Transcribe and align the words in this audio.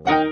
Hallo 0.00 0.28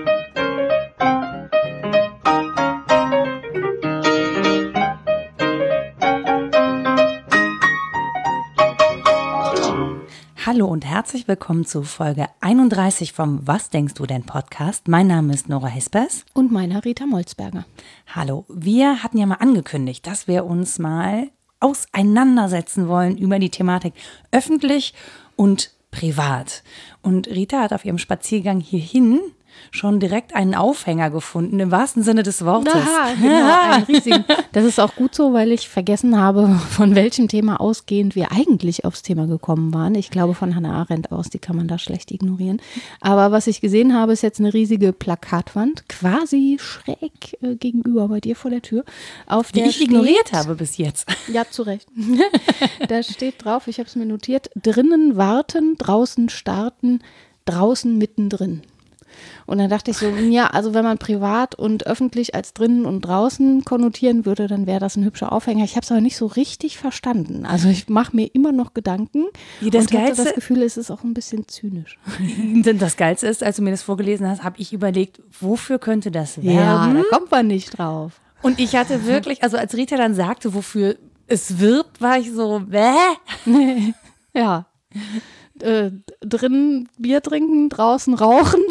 und 10.67 10.85
herzlich 10.85 11.27
willkommen 11.27 11.65
zu 11.65 11.83
Folge 11.83 12.27
31 12.39 13.11
vom 13.11 13.45
Was 13.45 13.69
denkst 13.69 13.95
du 13.95 14.05
denn 14.05 14.23
Podcast. 14.23 14.87
Mein 14.87 15.07
Name 15.07 15.33
ist 15.33 15.49
Nora 15.49 15.67
Hespers. 15.67 16.23
Und 16.33 16.53
meiner 16.53 16.85
Rita 16.85 17.05
Molzberger. 17.05 17.65
Hallo, 18.15 18.45
wir 18.47 19.03
hatten 19.03 19.17
ja 19.17 19.25
mal 19.25 19.35
angekündigt, 19.35 20.07
dass 20.07 20.29
wir 20.29 20.45
uns 20.45 20.79
mal 20.79 21.29
auseinandersetzen 21.59 22.87
wollen 22.87 23.17
über 23.17 23.37
die 23.37 23.49
Thematik 23.49 23.93
öffentlich 24.31 24.93
und 25.35 25.71
privat. 25.91 26.63
Und 27.01 27.27
Rita 27.27 27.63
hat 27.63 27.73
auf 27.73 27.83
ihrem 27.83 27.97
Spaziergang 27.97 28.61
hierhin 28.61 29.19
schon 29.71 29.99
direkt 29.99 30.35
einen 30.35 30.55
Aufhänger 30.55 31.09
gefunden, 31.09 31.59
im 31.59 31.71
wahrsten 31.71 32.03
Sinne 32.03 32.23
des 32.23 32.45
Wortes. 32.45 32.73
Aha, 32.73 33.13
genau, 33.21 33.73
einen 33.73 33.83
riesigen. 33.83 34.25
Das 34.51 34.65
ist 34.65 34.79
auch 34.79 34.95
gut 34.95 35.15
so, 35.15 35.33
weil 35.33 35.51
ich 35.51 35.69
vergessen 35.69 36.19
habe, 36.19 36.47
von 36.69 36.95
welchem 36.95 37.27
Thema 37.27 37.59
ausgehend 37.59 38.15
wir 38.15 38.31
eigentlich 38.31 38.85
aufs 38.85 39.01
Thema 39.01 39.27
gekommen 39.27 39.73
waren. 39.73 39.95
Ich 39.95 40.09
glaube 40.09 40.33
von 40.33 40.55
Hannah 40.55 40.79
Arendt 40.79 41.11
aus, 41.11 41.29
die 41.29 41.39
kann 41.39 41.55
man 41.55 41.67
da 41.67 41.77
schlecht 41.77 42.11
ignorieren. 42.11 42.61
Aber 43.01 43.31
was 43.31 43.47
ich 43.47 43.61
gesehen 43.61 43.93
habe, 43.93 44.13
ist 44.13 44.23
jetzt 44.23 44.39
eine 44.39 44.53
riesige 44.53 44.93
Plakatwand, 44.93 45.87
quasi 45.89 46.57
schräg 46.59 47.37
äh, 47.41 47.55
gegenüber 47.55 48.07
bei 48.07 48.19
dir 48.19 48.35
vor 48.35 48.51
der 48.51 48.61
Tür. 48.61 48.83
Auf 49.25 49.51
die 49.51 49.59
der 49.59 49.69
ich 49.69 49.75
steht, 49.75 49.89
ignoriert 49.89 50.33
habe 50.33 50.55
bis 50.55 50.77
jetzt. 50.77 51.07
Ja, 51.27 51.43
zu 51.49 51.63
Recht. 51.63 51.87
da 52.87 53.03
steht 53.03 53.43
drauf, 53.43 53.67
ich 53.67 53.79
habe 53.79 53.87
es 53.87 53.95
mir 53.95 54.05
notiert, 54.05 54.49
drinnen 54.55 55.17
warten, 55.17 55.75
draußen 55.77 56.29
starten, 56.29 57.01
draußen 57.45 57.97
mittendrin. 57.97 58.61
Und 59.45 59.57
dann 59.59 59.69
dachte 59.69 59.91
ich 59.91 59.97
so, 59.97 60.07
ja, 60.09 60.47
also 60.47 60.73
wenn 60.73 60.83
man 60.83 60.97
privat 60.97 61.55
und 61.55 61.87
öffentlich 61.87 62.35
als 62.35 62.53
drinnen 62.53 62.85
und 62.85 63.01
draußen 63.01 63.63
konnotieren 63.65 64.25
würde, 64.25 64.47
dann 64.47 64.65
wäre 64.67 64.79
das 64.79 64.95
ein 64.95 65.03
hübscher 65.05 65.31
Aufhänger. 65.31 65.63
Ich 65.63 65.75
habe 65.75 65.83
es 65.83 65.91
aber 65.91 66.01
nicht 66.01 66.17
so 66.17 66.25
richtig 66.25 66.77
verstanden. 66.77 67.45
Also 67.45 67.69
ich 67.69 67.87
mache 67.89 68.15
mir 68.15 68.27
immer 68.33 68.51
noch 68.51 68.73
Gedanken 68.73 69.25
Wie 69.59 69.69
das 69.69 69.85
und 69.85 69.93
hatte 69.93 70.03
Geilste- 70.13 70.23
das 70.25 70.33
Gefühl, 70.35 70.61
es 70.63 70.77
ist 70.77 70.91
auch 70.91 71.03
ein 71.03 71.13
bisschen 71.13 71.47
zynisch. 71.47 71.97
Denn 72.37 72.77
das 72.77 72.97
Geilste 72.97 73.27
ist, 73.27 73.43
als 73.43 73.55
du 73.57 73.61
mir 73.61 73.71
das 73.71 73.83
vorgelesen 73.83 74.27
hast, 74.27 74.43
habe 74.43 74.59
ich 74.59 74.73
überlegt, 74.73 75.21
wofür 75.39 75.79
könnte 75.79 76.11
das 76.11 76.37
werben? 76.43 76.55
Ja, 76.55 76.93
da 76.93 77.03
kommt 77.17 77.31
man 77.31 77.47
nicht 77.47 77.77
drauf. 77.77 78.19
Und 78.41 78.59
ich 78.59 78.75
hatte 78.75 79.05
wirklich, 79.05 79.43
also 79.43 79.57
als 79.57 79.75
Rita 79.75 79.97
dann 79.97 80.13
sagte, 80.13 80.53
wofür 80.53 80.95
es 81.27 81.59
wirbt, 81.59 82.01
war 82.01 82.17
ich 82.19 82.31
so, 82.31 82.61
bäh. 82.65 82.93
Ja. 84.33 84.65
Äh, 85.59 85.89
drinnen 86.21 86.87
Bier 86.99 87.21
trinken, 87.23 87.69
draußen 87.69 88.13
rauchen. 88.13 88.61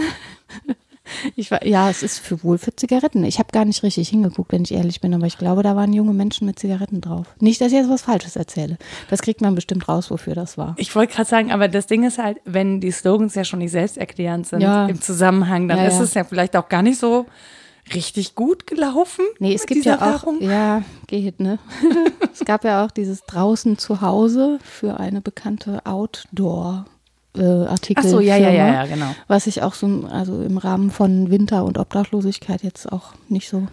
Ich 1.36 1.52
war, 1.52 1.64
ja, 1.64 1.88
es 1.88 2.02
ist 2.02 2.18
für 2.18 2.42
wohl 2.42 2.58
für 2.58 2.74
Zigaretten. 2.74 3.22
Ich 3.24 3.38
habe 3.38 3.50
gar 3.52 3.64
nicht 3.64 3.84
richtig 3.84 4.08
hingeguckt, 4.08 4.50
wenn 4.50 4.64
ich 4.64 4.72
ehrlich 4.74 5.00
bin, 5.00 5.14
aber 5.14 5.26
ich 5.26 5.38
glaube, 5.38 5.62
da 5.62 5.76
waren 5.76 5.92
junge 5.92 6.12
Menschen 6.12 6.48
mit 6.48 6.58
Zigaretten 6.58 7.00
drauf. 7.00 7.26
Nicht, 7.38 7.60
dass 7.60 7.68
ich 7.68 7.74
jetzt 7.74 7.88
was 7.88 8.02
Falsches 8.02 8.34
erzähle. 8.34 8.76
Das 9.08 9.22
kriegt 9.22 9.40
man 9.40 9.54
bestimmt 9.54 9.86
raus, 9.88 10.10
wofür 10.10 10.34
das 10.34 10.58
war. 10.58 10.74
Ich 10.78 10.96
wollte 10.96 11.14
gerade 11.14 11.28
sagen, 11.28 11.52
aber 11.52 11.68
das 11.68 11.86
Ding 11.86 12.02
ist 12.02 12.18
halt, 12.18 12.38
wenn 12.44 12.80
die 12.80 12.90
Slogans 12.90 13.36
ja 13.36 13.44
schon 13.44 13.60
nicht 13.60 13.70
selbsterklärend 13.70 14.48
sind 14.48 14.62
Ja. 14.62 14.86
im 14.86 15.00
Zusammenhang, 15.00 15.68
dann 15.68 15.78
Ja, 15.78 15.86
ist 15.86 15.98
ja. 15.98 16.02
es 16.02 16.14
ja 16.14 16.24
vielleicht 16.24 16.56
auch 16.56 16.68
gar 16.68 16.82
nicht 16.82 16.98
so 16.98 17.26
richtig 17.94 18.34
gut 18.34 18.66
gelaufen. 18.66 19.24
Nee, 19.38 19.54
es 19.54 19.66
gibt 19.66 19.84
ja 19.84 19.98
auch, 19.98 20.26
Werbung. 20.26 20.42
ja, 20.42 20.82
geht, 21.06 21.38
ne? 21.38 21.60
es 22.32 22.40
gab 22.44 22.64
ja 22.64 22.84
auch 22.84 22.90
dieses 22.90 23.22
draußen 23.22 23.78
zu 23.78 24.00
Hause 24.00 24.58
für 24.64 24.98
eine 24.98 25.20
bekannte 25.20 25.86
Outdoor 25.86 26.86
äh, 27.38 27.66
Artikel. 27.66 28.04
Ach 28.04 28.10
so, 28.10 28.20
ja, 28.20 28.36
ja, 28.36 28.50
ja, 28.50 28.66
ja, 28.72 28.86
genau. 28.86 29.14
Was 29.28 29.46
ich 29.46 29.62
auch 29.62 29.74
so, 29.74 30.04
also 30.10 30.42
im 30.42 30.58
Rahmen 30.58 30.90
von 30.90 31.30
Winter 31.30 31.64
und 31.64 31.78
Obdachlosigkeit 31.78 32.62
jetzt 32.62 32.90
auch 32.90 33.12
nicht 33.28 33.48
so 33.48 33.66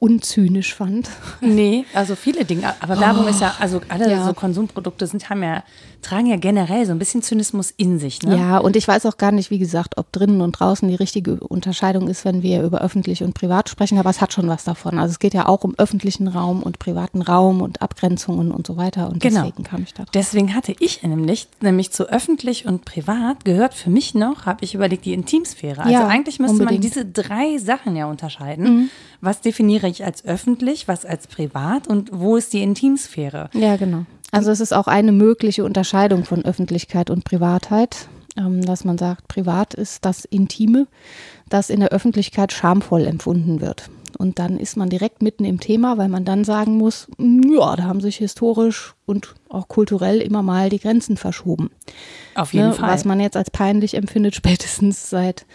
unzynisch 0.00 0.74
fand. 0.74 1.08
Nee, 1.40 1.84
also 1.94 2.16
viele 2.16 2.44
Dinge. 2.44 2.74
Aber 2.80 2.98
Werbung 2.98 3.28
ist 3.28 3.40
ja, 3.40 3.54
also 3.60 3.80
alle 3.88 4.06
Oh. 4.06 4.10
Ja. 4.10 4.26
so 4.26 4.32
Konsumprodukte 4.32 5.06
sind, 5.06 5.28
haben 5.30 5.42
ja, 5.42 5.62
tragen 6.02 6.26
ja 6.26 6.36
generell 6.36 6.86
so 6.86 6.92
ein 6.92 6.98
bisschen 6.98 7.22
Zynismus 7.22 7.70
in 7.76 7.98
sich. 7.98 8.22
Ne? 8.22 8.36
Ja, 8.36 8.58
und 8.58 8.74
ich 8.76 8.88
weiß 8.88 9.04
auch 9.06 9.18
gar 9.18 9.30
nicht, 9.30 9.50
wie 9.50 9.58
gesagt, 9.58 9.98
ob 9.98 10.10
drinnen 10.10 10.40
und 10.40 10.52
draußen 10.58 10.88
die 10.88 10.94
richtige 10.94 11.34
Unterscheidung 11.40 12.08
ist, 12.08 12.24
wenn 12.24 12.42
wir 12.42 12.62
über 12.62 12.80
öffentlich 12.80 13.22
und 13.22 13.34
privat 13.34 13.68
sprechen, 13.68 13.98
aber 13.98 14.08
es 14.10 14.20
hat 14.22 14.32
schon 14.32 14.48
was 14.48 14.64
davon. 14.64 14.98
Also 14.98 15.12
es 15.12 15.18
geht 15.18 15.34
ja 15.34 15.46
auch 15.46 15.62
um 15.64 15.74
öffentlichen 15.78 16.28
Raum 16.28 16.62
und 16.62 16.78
privaten 16.78 17.20
Raum 17.20 17.60
und 17.60 17.82
Abgrenzungen 17.82 18.50
und 18.52 18.66
so 18.66 18.78
weiter. 18.78 19.08
Und 19.10 19.20
Genau. 19.20 19.42
deswegen 19.44 19.64
kam 19.64 19.82
ich 19.82 19.92
da 19.92 20.04
drauf. 20.04 20.12
Deswegen 20.14 20.54
hatte 20.54 20.74
ich 20.78 21.02
nämlich, 21.02 21.46
nämlich 21.60 21.90
zu 21.92 22.08
öffentlich 22.08 22.64
und 22.66 22.86
privat 22.86 23.44
gehört 23.44 23.74
für 23.74 23.90
mich 23.90 24.14
noch, 24.14 24.46
habe 24.46 24.64
ich 24.64 24.74
überlegt, 24.74 25.04
die 25.04 25.12
Intimsphäre. 25.12 25.80
Also 25.82 25.92
Ja, 25.92 26.06
eigentlich 26.08 26.38
müsste 26.38 26.56
man 26.64 26.68
unbedingt. 26.68 26.84
diese 26.84 27.04
drei 27.04 27.58
Sachen 27.58 27.94
ja 27.96 28.06
unterscheiden. 28.06 28.90
Was 29.20 29.40
definiere 29.40 29.88
ich 29.88 30.04
als 30.04 30.24
öffentlich, 30.24 30.88
was 30.88 31.04
als 31.04 31.26
privat 31.26 31.88
und 31.88 32.10
wo 32.12 32.36
ist 32.36 32.52
die 32.52 32.62
Intimsphäre? 32.62 33.50
Ja, 33.52 33.76
genau. 33.76 34.06
Also 34.32 34.50
es 34.50 34.60
ist 34.60 34.72
auch 34.72 34.86
eine 34.86 35.12
mögliche 35.12 35.64
Unterscheidung 35.64 36.24
von 36.24 36.44
Öffentlichkeit 36.44 37.10
und 37.10 37.24
Privatheit, 37.24 38.08
ähm, 38.36 38.64
dass 38.64 38.84
man 38.84 38.96
sagt, 38.96 39.28
privat 39.28 39.74
ist 39.74 40.04
das 40.04 40.24
Intime, 40.24 40.86
das 41.48 41.68
in 41.68 41.80
der 41.80 41.90
Öffentlichkeit 41.90 42.52
schamvoll 42.52 43.06
empfunden 43.06 43.60
wird. 43.60 43.90
Und 44.18 44.38
dann 44.38 44.58
ist 44.58 44.76
man 44.76 44.88
direkt 44.88 45.22
mitten 45.22 45.44
im 45.44 45.60
Thema, 45.60 45.98
weil 45.98 46.08
man 46.08 46.24
dann 46.24 46.44
sagen 46.44 46.76
muss, 46.76 47.08
"Mm, 47.18 47.52
ja, 47.52 47.76
da 47.76 47.84
haben 47.84 48.00
sich 48.00 48.16
historisch 48.16 48.94
und 49.06 49.34
auch 49.48 49.68
kulturell 49.68 50.20
immer 50.20 50.42
mal 50.42 50.68
die 50.68 50.78
Grenzen 50.80 51.16
verschoben. 51.16 51.70
Auf 52.34 52.52
jeden 52.52 52.68
ne, 52.68 52.74
Fall. 52.74 52.90
Was 52.90 53.04
man 53.04 53.20
jetzt 53.20 53.36
als 53.36 53.50
peinlich 53.50 53.94
empfindet, 53.94 54.34
spätestens 54.36 55.10
seit 55.10 55.46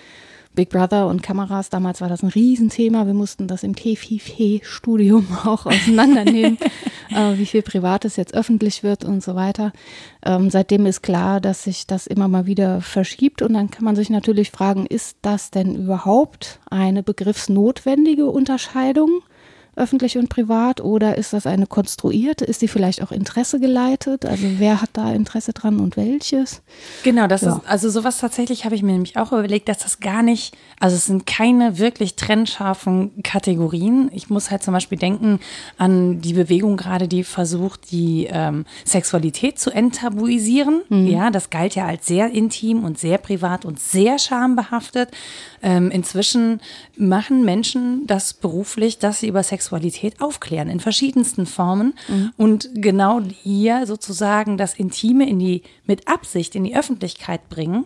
Big 0.55 0.69
Brother 0.69 1.07
und 1.07 1.21
Kameras. 1.21 1.69
Damals 1.69 2.01
war 2.01 2.09
das 2.09 2.23
ein 2.23 2.29
Riesenthema. 2.29 3.05
Wir 3.05 3.13
mussten 3.13 3.47
das 3.47 3.63
im 3.63 3.75
KFIF-Studium 3.75 5.27
auch 5.45 5.65
auseinandernehmen, 5.65 6.57
äh, 7.11 7.37
wie 7.37 7.45
viel 7.45 7.61
Privates 7.61 8.15
jetzt 8.15 8.33
öffentlich 8.33 8.81
wird 8.81 9.05
und 9.05 9.21
so 9.21 9.35
weiter. 9.35 9.73
Ähm, 10.25 10.49
seitdem 10.49 10.85
ist 10.85 11.03
klar, 11.03 11.41
dass 11.41 11.63
sich 11.63 11.85
das 11.85 12.07
immer 12.07 12.27
mal 12.27 12.45
wieder 12.45 12.81
verschiebt. 12.81 13.41
Und 13.41 13.53
dann 13.53 13.69
kann 13.69 13.83
man 13.83 13.95
sich 13.95 14.09
natürlich 14.09 14.51
fragen, 14.51 14.85
ist 14.85 15.17
das 15.21 15.51
denn 15.51 15.75
überhaupt 15.75 16.59
eine 16.69 17.03
begriffsnotwendige 17.03 18.25
Unterscheidung? 18.25 19.21
Öffentlich 19.75 20.17
und 20.17 20.29
privat 20.29 20.81
oder 20.81 21.17
ist 21.17 21.33
das 21.33 21.45
eine 21.45 21.67
konstruierte? 21.67 22.45
Ist 22.45 22.61
die 22.61 22.67
vielleicht 22.67 23.01
auch 23.03 23.11
Interesse 23.11 23.59
geleitet? 23.59 24.25
Also 24.25 24.45
wer 24.57 24.81
hat 24.81 24.91
da 24.93 25.11
Interesse 25.11 25.53
dran 25.53 25.79
und 25.79 25.97
welches? 25.97 26.61
Genau, 27.03 27.27
das 27.27 27.41
Ja. 27.41 27.57
ist, 27.57 27.61
also 27.67 27.89
sowas 27.89 28.19
tatsächlich 28.19 28.65
habe 28.65 28.75
ich 28.75 28.83
mir 28.83 28.93
nämlich 28.93 29.17
auch 29.17 29.31
überlegt, 29.31 29.67
dass 29.69 29.79
das 29.79 29.99
gar 29.99 30.23
nicht, 30.23 30.55
also 30.79 30.95
es 30.95 31.05
sind 31.05 31.25
keine 31.25 31.77
wirklich 31.77 32.15
trennscharfen 32.15 33.21
Kategorien. 33.23 34.09
Ich 34.13 34.29
muss 34.29 34.51
halt 34.51 34.63
zum 34.63 34.73
Beispiel 34.73 34.97
denken 34.97 35.39
an 35.77 36.21
die 36.21 36.33
Bewegung 36.33 36.77
gerade, 36.77 37.07
die 37.07 37.23
versucht, 37.23 37.91
die 37.91 38.27
ähm, 38.31 38.65
Sexualität 38.85 39.59
zu 39.59 39.71
enttabuisieren. 39.71 40.81
Ja, 40.89 41.29
das 41.31 41.49
galt 41.49 41.75
ja 41.75 41.85
als 41.85 42.05
sehr 42.05 42.31
intim 42.31 42.83
und 42.83 42.97
sehr 42.97 43.17
privat 43.17 43.65
und 43.65 43.79
sehr 43.79 44.19
schambehaftet. 44.19 45.09
Ähm, 45.61 45.91
inzwischen 45.91 46.61
machen 46.97 47.43
Menschen 47.43 48.05
das 48.07 48.33
beruflich, 48.33 48.99
dass 48.99 49.19
sie 49.19 49.27
über 49.27 49.43
Sexualität 49.65 50.21
aufklären 50.21 50.69
in 50.69 50.79
verschiedensten 50.79 51.47
Formen 51.47 51.95
und 52.37 52.69
genau 52.75 53.21
hier 53.21 53.87
sozusagen 53.87 54.57
das 54.57 54.75
Intime 54.75 55.27
in 55.27 55.39
die 55.39 55.63
mit 55.85 56.07
Absicht 56.07 56.55
in 56.55 56.63
die 56.63 56.75
Öffentlichkeit 56.75 57.49
bringen, 57.49 57.85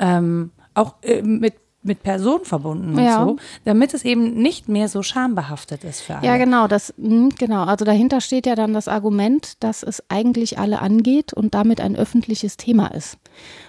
ähm, 0.00 0.50
auch 0.74 0.96
äh, 1.02 1.22
mit 1.22 1.54
mit 1.82 2.02
Personen 2.02 2.44
verbunden 2.44 2.94
und 2.94 3.02
Ja. 3.02 3.24
so, 3.24 3.36
damit 3.64 3.94
es 3.94 4.04
eben 4.04 4.34
nicht 4.34 4.68
mehr 4.68 4.88
so 4.88 5.02
schambehaftet 5.02 5.82
ist 5.82 6.02
für 6.02 6.16
alle. 6.16 6.26
Ja, 6.26 6.36
genau, 6.36 6.68
das, 6.68 6.92
mh, 6.98 7.30
genau. 7.38 7.64
Also 7.64 7.86
dahinter 7.86 8.20
steht 8.20 8.44
ja 8.44 8.54
dann 8.54 8.74
das 8.74 8.86
Argument, 8.86 9.54
dass 9.60 9.82
es 9.82 10.02
eigentlich 10.10 10.58
alle 10.58 10.80
angeht 10.82 11.32
und 11.32 11.54
damit 11.54 11.80
ein 11.80 11.96
öffentliches 11.96 12.58
Thema 12.58 12.88
ist. 12.88 13.16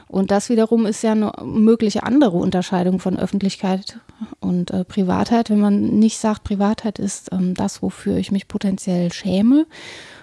Und 0.09 0.29
das 0.29 0.49
wiederum 0.49 0.85
ist 0.85 1.03
ja 1.03 1.13
eine 1.13 1.31
mögliche 1.45 2.03
andere 2.03 2.35
Unterscheidung 2.35 2.99
von 2.99 3.17
Öffentlichkeit 3.17 3.99
und 4.41 4.71
äh, 4.71 4.83
Privatheit, 4.83 5.49
wenn 5.49 5.61
man 5.61 5.81
nicht 5.99 6.17
sagt, 6.19 6.43
Privatheit 6.43 6.99
ist 6.99 7.31
ähm, 7.31 7.53
das, 7.53 7.81
wofür 7.81 8.17
ich 8.17 8.29
mich 8.29 8.49
potenziell 8.49 9.13
schäme 9.13 9.65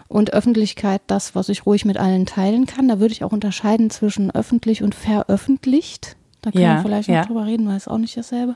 und 0.09 0.35
Öffentlichkeit 0.35 1.01
das, 1.07 1.35
was 1.35 1.49
ich 1.49 1.65
ruhig 1.65 1.87
mit 1.87 1.97
allen 1.97 2.27
teilen 2.27 2.67
kann. 2.67 2.87
Da 2.89 3.01
würde 3.01 3.13
ich 3.13 3.25
auch 3.25 3.33
unterscheiden 3.33 3.89
zwischen 3.89 4.31
öffentlich 4.31 4.83
und 4.83 4.95
veröffentlicht. 4.95 6.17
Da 6.43 6.53
können 6.53 6.63
Ja, 6.63 6.77
wir 6.77 6.83
vielleicht 6.83 7.09
ja. 7.09 7.21
noch 7.21 7.27
drüber 7.27 7.47
reden, 7.47 7.67
weil 7.67 7.77
es 7.77 7.89
auch 7.89 7.99
nicht 7.99 8.17
dasselbe. 8.17 8.55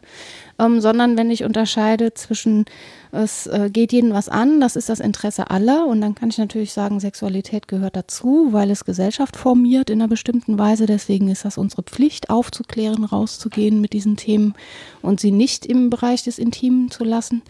Ähm, 0.59 0.81
sondern 0.81 1.17
wenn 1.17 1.33
ich 1.33 1.43
unterscheide 1.43 2.15
zwischen, 2.15 2.65
es 3.11 3.49
äh, 3.49 3.71
geht 3.73 3.93
jeden 3.93 4.13
was 4.13 4.29
an, 4.29 4.61
das 4.61 4.77
ist 4.77 4.89
das 4.89 5.01
Interesse 5.01 5.51
aller. 5.51 5.87
Und 5.87 6.01
dann 6.01 6.15
kann 6.15 6.29
ich 6.29 6.39
natürlich 6.39 6.73
sagen, 6.73 7.01
Sexualität 7.01 7.67
gehört 7.67 7.97
dazu, 7.97 8.49
weil 8.53 8.71
es 8.71 8.85
Gesellschaft 8.85 9.37
formiert 9.37 9.91
in 9.91 10.01
einer 10.01 10.09
bestimmten 10.09 10.59
Weise. 10.59 10.87
Deswegen 10.87 11.29
ist 11.29 11.45
das 11.45 11.59
unsere 11.59 11.83
Pflicht, 11.83 12.31
aufzuklären, 12.31 13.03
rauszugehen 13.05 13.81
mit 13.81 13.95
diesen 13.95 14.17
Themen 14.17 14.55
und 15.03 15.19
sie 15.19 15.33
nicht 15.33 15.67
im 15.67 15.91
Bereich 15.91 16.23
des 16.23 16.39
Intimen 16.39 16.89
zu 16.91 17.03
lassen. 17.03 17.43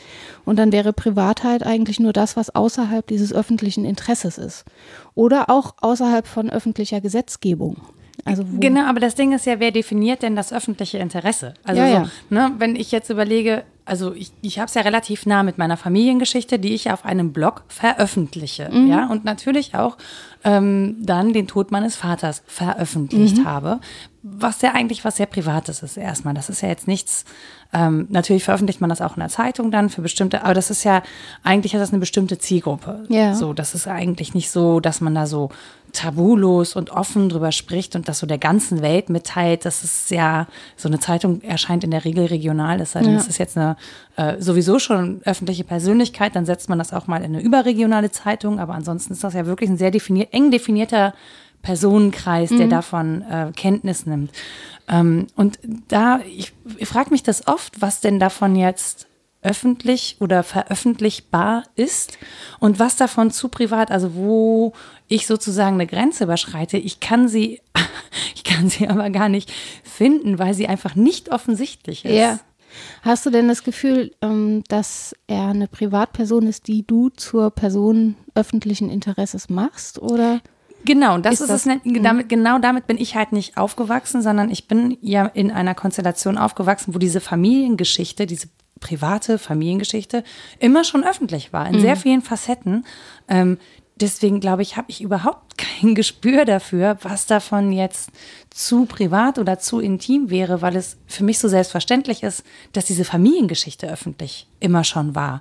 Und 0.46 0.58
dann 0.58 0.72
wäre 0.72 0.94
Privatheit 0.94 1.62
eigentlich 1.66 2.00
nur 2.00 2.14
das, 2.14 2.36
was 2.36 2.54
außerhalb 2.54 3.06
dieses 3.06 3.34
öffentlichen 3.34 3.84
Interesses 3.84 4.38
ist. 4.38 4.64
Oder 5.14 5.50
auch 5.50 5.74
außerhalb 5.82 6.26
von 6.26 6.48
öffentlicher 6.48 7.02
Gesetzgebung. 7.02 7.76
Also? 8.24 8.44
Genau, 8.60 8.84
aber 8.86 9.00
das 9.00 9.14
Ding 9.16 9.32
ist 9.32 9.46
ja, 9.46 9.58
wer 9.58 9.72
definiert 9.72 10.22
denn 10.22 10.36
das 10.36 10.52
öffentliche 10.52 10.98
Interesse? 10.98 11.54
Also 11.64 11.80
Ja, 11.82 11.88
so, 11.88 11.94
ja. 11.94 12.08
Ne, 12.30 12.52
wenn 12.58 12.76
ich 12.76 12.92
jetzt 12.92 13.10
überlege, 13.10 13.64
also 13.84 14.14
ich, 14.14 14.30
ich 14.42 14.58
habe 14.60 14.68
es 14.68 14.74
ja 14.74 14.82
relativ 14.82 15.26
nah 15.26 15.42
mit 15.42 15.58
meiner 15.58 15.76
Familiengeschichte, 15.76 16.60
die 16.60 16.72
ich 16.72 16.90
auf 16.92 17.04
einem 17.04 17.32
Blog 17.32 17.64
veröffentliche, 17.68 18.68
Mhm. 18.72 18.88
ja, 18.88 19.06
und 19.08 19.24
natürlich 19.24 19.74
auch 19.74 19.96
ähm, 20.44 20.96
dann 21.00 21.32
den 21.32 21.46
Tod 21.48 21.70
meines 21.72 21.96
Vaters 21.96 22.42
veröffentlicht 22.46 23.38
Mhm. 23.38 23.44
habe, 23.44 23.80
was 24.22 24.62
ja 24.62 24.72
eigentlich 24.72 25.04
was 25.04 25.16
sehr 25.16 25.26
Privates 25.26 25.82
ist 25.82 25.96
erstmal. 25.96 26.34
Das 26.34 26.48
ist 26.48 26.62
ja 26.62 26.68
jetzt 26.68 26.86
nichts, 26.88 27.24
ähm, 27.72 28.06
natürlich 28.10 28.44
veröffentlicht 28.44 28.80
man 28.80 28.90
das 28.90 29.00
auch 29.00 29.16
in 29.16 29.20
der 29.20 29.30
Zeitung 29.30 29.70
dann 29.72 29.88
für 29.90 30.02
bestimmte, 30.02 30.44
aber 30.44 30.54
das 30.54 30.70
ist 30.70 30.84
ja, 30.84 31.02
eigentlich 31.42 31.74
hat 31.74 31.80
das 31.80 31.90
eine 31.90 31.98
bestimmte 32.00 32.38
Zielgruppe. 32.38 33.04
Ja. 33.08 33.34
So, 33.34 33.52
das 33.52 33.74
ist 33.74 33.88
eigentlich 33.88 34.32
nicht 34.34 34.50
so, 34.50 34.78
dass 34.78 35.00
man 35.00 35.14
da 35.14 35.26
so 35.26 35.50
tabulos 35.92 36.74
und 36.74 36.90
offen 36.90 37.28
drüber 37.28 37.52
spricht 37.52 37.94
und 37.96 38.08
das 38.08 38.18
so 38.18 38.26
der 38.26 38.38
ganzen 38.38 38.82
Welt 38.82 39.10
mitteilt. 39.10 39.64
Das 39.64 39.84
ist 39.84 40.10
ja, 40.10 40.46
so 40.76 40.88
eine 40.88 40.98
Zeitung 41.00 41.42
erscheint 41.42 41.84
in 41.84 41.90
der 41.90 42.04
Regel 42.04 42.26
regional, 42.26 42.80
es 42.80 42.92
sei 42.92 43.00
denn, 43.00 43.12
Ja. 43.12 43.18
es 43.18 43.28
ist 43.28 43.38
jetzt 43.38 43.56
eine 43.56 43.76
äh, 44.16 44.40
sowieso 44.40 44.78
schon 44.78 45.20
öffentliche 45.24 45.64
Persönlichkeit, 45.64 46.34
dann 46.34 46.46
setzt 46.46 46.68
man 46.68 46.78
das 46.78 46.92
auch 46.92 47.06
mal 47.06 47.18
in 47.18 47.34
eine 47.34 47.40
überregionale 47.42 48.10
Zeitung, 48.10 48.58
aber 48.58 48.74
ansonsten 48.74 49.12
ist 49.12 49.22
das 49.24 49.34
ja 49.34 49.46
wirklich 49.46 49.70
ein 49.70 49.78
sehr 49.78 49.90
definiert, 49.90 50.32
eng 50.32 50.50
definierter 50.50 51.14
Personenkreis, 51.62 52.50
der 52.50 52.66
davon 52.66 53.22
äh, 53.22 53.52
Kenntnis 53.54 54.04
nimmt. 54.04 54.32
Ähm, 54.88 55.28
und 55.36 55.58
da, 55.88 56.18
ich, 56.26 56.52
ich 56.76 56.88
frage 56.88 57.10
mich 57.10 57.22
das 57.22 57.46
oft, 57.46 57.80
was 57.80 58.00
denn 58.00 58.18
davon 58.18 58.56
jetzt 58.56 59.06
öffentlich 59.42 60.16
oder 60.20 60.42
veröffentlichbar 60.42 61.64
ist 61.74 62.18
und 62.60 62.78
was 62.78 62.96
davon 62.96 63.30
zu 63.30 63.48
privat, 63.48 63.90
also 63.90 64.14
wo 64.14 64.72
ich 65.14 65.26
sozusagen 65.26 65.74
eine 65.74 65.86
Grenze 65.86 66.24
überschreite. 66.24 66.78
Ich 66.78 67.00
kann 67.00 67.28
sie, 67.28 67.60
ich 68.34 68.44
kann 68.44 68.68
sie 68.68 68.88
aber 68.88 69.10
gar 69.10 69.28
nicht 69.28 69.52
finden, 69.84 70.38
weil 70.38 70.54
sie 70.54 70.66
einfach 70.68 70.94
nicht 70.94 71.30
offensichtlich 71.30 72.04
ist. 72.04 72.12
Ja. 72.16 72.38
Hast 73.02 73.26
du 73.26 73.30
denn 73.30 73.48
das 73.48 73.64
Gefühl, 73.64 74.12
ähm, 74.22 74.64
dass 74.68 75.14
er 75.26 75.48
eine 75.48 75.68
Privatperson 75.68 76.46
ist, 76.46 76.68
die 76.68 76.86
du 76.86 77.10
zur 77.10 77.50
Person 77.50 78.16
öffentlichen 78.34 78.88
Interesses 78.88 79.50
machst? 79.50 80.00
Oder? 80.00 80.40
Genau, 80.86 81.18
das 81.18 81.34
Ist 81.34 81.40
ist, 81.42 81.48
das- 81.50 81.66
es. 81.66 81.84
ne- 81.84 82.00
Damit, 82.02 82.28
genau 82.30 82.58
damit 82.58 82.86
bin 82.86 82.96
ich 82.98 83.14
halt 83.14 83.32
nicht 83.32 83.58
aufgewachsen, 83.58 84.22
sondern 84.22 84.50
ich 84.50 84.68
bin 84.68 84.96
ja 85.02 85.26
in 85.26 85.50
einer 85.50 85.74
Konstellation 85.74 86.38
aufgewachsen, 86.38 86.94
wo 86.94 86.98
diese 86.98 87.20
Familiengeschichte, 87.20 88.26
diese 88.26 88.48
private 88.80 89.38
Familiengeschichte 89.38 90.24
immer 90.58 90.82
schon 90.82 91.04
öffentlich 91.04 91.52
war, 91.52 91.68
in 91.68 91.78
sehr 91.78 91.94
vielen 91.96 92.22
Facetten. 92.22 92.84
Ähm, 93.28 93.58
deswegen 94.02 94.40
glaube 94.40 94.62
ich, 94.62 94.76
habe 94.76 94.90
ich 94.90 95.00
überhaupt 95.00 95.51
kein 95.56 95.94
Gespür 95.94 96.44
dafür, 96.44 96.98
was 97.02 97.26
davon 97.26 97.72
jetzt 97.72 98.10
zu 98.50 98.84
privat 98.84 99.38
oder 99.38 99.58
zu 99.58 99.80
intim 99.80 100.28
wäre, 100.28 100.60
weil 100.60 100.76
es 100.76 100.98
für 101.06 101.24
mich 101.24 101.38
so 101.38 101.48
selbstverständlich 101.48 102.22
ist, 102.22 102.44
dass 102.74 102.84
diese 102.84 103.04
Familiengeschichte 103.04 103.88
öffentlich 103.90 104.46
immer 104.60 104.84
schon 104.84 105.14
war. 105.16 105.40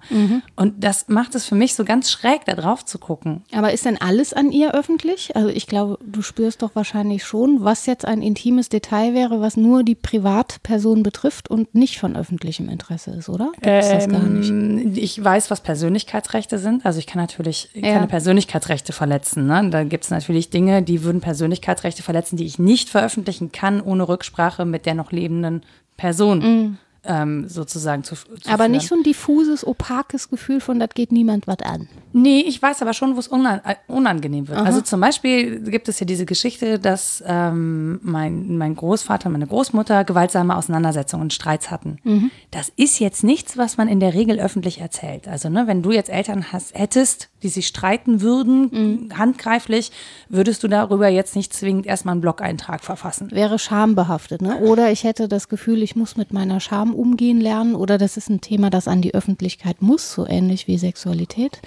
Und 0.56 0.84
das 0.84 1.10
macht 1.10 1.36
es 1.36 1.46
für 1.46 1.54
mich 1.56 1.76
so 1.76 1.84
ganz 1.84 2.10
schräg, 2.10 2.46
da 2.46 2.54
drauf 2.56 2.86
zu 2.86 2.98
gucken. 3.00 3.44
Aber 3.54 3.72
ist 3.74 3.86
denn 3.86 4.00
alles 4.02 4.34
an 4.34 4.52
ihr 4.52 4.74
öffentlich? 4.74 5.36
Also 5.36 5.50
ich 5.50 5.68
glaube, 5.68 6.00
du 6.06 6.22
spürst 6.22 6.62
doch 6.62 6.74
wahrscheinlich 6.74 7.24
schon, 7.26 7.64
was 7.64 7.86
jetzt 7.86 8.06
ein 8.06 8.22
intimes 8.22 8.70
Detail 8.70 9.14
wäre, 9.14 9.42
was 9.42 9.58
nur 9.58 9.84
die 9.84 9.94
Privatperson 9.96 11.04
betrifft 11.04 11.50
und 11.50 11.76
nicht 11.76 12.00
von 12.00 12.16
öffentlichem 12.16 12.70
Interesse 12.70 13.12
ist, 13.12 13.28
oder? 13.30 13.52
Gibt 13.56 13.68
es 13.68 13.90
das 13.90 14.08
gar 14.08 14.24
nicht? 14.24 14.50
Ähm, 14.50 14.94
Ich 14.96 15.22
weiß, 15.24 15.52
was 15.52 15.62
Persönlichkeitsrechte 15.62 16.58
sind. 16.58 16.86
Also 16.86 17.00
ich 17.00 17.08
kann 17.08 17.22
natürlich 17.22 17.70
Ja. 17.74 17.94
keine 17.94 18.08
Persönlichkeitsrechte 18.08 18.94
verletzen. 18.94 19.46
Ne? 19.48 19.70
Da 19.70 19.84
gibt 19.84 20.06
es 20.06 20.11
natürlich 20.12 20.50
Dinge, 20.50 20.84
die 20.84 21.04
würden 21.04 21.22
Persönlichkeitsrechte 21.22 22.04
verletzen, 22.04 22.38
die 22.38 22.46
ich 22.46 22.60
nicht 22.60 22.90
veröffentlichen 22.90 23.52
kann, 23.52 23.82
ohne 23.82 24.08
Rücksprache 24.08 24.66
mit 24.66 24.86
der 24.86 24.94
noch 24.94 25.12
lebenden 25.12 25.64
Person 25.98 26.78
ähm, 27.04 27.48
sozusagen 27.48 28.04
zu, 28.04 28.16
zu. 28.16 28.28
Aber 28.48 28.64
führen. 28.64 28.72
nicht 28.72 28.88
so 28.88 28.96
ein 28.96 29.04
diffuses, 29.04 29.66
opakes 29.66 30.30
Gefühl 30.30 30.60
von, 30.60 30.80
das 30.80 30.90
geht 30.94 31.12
niemand 31.12 31.48
was 31.48 31.60
an. 31.64 31.88
Nee, 32.14 32.42
ich 32.42 32.62
weiß 32.62 32.82
aber 32.82 32.94
schon, 32.94 33.16
wo 33.16 33.20
es 33.20 33.28
unan 33.28 33.62
äh, 33.66 33.76
unangenehm 33.88 34.48
wird. 34.48 34.60
Also 34.60 34.82
zum 34.82 35.00
Beispiel 35.00 35.62
gibt 35.62 35.88
es 35.90 36.00
ja 36.00 36.06
diese 36.06 36.26
Geschichte, 36.26 36.78
dass 36.78 37.24
ähm, 37.26 38.00
mein, 38.04 38.58
mein 38.58 38.76
Großvater 38.76 39.28
und 39.28 39.34
meine 39.34 39.48
Großmutter 39.48 40.04
gewaltsame 40.04 40.56
Auseinandersetzungen 40.56 41.24
und 41.24 41.34
Streits 41.34 41.72
hatten. 41.72 42.32
Das 42.52 42.72
ist 42.76 43.00
jetzt 43.00 43.24
nichts, 43.24 43.58
was 43.58 43.78
man 43.78 43.88
in 43.88 44.00
der 44.00 44.14
Regel 44.14 44.40
öffentlich 44.40 44.80
erzählt. 44.80 45.28
Also 45.28 45.50
ne, 45.50 45.68
wenn 45.68 45.82
du 45.82 45.92
jetzt 45.92 46.10
Eltern 46.10 46.52
hast, 46.52 46.78
hättest, 46.78 47.30
die 47.44 47.50
sich 47.50 47.68
streiten 47.68 48.22
würden, 48.22 49.12
handgreiflich, 49.18 49.92
würdest 50.30 50.64
du 50.64 50.68
darüber 50.68 51.08
jetzt 51.08 51.36
nicht 51.36 51.54
zwingend 51.54 51.86
erstmal 51.86 52.14
einen 52.14 52.22
Blog-Eintrag 52.22 52.84
verfassen. 52.84 53.32
Wäre 53.32 53.58
schambehaftet, 53.58 54.42
ne? 54.42 54.58
Oder 54.60 54.92
ich 54.92 55.04
hätte 55.04 55.28
das 55.28 55.50
Gefühl, 55.50 55.82
ich 55.82 55.96
muss 55.96 56.18
mit 56.18 56.34
meiner 56.34 56.60
Scham 56.60 56.91
umgehen 56.94 57.40
lernen 57.42 57.76
oder 57.76 57.98
das 57.98 58.18
ist 58.18 58.30
ein 58.30 58.42
Thema, 58.42 58.70
das 58.70 58.88
an 58.88 59.02
die 59.02 59.14
Öffentlichkeit 59.14 59.82
muss, 59.82 60.14
so 60.14 60.26
ähnlich 60.28 60.68
wie 60.68 60.78
Sexualität. 60.78 61.60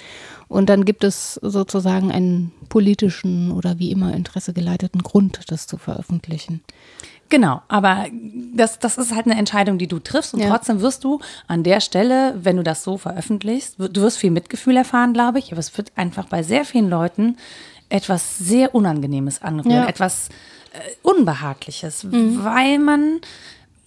Und 0.49 0.69
dann 0.69 0.85
gibt 0.85 1.05
es 1.05 1.35
sozusagen 1.43 2.11
einen 2.13 2.53
politischen 2.69 3.51
oder 3.53 3.79
wie 3.79 3.91
immer 3.91 4.15
interessegeleiteten 4.15 5.03
Grund, 5.03 5.41
das 5.49 5.67
zu 5.67 5.79
veröffentlichen. 5.79 6.63
Genau, 7.31 7.63
aber 7.69 8.07
das, 8.55 8.79
das 8.79 8.99
ist 8.99 9.15
halt 9.15 9.27
eine 9.27 9.37
Entscheidung, 9.37 9.79
die 9.79 9.87
du 9.89 9.99
triffst 9.99 10.35
und 10.35 10.41
Ja. 10.41 10.51
trotzdem 10.51 10.81
wirst 10.83 11.05
du 11.05 11.21
an 11.49 11.63
der 11.63 11.81
Stelle, 11.81 12.35
wenn 12.43 12.57
du 12.57 12.63
das 12.63 12.85
so 12.85 12.99
veröffentlichst, 12.99 13.77
du 13.79 14.03
wirst 14.03 14.19
viel 14.19 14.31
Mitgefühl 14.31 14.77
erfahren, 14.77 15.15
glaube 15.15 15.39
ich, 15.39 15.51
aber 15.51 15.59
es 15.59 15.77
wird 15.77 15.91
einfach 15.97 16.27
bei 16.29 16.43
sehr 16.43 16.65
vielen 16.65 16.91
Leuten 16.91 17.37
etwas 17.89 18.39
sehr 18.39 18.75
Unangenehmes 18.75 19.41
anrühren, 19.43 19.83
Ja. 19.83 19.87
etwas 19.89 20.29
äh, 20.73 20.79
Unbehagliches, 21.03 22.07
weil 22.11 22.79
man, 22.79 23.21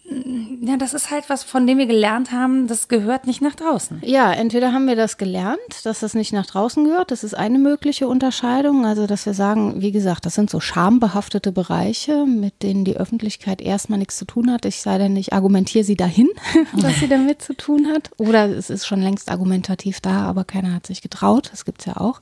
ja, 0.10 0.78
das 0.78 0.94
ist 0.94 1.12
halt 1.12 1.30
was, 1.30 1.44
von 1.44 1.68
dem 1.68 1.78
wir 1.78 1.86
gelernt 1.86 2.32
haben, 2.32 2.68
das 2.68 2.88
gehört 2.88 3.28
nicht 3.28 3.42
nach 3.42 3.56
draußen. 3.56 4.02
Ja, 4.06 4.32
entweder 4.32 4.72
haben 4.72 4.88
wir 4.88 4.96
das 4.96 5.18
gelernt, 5.18 5.60
dass 5.84 6.00
das 6.00 6.14
nicht 6.14 6.32
nach 6.32 6.46
draußen 6.46 6.86
gehört. 6.86 7.12
Das 7.12 7.26
ist 7.26 7.34
eine 7.34 7.60
mögliche 7.60 8.08
Unterscheidung. 8.08 8.86
Also, 8.86 9.06
dass 9.06 9.26
wir 9.26 9.34
sagen, 9.34 9.82
wie 9.82 9.92
gesagt, 9.92 10.26
das 10.26 10.36
sind 10.36 10.50
so 10.50 10.62
schambehaftete 10.62 11.52
Bereiche, 11.52 12.26
mit 12.26 12.64
denen 12.64 12.86
die 12.86 12.96
Öffentlichkeit 12.96 13.62
erstmal 13.62 14.00
nichts 14.00 14.18
zu 14.18 14.26
tun 14.26 14.52
hat. 14.52 14.66
Ich 14.66 14.82
sei 14.82 14.98
denn, 14.98 15.16
ich 15.18 15.34
argumentiere 15.34 15.84
sie 15.84 15.98
dahin, 15.98 16.30
was 16.74 17.00
sie 17.00 17.10
damit 17.10 17.42
zu 17.42 17.54
tun 17.54 17.88
hat. 17.94 18.10
Oder 18.18 18.50
es 18.50 18.70
ist 18.70 18.88
schon 18.88 19.02
längst 19.02 19.30
argumentativ 19.30 20.00
da, 20.00 20.22
aber 20.22 20.46
keiner 20.46 20.74
hat 20.74 20.88
sich 20.88 21.02
getraut. 21.02 21.50
Das 21.52 21.66
gibt's 21.66 21.86
ja 21.86 21.98
auch. 21.98 22.22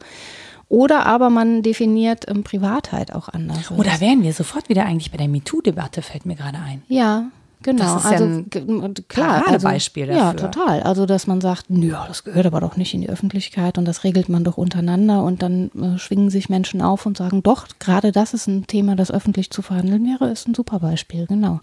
Oder 0.70 1.06
aber 1.06 1.30
man 1.30 1.62
definiert 1.62 2.26
ähm, 2.28 2.44
Privatheit 2.44 3.14
auch 3.14 3.30
anders. 3.30 3.70
Oder 3.70 4.00
wären 4.00 4.24
wir 4.24 4.34
sofort 4.34 4.70
wieder 4.70 4.86
eigentlich 4.86 5.12
bei 5.12 5.18
der 5.18 5.28
MeToo-Debatte, 5.28 6.02
fällt 6.02 6.26
mir 6.26 6.36
gerade 6.36 6.58
ein. 6.58 6.82
Ja, 6.88 7.28
genau. 7.65 7.95
Das 7.95 8.06
ist 8.06 8.12
ja 8.12 8.17
also 8.17 8.25
und 8.67 9.09
klar, 9.09 9.41
Paradebeispiel 9.41 10.09
also, 10.09 10.17
Ja, 10.17 10.33
dafür. 10.33 10.51
total. 10.51 10.84
Also 10.84 11.05
dass 11.05 11.27
man 11.27 11.41
sagt, 11.41 11.65
ja, 11.69 12.05
das 12.07 12.24
gehört 12.24 12.45
aber 12.45 12.62
doch 12.62 12.77
nicht 12.77 12.93
in 12.93 13.01
die 13.01 13.10
Öffentlichkeit 13.10 13.77
und 13.77 13.86
das 13.86 14.03
regelt 14.05 14.29
man 14.29 14.43
doch 14.43 14.57
untereinander 14.57 15.24
und 15.24 15.41
dann 15.41 15.72
äh, 15.72 15.98
schwingen 15.98 16.29
sich 16.29 16.48
Menschen 16.48 16.81
auf 16.81 17.05
und 17.05 17.17
sagen, 17.17 17.43
doch, 17.43 17.67
gerade 17.79 18.12
das 18.12 18.34
ist 18.34 18.48
ein 18.48 18.67
Thema, 18.67 18.95
das 18.95 19.12
öffentlich 19.12 19.50
zu 19.50 19.62
verhandeln 19.62 20.05
wäre, 20.05 20.31
ist 20.31 20.48
ein 20.48 20.53
super 20.53 20.79
Beispiel, 20.79 21.25
genau. 21.25 21.60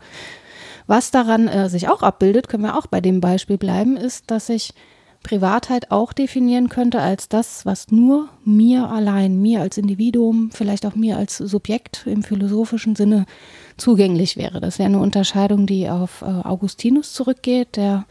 Was 0.87 1.11
daran 1.11 1.49
äh, 1.49 1.68
sich 1.71 1.88
auch 1.88 2.02
abbildet, 2.02 2.49
können 2.49 2.64
wir 2.64 2.76
auch 2.76 2.87
bei 2.87 3.00
dem 3.00 3.21
Beispiel 3.21 3.56
bleiben, 3.56 3.97
ist, 3.97 4.30
dass 4.30 4.49
ich 4.49 4.75
Privatheit 5.23 5.91
auch 5.91 6.12
definieren 6.12 6.69
könnte 6.69 7.00
als 7.00 7.29
das, 7.29 7.64
was 7.64 7.91
nur 7.91 8.29
mir 8.45 8.88
allein, 8.88 9.41
mir 9.41 9.61
als 9.61 9.79
Individuum, 9.79 10.50
vielleicht 10.52 10.85
auch 10.87 10.95
mir 10.95 11.17
als 11.17 11.38
Subjekt 11.38 12.07
im 12.07 12.23
philosophischen 12.23 12.97
Sinne 12.97 13.26
zugänglich 13.76 14.37
wäre. 14.37 14.61
Das 14.61 14.79
wäre 14.79 14.88
eine 14.88 14.99
Unterscheidung, 14.99 15.67
die 15.67 15.88
auf 15.88 16.23
äh, 16.23 16.26
Augustinus 16.26 17.12
zurückgeht. 17.12 17.76
Der 17.76 18.07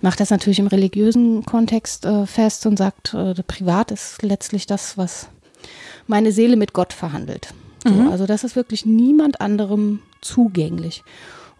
macht 0.00 0.20
das 0.20 0.30
natürlich 0.30 0.58
im 0.58 0.66
religiösen 0.66 1.44
Kontext 1.44 2.04
äh, 2.04 2.26
fest 2.26 2.66
und 2.66 2.76
sagt, 2.76 3.14
äh, 3.14 3.34
privat 3.46 3.90
ist 3.90 4.22
letztlich 4.22 4.66
das, 4.66 4.98
was 4.98 5.28
meine 6.06 6.32
Seele 6.32 6.56
mit 6.56 6.72
Gott 6.72 6.92
verhandelt. 6.92 7.54
So, 7.84 8.10
Also 8.10 8.26
das 8.26 8.44
ist 8.44 8.56
wirklich 8.56 8.84
niemand 8.84 9.40
anderem 9.40 10.00
zugänglich. 10.20 11.02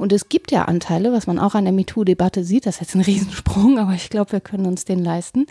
Und 0.00 0.12
es 0.12 0.28
gibt 0.28 0.50
ja 0.50 0.64
Anteile, 0.64 1.12
was 1.12 1.26
man 1.26 1.38
auch 1.38 1.54
an 1.54 1.64
der 1.64 1.72
MeToo-Debatte 1.74 2.42
sieht, 2.42 2.66
das 2.66 2.76
ist 2.76 2.80
jetzt 2.80 2.94
ein 2.94 3.02
Riesensprung, 3.02 3.78
aber 3.78 3.92
ich 3.94 4.08
glaube, 4.10 4.32
wir 4.32 4.40
können 4.40 4.66
uns 4.66 4.84
den 4.84 4.98
leisten, 5.04 5.46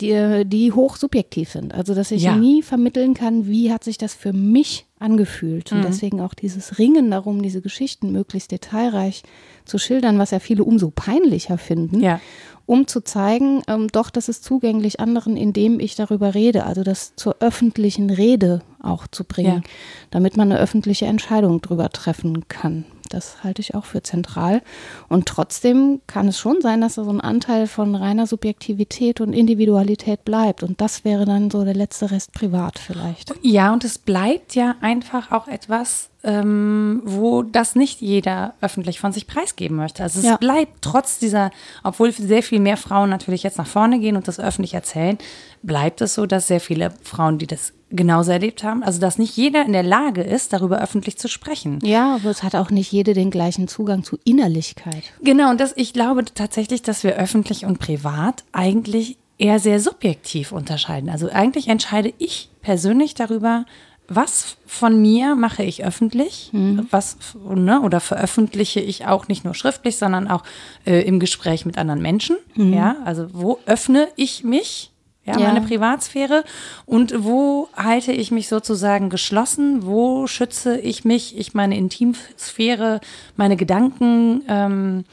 die, 0.00 0.44
die 0.46 0.72
hoch 0.72 0.96
subjektiv 0.96 1.50
sind. 1.50 1.74
Also 1.74 1.94
dass 1.94 2.10
ich 2.10 2.22
Ja. 2.22 2.36
nie 2.36 2.62
vermitteln 2.62 3.14
kann, 3.14 3.46
wie 3.48 3.72
hat 3.72 3.84
sich 3.84 3.98
das 3.98 4.14
für 4.14 4.32
mich 4.32 4.86
angefühlt. 4.98 5.72
Und 5.72 5.82
deswegen 5.82 6.20
auch 6.20 6.34
dieses 6.34 6.78
Ringen 6.78 7.10
darum, 7.10 7.42
diese 7.42 7.60
Geschichten 7.60 8.10
möglichst 8.12 8.50
detailreich 8.50 9.22
zu 9.64 9.78
schildern, 9.78 10.18
was 10.18 10.30
ja 10.32 10.38
viele 10.40 10.64
umso 10.64 10.90
peinlicher 10.90 11.56
finden 11.58 12.00
Ja. 12.00 12.20
um 12.66 12.86
zu 12.86 13.00
zeigen, 13.00 13.62
ähm, 13.68 13.88
doch, 13.92 14.10
das 14.10 14.28
ist 14.28 14.44
zugänglich 14.44 14.98
anderen, 15.00 15.36
indem 15.36 15.80
ich 15.80 15.94
darüber 15.94 16.34
rede, 16.34 16.64
also 16.64 16.82
das 16.82 17.14
zur 17.16 17.36
öffentlichen 17.40 18.10
Rede 18.10 18.60
auch 18.82 19.06
zu 19.06 19.24
bringen, 19.24 19.62
Ja. 19.64 19.70
damit 20.10 20.36
man 20.36 20.50
eine 20.52 20.60
öffentliche 20.60 21.06
Entscheidung 21.06 21.60
drüber 21.60 21.90
treffen 21.90 22.46
kann. 22.48 22.84
Das 23.08 23.42
halte 23.44 23.60
ich 23.62 23.74
auch 23.74 23.84
für 23.84 24.02
zentral. 24.02 24.62
Und 25.08 25.26
trotzdem 25.26 26.00
kann 26.06 26.28
es 26.28 26.38
schon 26.38 26.60
sein, 26.60 26.80
dass 26.80 26.94
da 26.96 27.04
so 27.04 27.10
ein 27.10 27.20
Anteil 27.20 27.66
von 27.66 27.94
reiner 27.94 28.26
Subjektivität 28.26 29.20
und 29.20 29.32
Individualität 29.32 30.24
bleibt. 30.24 30.62
Und 30.62 30.80
das 30.80 31.04
wäre 31.04 31.24
dann 31.24 31.50
so 31.50 31.64
der 31.64 31.74
letzte 31.74 32.10
Rest 32.10 32.32
privat 32.32 32.78
vielleicht. 32.78 33.34
Ja, 33.42 33.72
und 33.72 33.84
es 33.84 33.98
bleibt 33.98 34.54
ja 34.54 34.76
einfach 34.80 35.32
auch 35.32 35.48
etwas, 35.48 36.10
ähm, 36.24 37.00
wo 37.04 37.42
das 37.42 37.74
nicht 37.76 38.00
jeder 38.00 38.54
öffentlich 38.60 38.98
von 39.00 39.12
sich 39.12 39.26
preisgeben 39.26 39.76
möchte. 39.76 40.02
Also 40.02 40.18
es 40.18 40.26
Ja. 40.26 40.36
bleibt 40.36 40.82
trotz 40.82 41.18
dieser, 41.18 41.50
obwohl 41.84 42.10
sehr 42.12 42.42
viel 42.42 42.60
mehr 42.60 42.76
Frauen 42.76 43.08
natürlich 43.10 43.42
jetzt 43.44 43.58
nach 43.58 43.66
vorne 43.66 43.98
gehen 44.00 44.16
und 44.16 44.26
das 44.28 44.40
öffentlich 44.40 44.74
erzählen, 44.74 45.16
bleibt 45.62 46.00
es 46.00 46.14
so, 46.14 46.26
dass 46.26 46.48
sehr 46.48 46.60
viele 46.60 46.92
Frauen, 47.02 47.38
die 47.38 47.46
das 47.46 47.72
genauso 47.90 48.32
erlebt 48.32 48.64
haben, 48.64 48.82
also 48.82 49.00
dass 49.00 49.18
nicht 49.18 49.36
jeder 49.36 49.64
in 49.64 49.72
der 49.72 49.82
Lage 49.82 50.22
ist, 50.22 50.52
darüber 50.52 50.80
öffentlich 50.82 51.18
zu 51.18 51.28
sprechen. 51.28 51.78
Ja, 51.82 52.16
aber 52.16 52.30
es 52.30 52.42
hat 52.42 52.54
auch 52.54 52.70
nicht 52.70 52.92
jede 52.92 53.14
den 53.14 53.30
gleichen 53.30 53.68
Zugang 53.68 54.04
zu 54.04 54.18
Innerlichkeit. 54.24 55.04
Genau, 55.22 55.50
und 55.50 55.60
das, 55.60 55.72
ich 55.76 55.92
glaube 55.92 56.24
tatsächlich, 56.26 56.82
dass 56.82 57.04
wir 57.04 57.16
öffentlich 57.16 57.64
und 57.64 57.78
privat 57.78 58.44
eigentlich 58.52 59.16
eher 59.38 59.58
sehr 59.58 59.80
subjektiv 59.80 60.52
unterscheiden. 60.52 61.08
Also 61.08 61.30
eigentlich 61.30 61.68
entscheide 61.68 62.12
ich 62.18 62.50
persönlich 62.60 63.14
darüber, 63.14 63.64
was 64.08 64.56
von 64.66 65.00
mir 65.00 65.36
mache 65.36 65.62
ich 65.62 65.84
öffentlich, 65.84 66.50
was 66.90 67.18
ne, 67.44 67.82
oder 67.82 68.00
veröffentliche 68.00 68.80
ich 68.80 69.06
auch 69.06 69.28
nicht 69.28 69.44
nur 69.44 69.54
schriftlich, 69.54 69.98
sondern 69.98 70.28
auch 70.28 70.44
äh, 70.86 71.02
im 71.02 71.20
Gespräch 71.20 71.66
mit 71.66 71.76
anderen 71.76 72.00
Menschen. 72.00 72.36
Ja, 72.54 72.96
also 73.04 73.28
wo 73.32 73.58
öffne 73.66 74.08
ich 74.16 74.44
mich, 74.44 74.92
ja, 75.28 75.38
Ja. 75.38 75.46
meine 75.48 75.60
Privatsphäre 75.60 76.42
und 76.86 77.14
wo 77.24 77.68
halte 77.76 78.12
ich 78.12 78.30
mich 78.30 78.48
sozusagen 78.48 79.10
geschlossen, 79.10 79.86
wo 79.86 80.26
schütze 80.26 80.78
ich 80.78 81.04
mich, 81.04 81.38
ich 81.38 81.54
meine 81.54 81.76
Intimsphäre, 81.76 83.00
meine 83.36 83.56
Gedanken, 83.56 84.42
ähm, 84.48 85.04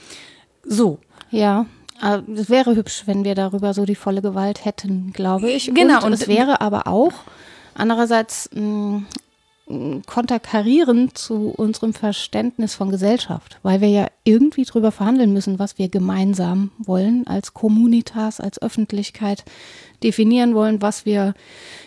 so. 0.63 0.97
Ja, 1.31 1.65
äh, 2.01 2.19
es 2.33 2.49
wäre 2.49 2.75
hübsch, 2.75 3.03
wenn 3.05 3.23
wir 3.23 3.35
darüber 3.35 3.73
so 3.73 3.85
die 3.85 3.95
volle 3.95 4.21
Gewalt 4.21 4.65
hätten, 4.65 5.11
glaube 5.13 5.49
ich. 5.51 5.73
Genau, 5.73 5.97
Und, 5.99 6.05
und- 6.05 6.13
es 6.13 6.27
wäre 6.27 6.61
aber 6.61 6.87
auch 6.87 7.13
andererseits 7.75 8.49
mh, 8.53 8.61
mh, 8.61 9.03
konterkarierend 10.05 11.17
zu 11.17 11.49
unserem 11.49 11.93
Verständnis 11.93 12.75
von 12.75 12.91
Gesellschaft, 12.91 13.57
weil 13.63 13.81
wir 13.81 13.89
ja 13.89 14.07
irgendwie 14.23 14.63
drüber 14.63 14.91
verhandeln 14.91 15.33
müssen, 15.33 15.57
was 15.57 15.79
wir 15.79 15.89
gemeinsam 15.89 16.71
wollen 16.77 17.25
als 17.25 17.55
Communitas, 17.55 18.39
als 18.39 18.61
Öffentlichkeit 18.61 19.43
definieren 20.03 20.53
wollen, 20.53 20.83
was 20.83 21.05
wir 21.05 21.33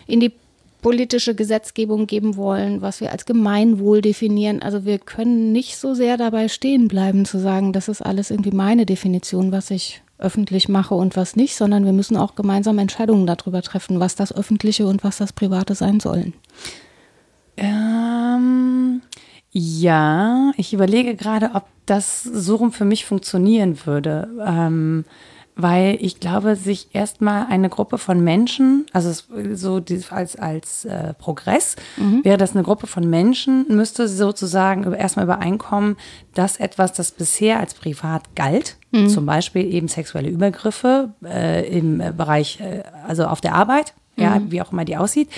in 0.07 0.19
die 0.19 0.33
politische 0.81 1.35
Gesetzgebung 1.35 2.05
geben 2.05 2.35
wollen, 2.35 2.81
was 2.81 3.01
wir 3.01 3.11
als 3.11 3.25
Gemeinwohl 3.25 4.01
definieren. 4.01 4.61
Also 4.61 4.85
wir 4.85 4.99
können 4.99 5.51
nicht 5.51 5.77
so 5.77 5.93
sehr 5.93 6.17
dabei 6.17 6.47
stehen 6.47 6.87
bleiben 6.87 7.25
zu 7.25 7.39
sagen, 7.39 7.73
das 7.73 7.87
ist 7.87 8.01
alles 8.01 8.31
irgendwie 8.31 8.51
meine 8.51 8.85
Definition, 8.85 9.51
was 9.51 9.71
ich 9.71 10.01
öffentlich 10.17 10.67
mache 10.67 10.95
und 10.95 11.15
was 11.15 11.35
nicht, 11.35 11.55
sondern 11.55 11.85
wir 11.85 11.93
müssen 11.93 12.17
auch 12.17 12.35
gemeinsam 12.35 12.77
Entscheidungen 12.77 13.25
darüber 13.25 13.61
treffen, 13.61 13.99
was 14.01 14.15
das 14.15 14.33
Öffentliche 14.35 14.85
und 14.85 15.03
was 15.03 15.17
das 15.17 15.31
Private 15.31 15.75
sein 15.75 15.99
sollen. 15.99 16.33
Ähm, 17.59 19.01
ja, 19.51 20.51
ich 20.57 20.73
überlege 20.73 21.15
gerade, 21.15 21.51
ob 21.53 21.65
das 21.85 22.23
so 22.23 22.57
rum 22.57 22.71
für 22.71 22.85
mich 22.85 23.05
funktionieren 23.05 23.85
würde. 23.85 24.29
Ähm, 24.45 25.05
weil 25.61 25.97
ich 25.99 26.21
glaube, 26.21 26.55
sich 26.55 26.87
erstmal 26.93 27.47
eine 27.47 27.67
Gruppe 27.67 27.97
von 27.97 28.23
Menschen, 28.23 28.85
also 28.93 29.11
so 29.53 29.81
als, 30.09 30.37
als 30.37 30.85
äh, 30.85 31.13
Progress, 31.15 31.75
wäre 32.23 32.37
das 32.37 32.55
eine 32.55 32.63
Gruppe 32.63 32.87
von 32.87 33.09
Menschen, 33.09 33.65
müsste 33.67 34.07
sozusagen 34.07 34.91
erstmal 34.93 35.25
übereinkommen, 35.25 35.97
dass 36.33 36.55
etwas, 36.57 36.93
das 36.93 37.11
bisher 37.11 37.59
als 37.59 37.73
privat 37.73 38.35
galt, 38.35 38.77
zum 39.09 39.25
Beispiel 39.25 39.65
eben 39.73 39.89
sexuelle 39.89 40.29
Übergriffe 40.29 41.13
äh, 41.25 41.67
im 41.77 41.99
äh, 41.99 42.13
Bereich, 42.15 42.61
äh, 42.61 42.83
also 43.05 43.25
auf 43.25 43.41
der 43.41 43.53
Arbeit, 43.53 43.93
ja, 44.19 44.41
wie 44.49 44.61
auch 44.61 44.71
immer 44.71 44.85
die 44.85 44.97
aussieht. 44.97 45.29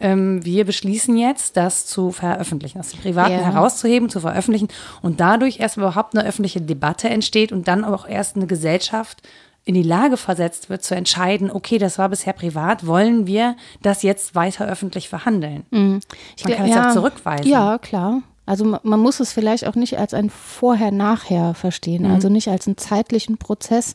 Ähm, 0.00 0.44
wir 0.44 0.64
beschließen 0.64 1.16
jetzt, 1.16 1.56
das 1.56 1.86
zu 1.86 2.10
veröffentlichen, 2.12 2.78
aus 2.80 2.90
dem 2.90 3.00
Privaten 3.00 3.32
Ja. 3.32 3.40
herauszuheben, 3.52 4.08
zu 4.08 4.20
veröffentlichen 4.20 4.68
und 5.02 5.20
dadurch 5.20 5.60
erst 5.60 5.76
überhaupt 5.76 6.16
eine 6.16 6.26
öffentliche 6.28 6.60
Debatte 6.60 7.08
entsteht 7.08 7.52
und 7.52 7.68
dann 7.68 7.84
auch 7.84 8.08
erst 8.08 8.36
eine 8.36 8.46
Gesellschaft 8.46 9.22
in 9.64 9.74
die 9.74 9.82
Lage 9.82 10.16
versetzt 10.16 10.70
wird, 10.70 10.82
zu 10.82 10.94
entscheiden, 10.94 11.50
okay, 11.50 11.76
das 11.76 11.98
war 11.98 12.08
bisher 12.08 12.32
privat, 12.32 12.86
wollen 12.86 13.26
wir 13.26 13.54
das 13.82 14.02
jetzt 14.02 14.34
weiter 14.34 14.66
öffentlich 14.66 15.10
verhandeln? 15.10 15.66
Man 15.70 16.00
kann 16.42 16.70
es 16.70 16.76
auch 16.76 16.92
zurückweisen. 16.94 17.46
Ja, 17.46 17.76
klar. 17.76 18.22
Also 18.46 18.64
ma- 18.64 18.80
man 18.82 18.98
muss 18.98 19.20
es 19.20 19.30
vielleicht 19.34 19.66
auch 19.66 19.74
nicht 19.74 19.98
als 19.98 20.14
ein 20.14 20.30
Vorher-Nachher 20.30 21.52
verstehen, 21.52 22.04
Mhm. 22.06 22.14
also 22.14 22.30
nicht 22.30 22.48
als 22.48 22.66
einen 22.66 22.78
zeitlichen 22.78 23.36
Prozess, 23.36 23.94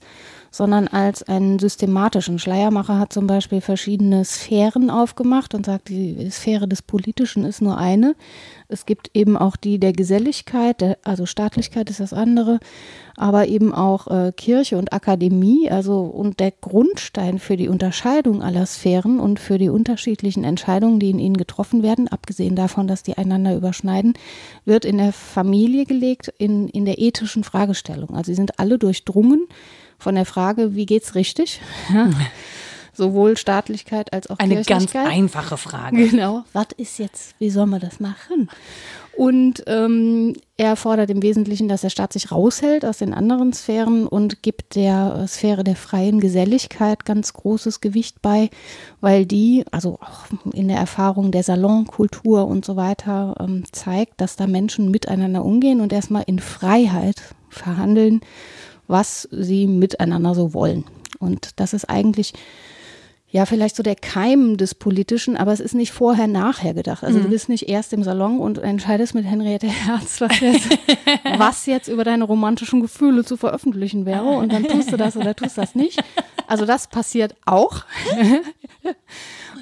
sondern 0.53 0.87
als 0.87 1.23
einen 1.23 1.57
systematischen. 1.57 2.37
Schleiermacher 2.37 2.99
hat 2.99 3.11
zum 3.11 3.25
Beispiel 3.25 3.59
verschiedene 3.59 4.23
Sphären 4.23 4.91
aufgemacht 4.91 5.55
und 5.55 5.65
sagt, 5.65 5.89
die 5.89 6.29
Sphäre 6.29 6.67
des 6.67 6.83
Politischen 6.83 7.43
ist 7.43 7.59
nur 7.59 7.79
eine. 7.79 8.15
Es 8.67 8.85
gibt 8.85 9.09
eben 9.15 9.35
auch 9.35 9.55
die 9.55 9.79
der 9.79 9.93
Geselligkeit, 9.93 10.79
der, 10.79 10.99
also 11.03 11.25
Staatlichkeit 11.25 11.89
ist 11.89 11.99
das 11.99 12.13
andere, 12.13 12.59
aber 13.17 13.47
eben 13.47 13.73
auch 13.73 14.05
äh, 14.07 14.31
Kirche 14.31 14.77
und 14.77 14.93
Akademie, 14.93 15.71
also 15.71 16.01
und 16.01 16.39
der 16.39 16.51
Grundstein 16.51 17.39
für 17.39 17.57
die 17.57 17.67
Unterscheidung 17.67 18.43
aller 18.43 18.67
Sphären 18.67 19.19
und 19.19 19.39
für 19.39 19.57
die 19.57 19.69
unterschiedlichen 19.69 20.43
Entscheidungen, 20.43 20.99
die 20.99 21.09
in 21.09 21.19
ihnen 21.19 21.37
getroffen 21.37 21.81
werden, 21.81 22.07
abgesehen 22.07 22.55
davon, 22.55 22.87
dass 22.87 23.01
die 23.01 23.17
einander 23.17 23.55
überschneiden, 23.55 24.13
wird 24.65 24.85
in 24.85 24.99
der 24.99 25.13
Familie 25.13 25.85
gelegt, 25.85 26.31
in, 26.37 26.67
in 26.67 26.85
der 26.85 26.99
ethischen 26.99 27.43
Fragestellung. 27.43 28.11
Also 28.11 28.31
sie 28.31 28.35
sind 28.35 28.59
alle 28.59 28.77
durchdrungen 28.77 29.47
von 30.03 30.15
der 30.15 30.25
Frage, 30.25 30.75
wie 30.75 30.85
geht's 30.85 31.15
richtig? 31.15 31.61
Ja. 31.91 32.09
Sowohl 32.95 33.37
Staatlichkeit 33.37 34.13
als 34.13 34.29
auch 34.29 34.37
Eine 34.37 34.61
ganz 34.61 34.95
einfache 34.95 35.57
Frage. 35.57 36.09
Genau. 36.09 36.43
Was 36.53 36.67
ist 36.77 36.99
jetzt, 36.99 37.33
wie 37.39 37.49
soll 37.49 37.65
man 37.65 37.79
das 37.79 37.99
machen? 37.99 38.49
Und 39.15 39.63
ähm, 39.67 40.33
er 40.57 40.75
fordert 40.75 41.11
im 41.11 41.21
Wesentlichen, 41.21 41.67
dass 41.67 41.81
der 41.81 41.91
Staat 41.91 42.13
sich 42.13 42.31
raushält 42.31 42.83
aus 42.83 42.97
den 42.97 43.13
anderen 43.13 43.53
Sphären 43.53 44.07
und 44.07 44.41
gibt 44.41 44.75
der 44.75 45.21
äh, 45.23 45.27
Sphäre 45.27 45.63
der 45.63 45.75
freien 45.75 46.19
Geselligkeit 46.19 47.05
ganz 47.05 47.33
großes 47.33 47.79
Gewicht 47.79 48.23
bei, 48.23 48.49
weil 49.01 49.27
die, 49.27 49.65
also 49.71 49.99
auch 50.01 50.25
in 50.53 50.67
der 50.67 50.77
Erfahrung 50.77 51.31
der 51.31 51.43
Salonkultur 51.43 52.47
und 52.47 52.65
so 52.65 52.75
weiter, 52.75 53.35
ähm, 53.39 53.63
zeigt, 53.71 54.19
dass 54.19 54.35
da 54.35 54.47
Menschen 54.47 54.89
miteinander 54.89 55.45
umgehen 55.45 55.79
und 55.79 55.93
erstmal 55.93 56.23
in 56.25 56.39
Freiheit 56.39 57.21
verhandeln, 57.49 58.21
was 58.87 59.27
sie 59.31 59.67
miteinander 59.67 60.35
so 60.35 60.53
wollen. 60.53 60.85
Und 61.19 61.59
das 61.59 61.73
ist 61.73 61.89
eigentlich 61.89 62.33
ja, 63.33 63.47
vielleicht 63.47 63.75
so 63.75 63.81
der 63.81 63.95
Keim 63.95 64.57
des 64.57 64.75
Politischen, 64.75 65.35
aber 65.37 65.51
es 65.51 65.59
ist 65.59 65.73
nicht 65.73 65.91
vorher, 65.91 66.27
nachher 66.27 66.75
gedacht. 66.75 67.03
Also 67.03 67.19
du 67.19 67.29
bist 67.29 67.49
nicht 67.49 67.67
erst 67.67 67.91
im 67.91 68.03
Salon 68.03 68.37
und 68.37 68.59
entscheidest 68.59 69.15
mit 69.15 69.25
Henriette 69.25 69.65
Herz, 69.65 70.21
was 70.21 70.39
jetzt, 70.39 70.69
was 71.39 71.65
jetzt 71.65 71.87
über 71.87 72.03
deine 72.03 72.25
romantischen 72.25 72.79
Gefühle 72.79 73.25
zu 73.25 73.35
veröffentlichen 73.35 74.05
wäre 74.05 74.27
und 74.27 74.53
dann 74.53 74.65
tust 74.65 74.91
du 74.91 74.97
das 74.97 75.17
oder 75.17 75.35
tust 75.35 75.57
das 75.57 75.73
nicht. 75.73 75.99
Also 76.45 76.67
das 76.67 76.85
passiert 76.85 77.35
auch. 77.43 77.85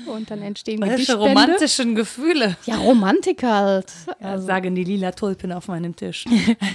und 0.08 0.29
dann 0.31 0.41
entstehen 0.41 0.81
Welche 0.81 1.15
romantischen 1.15 1.96
Gefühle, 1.96 2.55
Ja, 2.65 2.75
Romantik 2.77 3.43
halt. 3.43 3.86
ja, 4.22 4.38
sagen 4.39 4.75
die 4.75 4.84
lila 4.84 5.12
Tulpen 5.12 5.51
auf 5.51 5.67
meinem 5.67 5.96
Tisch. 5.96 6.25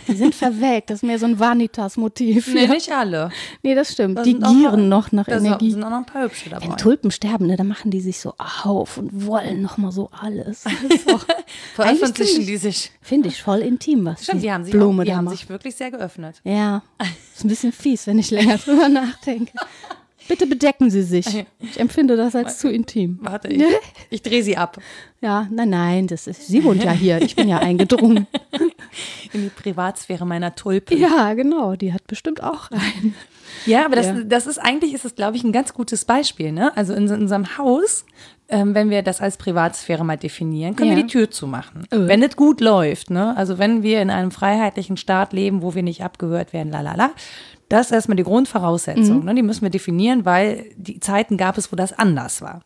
Die 0.09 0.13
sind 0.15 0.35
verwelkt. 0.35 0.91
Das 0.91 0.99
ist 0.99 1.03
mehr 1.03 1.19
so 1.19 1.27
ein 1.27 1.39
Vanitas-Motiv. 1.39 2.53
nee, 2.55 2.65
ja. 2.65 2.69
nicht 2.69 2.91
alle. 2.93 3.31
nee, 3.63 3.75
das 3.75 3.93
stimmt. 3.93 4.19
Da 4.19 4.23
Die 4.23 4.39
gieren 4.39 4.89
noch 4.89 5.13
nach 5.13 5.27
Da 5.27 5.37
Energie. 5.39 5.71
sind 5.71 5.83
auch 5.85 5.91
noch 5.91 5.99
ein 5.99 6.07
paar 6.07 6.23
hübsche 6.25 6.51
dabei. 6.51 6.67
Wenn 6.69 6.77
Tulpen 6.77 7.11
sterben, 7.11 7.47
ne, 7.47 7.57
dann 7.57 7.69
machen 7.69 7.91
die 7.91 8.01
sich 8.01 8.19
so 8.21 8.35
auf 8.39 8.99
und 8.99 9.27
wollen 9.27 9.63
noch 9.63 9.77
mal 9.79 9.93
so 9.93 10.11
alles. 10.21 10.65
Veröffentlichen 11.75 12.47
die 12.47 12.57
sich. 12.57 12.91
Finde 13.01 13.29
ich 13.29 13.43
voll 13.43 13.61
intim, 13.61 14.05
was 14.05 14.25
Stimmt, 14.25 14.43
die 14.43 14.53
haben 14.53 14.65
sich, 14.65 14.73
Blume 14.73 15.03
auch, 15.03 15.05
die 15.05 15.11
da 15.11 15.17
haben 15.19 15.25
macht. 15.27 15.37
sich 15.39 15.49
wirklich 15.49 15.75
sehr 15.77 15.91
geöffnet. 15.91 16.41
Ja, 16.45 16.83
ist 17.35 17.45
ein 17.45 17.49
bisschen 17.49 17.73
fies, 17.73 18.07
wenn 18.07 18.19
ich 18.19 18.31
länger 18.31 18.59
drüber 18.65 18.89
nachdenke. 18.89 19.53
Bitte 20.29 20.47
bedecken 20.47 20.91
Sie 20.91 21.03
sich. 21.03 21.47
Ich 21.61 21.79
empfinde 21.81 22.17
das 22.17 22.35
als 22.35 22.59
zu 22.59 22.71
intim. 22.71 23.19
Warte, 23.23 23.49
ich, 23.49 23.63
ich 24.11 24.23
drehe 24.23 24.43
sie 24.43 24.57
ab 24.57 24.79
Ja, 25.21 25.47
nein, 25.51 25.71
nein, 25.71 26.07
das 26.07 26.27
ist, 26.27 26.47
sie 26.47 26.65
wohnt 26.65 26.83
ja 26.85 26.93
hier. 26.93 27.21
Ich 27.23 27.37
bin 27.37 27.49
ja 27.49 27.59
eingedrungen. 27.59 28.27
in 29.33 29.43
die 29.43 29.49
Privatsphäre 29.51 30.27
meiner 30.27 30.55
Tulpen. 30.55 30.99
Ja, 30.99 31.35
genau, 31.35 31.77
die 31.77 31.93
hat 31.93 32.07
bestimmt 32.07 32.43
auch 32.43 32.71
einen. 32.71 33.15
Ja, 33.67 33.85
aber 33.85 33.97
das, 33.97 34.07
Ja. 34.07 34.21
das 34.25 34.47
ist 34.47 34.59
eigentlich, 34.59 34.95
ist 34.95 35.05
es, 35.05 35.15
glaube 35.15 35.37
ich, 35.37 35.45
ein 35.45 35.53
ganz 35.53 35.73
gutes 35.75 36.05
Beispiel. 36.05 36.53
Ne? 36.53 36.77
Also 36.77 36.93
in, 36.95 37.07
in 37.09 37.21
unserem 37.23 37.57
Haus, 37.59 38.05
ähm, 38.49 38.75
wenn 38.75 38.91
wir 38.91 39.03
das 39.03 39.21
als 39.21 39.37
Privatsphäre 39.37 40.05
mal 40.05 40.17
definieren, 40.17 40.77
können 40.77 40.91
Ja. 40.91 40.97
wir 40.97 41.03
die 41.05 41.11
Tür 41.11 41.31
zumachen. 41.31 41.85
Äh. 41.91 42.07
Wenn 42.09 42.23
es 42.23 42.37
gut 42.37 42.61
läuft, 42.61 43.11
ne? 43.11 43.37
also 43.37 43.59
wenn 43.59 43.83
wir 43.83 44.03
in 44.03 44.11
einem 44.11 44.31
freiheitlichen 44.31 44.97
Staat 44.97 45.33
leben, 45.33 45.63
wo 45.63 45.75
wir 45.75 45.83
nicht 45.83 46.03
abgehört 46.05 46.53
werden, 46.53 46.71
lalala, 46.71 47.11
das 47.69 47.87
ist 47.87 47.93
erstmal 47.93 48.17
die 48.17 48.23
Grundvoraussetzung. 48.23 49.25
Ne? 49.25 49.35
Die 49.35 49.43
müssen 49.43 49.63
wir 49.63 49.71
definieren, 49.71 50.25
weil 50.25 50.67
die 50.77 51.01
Zeiten 51.01 51.37
gab 51.37 51.59
es, 51.59 51.73
wo 51.73 51.77
das 51.77 51.93
anders 51.93 52.41
war. 52.43 52.63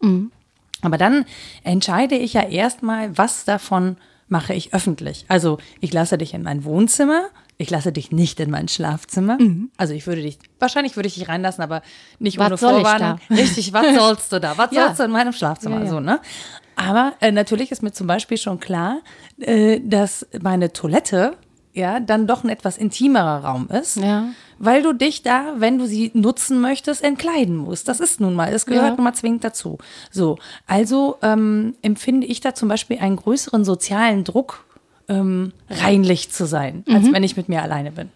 Aber 0.83 0.99
dann 0.99 1.25
entscheide 1.65 2.17
ich 2.17 2.35
ja 2.35 2.43
erstmal, 2.43 3.17
was 3.17 3.45
davon 3.45 3.97
mache 4.29 4.55
ich 4.55 4.73
öffentlich. 4.75 5.25
Also 5.29 5.59
ich 5.81 5.93
lasse 5.93 6.17
dich 6.19 6.35
in 6.35 6.43
mein 6.43 6.65
Wohnzimmer, 6.65 7.25
ich 7.59 7.69
lasse 7.69 7.93
dich 7.93 8.11
nicht 8.13 8.39
in 8.41 8.51
mein 8.51 8.69
Schlafzimmer. 8.69 9.37
Mhm. 9.41 9.71
Also 9.77 9.93
ich 9.93 10.07
würde 10.07 10.23
dich, 10.23 10.39
wahrscheinlich 10.59 10.97
würde 10.97 11.09
ich 11.09 11.15
dich 11.15 11.29
reinlassen, 11.29 11.63
aber 11.63 11.83
nicht 12.19 12.39
Was 12.39 12.47
ohne 12.47 12.57
Vorwarnung. 12.59 13.19
Richtig, 13.29 13.73
was 13.73 13.95
sollst 13.99 14.33
du 14.33 14.41
da? 14.41 14.57
Was 14.57 14.71
Ja. 14.73 14.85
sollst 14.87 15.01
du 15.01 15.05
in 15.05 15.11
meinem 15.11 15.33
Schlafzimmer? 15.33 15.79
Ja, 15.79 15.85
ja. 15.85 15.91
So, 15.91 16.01
ne? 16.01 16.21
Aber 16.77 17.13
äh, 17.21 17.33
natürlich 17.33 17.71
ist 17.73 17.83
mir 17.83 17.93
zum 17.93 18.07
Beispiel 18.07 18.39
schon 18.39 18.61
klar, 18.61 19.01
äh, 19.41 19.81
dass 19.81 20.27
meine 20.41 20.73
Toilette 20.73 21.37
ja 21.73 22.01
dann 22.01 22.27
doch 22.27 22.43
ein 22.45 22.51
etwas 22.51 22.77
intimerer 22.79 23.45
Raum 23.45 23.69
ist. 23.69 23.97
Ja. 23.97 24.27
Weil 24.59 24.83
du 24.83 24.93
dich 24.93 25.23
da, 25.23 25.55
wenn 25.59 25.79
du 25.79 25.87
sie 25.87 26.11
nutzen 26.15 26.61
möchtest, 26.61 27.03
entkleiden 27.03 27.57
musst. 27.57 27.89
Das 27.89 28.01
ist 28.01 28.21
nun 28.21 28.35
mal, 28.35 28.51
das 28.53 28.67
gehört 28.67 28.85
Ja. 28.91 28.95
nun 28.97 29.05
mal 29.05 29.15
zwingend 29.15 29.45
dazu. 29.45 29.79
So, 30.11 30.37
also 30.67 31.17
ähm, 31.23 31.75
empfinde 31.83 32.27
ich 32.27 32.41
da 32.41 32.55
zum 32.55 32.69
Beispiel 32.69 32.99
einen 32.99 33.17
größeren 33.17 33.65
sozialen 33.65 34.25
Druck, 34.25 34.65
ähm, 35.09 35.53
reinlich 35.69 36.31
zu 36.31 36.47
sein, 36.47 36.85
als 36.89 37.05
Mhm. 37.07 37.13
wenn 37.15 37.23
ich 37.25 37.37
mit 37.37 37.49
mir 37.49 37.63
alleine 37.63 37.91
bin. 37.91 38.11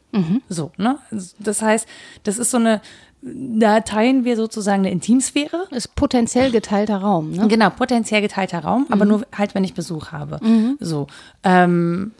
So, 0.48 0.70
ne? 0.76 0.98
Das 1.40 1.60
heißt, 1.62 1.88
das 2.22 2.38
ist 2.38 2.50
so 2.52 2.58
eine, 2.58 2.80
da 3.22 3.80
teilen 3.80 4.24
wir 4.24 4.36
sozusagen 4.36 4.80
eine 4.80 4.90
Intimsphäre. 4.92 5.66
Ist 5.70 5.94
potenziell 5.96 6.50
geteilter 6.52 6.98
Raum, 6.98 7.30
ne? 7.32 7.48
Genau, 7.48 7.70
potenziell 7.70 8.20
geteilter 8.20 8.60
Raum, 8.60 8.82
Mhm. 8.82 8.92
aber 8.92 9.04
nur 9.06 9.26
halt, 9.36 9.54
wenn 9.56 9.64
ich 9.64 9.74
Besuch 9.74 10.12
habe. 10.12 10.38
So. 10.78 11.06
Ähm, 11.42 12.12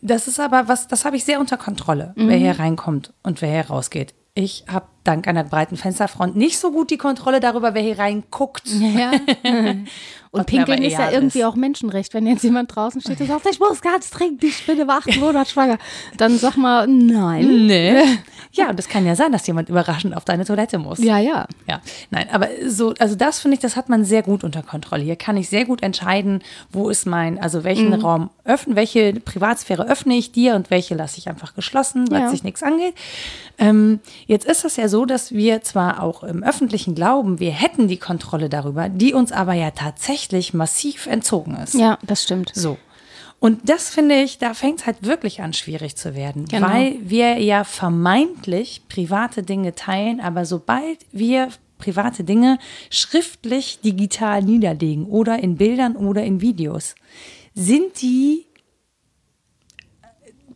das 0.00 0.28
ist 0.28 0.40
aber 0.40 0.68
was, 0.68 0.88
das 0.88 1.04
habe 1.04 1.16
ich 1.16 1.24
sehr 1.24 1.40
unter 1.40 1.56
Kontrolle, 1.56 2.12
wer 2.16 2.24
Mhm. 2.36 2.40
hier 2.40 2.58
reinkommt 2.58 3.12
und 3.22 3.40
wer 3.42 3.50
hier 3.50 3.66
rausgeht. 3.70 4.14
Ich 4.34 4.64
habe 4.68 4.86
dank 5.04 5.26
einer 5.28 5.44
breiten 5.44 5.76
Fensterfront 5.76 6.36
nicht 6.36 6.58
so 6.58 6.70
gut 6.72 6.90
die 6.90 6.98
Kontrolle 6.98 7.40
darüber, 7.40 7.74
wer 7.74 7.82
hier 7.82 7.98
reinguckt. 7.98 8.62
Ja. 8.68 9.12
Und 10.34 10.46
Pinkeln 10.46 10.82
ist 10.82 10.94
ja 10.94 11.10
irgendwie 11.10 11.40
ist. 11.40 11.44
auch 11.44 11.56
Menschenrecht. 11.56 12.14
Wenn 12.14 12.26
jetzt 12.26 12.42
jemand 12.42 12.74
draußen 12.74 13.02
steht 13.02 13.20
und 13.20 13.26
sagt, 13.26 13.46
ich 13.50 13.60
muss 13.60 13.82
ganz 13.82 14.08
dringend, 14.08 14.42
ich 14.42 14.64
bin 14.64 14.78
im 14.80 14.88
achten 14.88 15.20
Monat 15.20 15.46
schwanger, 15.48 15.76
dann 16.16 16.38
sag 16.38 16.56
mal, 16.56 16.86
nein. 16.86 17.66
Nee. 17.66 18.02
Ja, 18.54 18.68
und 18.68 18.78
es 18.78 18.86
kann 18.86 19.06
ja 19.06 19.16
sein, 19.16 19.32
dass 19.32 19.46
jemand 19.46 19.70
überraschend 19.70 20.14
auf 20.14 20.26
deine 20.26 20.44
Toilette 20.44 20.76
muss. 20.76 20.98
Ja, 20.98 21.16
ja. 21.18 21.46
Ja, 21.66 21.80
nein, 22.10 22.26
aber 22.30 22.48
so, 22.66 22.92
also 22.98 23.14
das 23.14 23.40
finde 23.40 23.54
ich, 23.54 23.62
das 23.62 23.76
hat 23.76 23.88
man 23.88 24.04
sehr 24.04 24.22
gut 24.22 24.44
unter 24.44 24.62
Kontrolle. 24.62 25.02
Hier 25.04 25.16
kann 25.16 25.38
ich 25.38 25.48
sehr 25.48 25.64
gut 25.64 25.82
entscheiden, 25.82 26.42
wo 26.70 26.90
ist 26.90 27.06
mein, 27.06 27.38
also 27.40 27.64
welchen 27.64 27.86
Mhm. 27.88 27.94
Raum 27.94 28.30
öffnen, 28.44 28.76
welche 28.76 29.14
Privatsphäre 29.14 29.88
öffne 29.88 30.16
ich 30.16 30.32
dir 30.32 30.54
und 30.54 30.68
welche 30.70 30.94
lasse 30.94 31.16
ich 31.16 31.30
einfach 31.30 31.54
geschlossen, 31.54 32.10
weil 32.10 32.20
Ja. 32.22 32.28
sich 32.28 32.44
nichts 32.44 32.62
angeht. 32.62 32.92
Ähm, 33.56 34.00
jetzt 34.26 34.44
ist 34.44 34.66
es 34.66 34.76
ja 34.76 34.86
so, 34.92 35.04
dass 35.06 35.32
wir 35.32 35.62
zwar 35.62 36.00
auch 36.02 36.22
im 36.22 36.44
Öffentlichen 36.44 36.94
glauben, 36.94 37.40
wir 37.40 37.50
hätten 37.50 37.88
die 37.88 37.96
Kontrolle 37.96 38.48
darüber, 38.48 38.88
die 38.88 39.14
uns 39.14 39.32
aber 39.32 39.54
ja 39.54 39.72
tatsächlich 39.72 40.54
massiv 40.54 41.06
entzogen 41.06 41.56
ist. 41.56 41.74
Ja, 41.74 41.98
das 42.06 42.22
stimmt. 42.22 42.52
So. 42.54 42.78
Und 43.40 43.68
das 43.68 43.90
finde 43.90 44.22
ich, 44.22 44.38
da 44.38 44.54
fängt 44.54 44.80
es 44.80 44.86
halt 44.86 45.04
wirklich 45.04 45.42
an, 45.42 45.52
schwierig 45.52 45.96
zu 45.96 46.14
werden, 46.14 46.44
Genau. 46.44 46.68
weil 46.68 46.98
wir 47.00 47.38
ja 47.38 47.64
vermeintlich 47.64 48.82
private 48.88 49.42
Dinge 49.42 49.74
teilen, 49.74 50.20
aber 50.20 50.44
sobald 50.44 50.98
wir 51.10 51.48
private 51.78 52.22
Dinge 52.22 52.58
schriftlich 52.90 53.80
digital 53.80 54.42
niederlegen 54.42 55.06
oder 55.06 55.40
in 55.40 55.56
Bildern 55.56 55.96
oder 55.96 56.22
in 56.22 56.40
Videos, 56.40 56.94
sind 57.54 58.00
die 58.00 58.46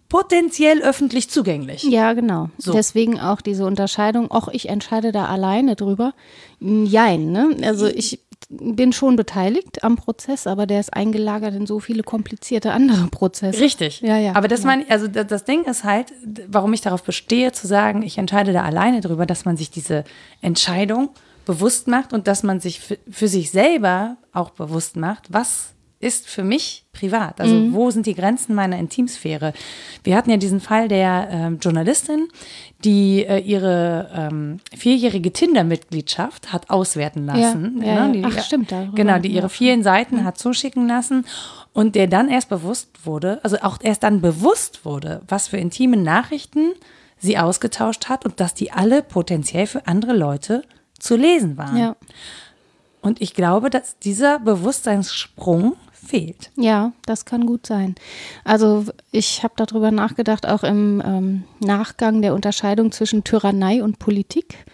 potenziell 0.09 0.83
öffentlich 0.83 1.31
zugänglich. 1.31 1.83
Ja, 1.85 2.13
genau. 2.13 2.51
So. 2.59 2.73
Deswegen 2.73 3.19
auch 3.19 3.41
diese 3.41 3.67
Unterscheidung, 3.67 4.31
auch 4.31 4.49
ich 4.49 4.69
entscheide 4.69 5.13
da 5.13 5.27
alleine 5.27 5.77
drüber. 5.77 6.15
Jein, 6.61 7.33
ne? 7.33 7.57
Also 7.63 7.87
ich 7.87 8.21
bin 8.49 8.93
schon 8.93 9.17
beteiligt 9.17 9.83
am 9.83 9.97
Prozess, 9.97 10.47
aber 10.47 10.67
der 10.67 10.81
ist 10.81 10.95
eingelagert 10.95 11.55
in 11.55 11.67
so 11.67 11.81
viele 11.81 12.03
komplizierte 12.03 12.73
andere 12.73 13.09
Prozesse. 13.09 13.61
Richtig. 13.61 14.01
Ja, 14.01 14.19
ja. 14.19 14.35
Aber 14.35 14.49
das 14.49 14.61
genau. 14.61 14.73
meine 14.73 14.91
also 14.91 15.09
das, 15.09 15.45
Ding 15.45 15.65
ist 15.65 15.85
halt, 15.85 16.13
warum 16.47 16.73
ich 16.73 16.81
darauf 16.81 17.03
bestehe, 17.03 17.53
zu 17.53 17.67
sagen, 17.67 18.03
ich 18.03 18.19
entscheide 18.19 18.53
da 18.53 18.63
alleine 18.63 19.01
drüber, 19.01 19.27
dass 19.27 19.45
man 19.45 19.57
sich 19.57 19.71
diese 19.71 20.05
Entscheidung 20.41 21.11
bewusst 21.45 21.89
macht 21.89 22.13
und 22.13 22.29
dass 22.29 22.43
man 22.43 22.61
sich 22.61 22.81
für, 22.81 22.99
für 23.11 23.29
sich 23.29 23.51
selber 23.51 24.17
auch 24.33 24.51
bewusst 24.51 24.97
macht, 24.97 25.33
was 25.33 25.73
ist 25.99 26.29
für 26.29 26.45
mich 26.45 26.85
privat? 26.93 27.41
Also 27.41 27.55
Mhm. 27.55 27.73
wo 27.75 27.91
sind 27.91 28.07
die 28.07 28.15
Grenzen 28.15 28.55
meiner 28.55 28.79
Intimsphäre? 28.79 29.53
Wir 30.05 30.17
hatten 30.17 30.31
ja 30.31 30.37
diesen 30.37 30.61
Fall 30.61 30.89
der 30.89 31.29
ähm, 31.31 31.59
Journalistin, 31.61 32.29
die 32.85 33.25
äh, 33.25 33.39
ihre 33.39 34.11
ähm, 34.15 34.61
vierjährige 34.77 35.33
Tinder-Mitgliedschaft 35.33 36.53
hat 36.53 36.69
auswerten 36.71 37.27
lassen. 37.27 37.81
Ja, 37.83 37.87
ja, 37.87 38.07
ne? 38.09 38.19
ja. 38.21 38.29
Die, 38.31 38.37
Ach, 38.39 38.45
stimmt, 38.45 38.73
darüber 38.73 38.95
Genau, 38.95 39.19
die 39.19 39.29
ihre 39.33 39.49
vielen 39.49 39.83
Seiten 39.83 40.25
hat 40.25 40.39
zuschicken 40.39 40.87
lassen 40.87 41.25
und 41.73 41.95
der 41.95 42.07
dann 42.07 42.29
erst 42.29 42.49
bewusst 42.51 42.89
wurde, 43.05 43.41
also 43.43 43.57
auch 43.63 43.79
erst 43.81 44.03
dann 44.03 44.21
bewusst 44.21 44.85
wurde, 44.85 45.23
was 45.29 45.49
für 45.49 45.57
intime 45.57 45.97
Nachrichten 45.97 46.73
sie 47.19 47.39
ausgetauscht 47.39 48.09
hat 48.09 48.25
und 48.27 48.41
dass 48.41 48.53
die 48.53 48.71
alle 48.73 49.03
potenziell 49.03 49.67
für 49.67 49.87
andere 49.87 50.15
Leute 50.15 50.63
zu 50.99 51.17
lesen 51.17 51.57
waren. 51.57 51.77
Ja. 51.77 51.97
Und 53.01 53.21
ich 53.21 53.35
glaube, 53.35 53.71
dass 53.71 53.99
dieser 53.99 54.39
Bewusstseinssprung 54.41 55.77
fehlt. 56.07 56.51
Ja, 56.57 56.93
das 57.05 57.25
kann 57.25 57.47
gut 57.47 57.67
sein. 57.67 57.95
Also 58.45 58.85
ich 59.13 59.43
habe 59.43 59.55
darüber 59.57 59.91
nachgedacht, 59.91 60.47
auch 60.47 60.63
im 60.65 61.03
ähm, 61.05 61.45
Nachgang 61.61 62.23
der 62.23 62.35
Unterscheidung 62.35 62.93
zwischen 62.93 63.25
Tyrannei 63.25 63.83
und 63.83 63.99
Politik. 63.99 64.65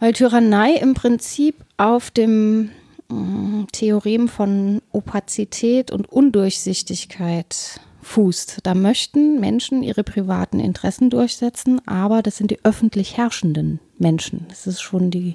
Weil 0.00 0.12
Tyrannei 0.14 0.72
im 0.74 0.94
Prinzip 0.94 1.56
auf 1.76 2.10
dem 2.10 2.70
ähm, 3.10 3.66
Theorem 3.72 4.28
von 4.28 4.80
Opazität 4.92 5.90
und 5.90 6.10
Undurchsichtigkeit 6.10 7.80
fußt. 8.02 8.58
Da 8.62 8.74
möchten 8.74 9.40
Menschen 9.40 9.82
ihre 9.82 10.04
privaten 10.04 10.60
Interessen 10.60 11.10
durchsetzen, 11.10 11.80
aber 11.86 12.22
das 12.22 12.36
sind 12.36 12.50
die 12.50 12.64
öffentlich 12.64 13.16
herrschenden 13.16 13.80
Menschen. 13.98 14.46
Das 14.48 14.66
ist 14.66 14.80
schon 14.80 15.10
die 15.10 15.34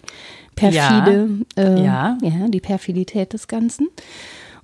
perfide, 0.56 1.28
äh, 1.58 1.84
Ja. 1.84 2.18
ja, 2.22 2.48
die 2.48 2.62
Perfidität 2.62 3.34
des 3.34 3.48
Ganzen. 3.48 3.90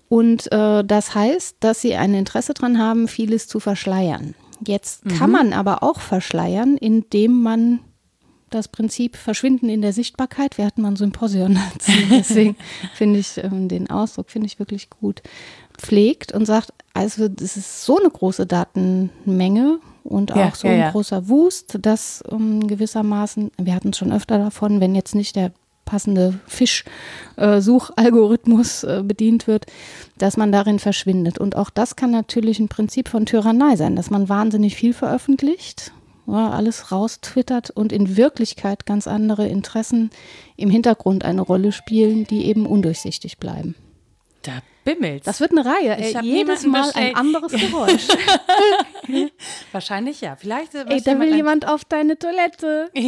Und 0.10 0.52
äh, 0.52 0.84
das 0.84 1.16
heißt, 1.16 1.58
dass 1.60 1.82
sie 1.82 1.96
ein 1.96 2.14
Interesse 2.14 2.54
daran 2.54 2.80
haben, 2.80 3.08
vieles 3.08 3.48
zu 3.48 3.60
verschleiern. 3.60 4.36
Jetzt 4.66 5.04
kann 5.10 5.30
man 5.30 5.54
aber 5.54 5.84
auch 5.84 6.00
verschleiern, 6.00 6.78
indem 6.78 7.44
man 7.44 7.80
das 8.50 8.70
Prinzip 8.70 9.18
Verschwinden 9.18 9.70
in 9.70 9.82
der 9.82 9.94
Sichtbarkeit, 9.94 10.58
wir 10.58 10.66
hatten 10.66 10.82
mal 10.82 10.90
ein 10.90 10.96
Symposion 10.96 11.60
dazu, 11.74 11.92
deswegen 12.10 12.56
finde 12.94 13.20
ich 13.20 13.38
ähm, 13.38 13.68
den 13.68 13.90
Ausdruck, 13.90 14.30
finde 14.30 14.48
ich 14.48 14.58
wirklich 14.58 14.90
gut, 14.90 15.22
pflegt 15.78 16.32
und 16.32 16.46
sagt, 16.46 16.72
also 16.94 17.28
das 17.28 17.58
ist 17.58 17.84
so 17.84 18.00
eine 18.00 18.10
große 18.10 18.46
Datenmenge 18.46 19.80
und 20.04 20.32
auch 20.32 20.38
Ja, 20.38 20.52
so 20.56 20.68
ja, 20.68 20.74
ein 20.74 20.80
ja. 20.80 20.92
großer 20.92 21.28
Wust, 21.28 21.78
dass 21.82 22.24
ähm, 22.32 22.66
gewissermaßen, 22.68 23.52
wir 23.58 23.76
hatten 23.76 23.90
es 23.90 23.98
schon 23.98 24.14
öfter 24.14 24.38
davon, 24.40 24.80
wenn 24.80 24.96
jetzt 24.96 25.14
nicht 25.14 25.36
der 25.36 25.52
passende 25.88 26.40
Fischsuchalgorithmus 26.46 28.84
äh, 28.84 29.02
bedient 29.04 29.48
wird, 29.48 29.66
dass 30.20 30.38
man 30.38 30.52
darin 30.52 30.78
verschwindet. 30.78 31.40
Und 31.40 31.56
auch 31.56 31.72
das 31.72 31.96
kann 31.96 32.12
natürlich 32.12 32.60
ein 32.60 32.68
Prinzip 32.68 33.08
von 33.08 33.26
Tyrannei 33.26 33.76
sein, 33.76 33.96
dass 33.96 34.12
man 34.12 34.30
wahnsinnig 34.30 34.76
viel 34.76 34.94
veröffentlicht, 34.94 35.94
ja, 36.28 36.52
alles 36.52 36.92
raustwittert 36.92 37.72
und 37.72 37.92
in 37.92 38.18
Wirklichkeit 38.18 38.86
ganz 38.86 39.08
andere 39.08 39.48
Interessen 39.48 40.12
im 40.58 40.70
Hintergrund 40.70 41.26
eine 41.26 41.42
Rolle 41.42 41.72
spielen, 41.72 42.26
die 42.26 42.46
eben 42.46 42.68
undurchsichtig 42.68 43.40
bleiben. 43.40 43.74
Da 44.44 44.62
bimmelt's. 44.96 45.26
Das 45.26 45.42
wird 45.42 45.52
eine 45.52 45.66
Reihe. 45.66 45.98
Ich 46.00 46.16
Ey, 46.16 46.24
jedes 46.24 46.66
Mal 46.66 46.80
ein 46.82 46.86
bestellt. 46.86 47.16
anderes 47.18 47.52
Geräusch. 47.62 48.08
Wahrscheinlich 49.74 50.22
ja. 50.22 50.36
Vielleicht 50.38 50.76
äh, 50.76 50.86
Ey, 50.88 51.02
da 51.02 51.20
will 51.20 51.30
ein- 51.32 51.36
jemand 51.36 51.68
auf 51.68 51.84
deine 51.84 52.18
Toilette. 52.18 52.90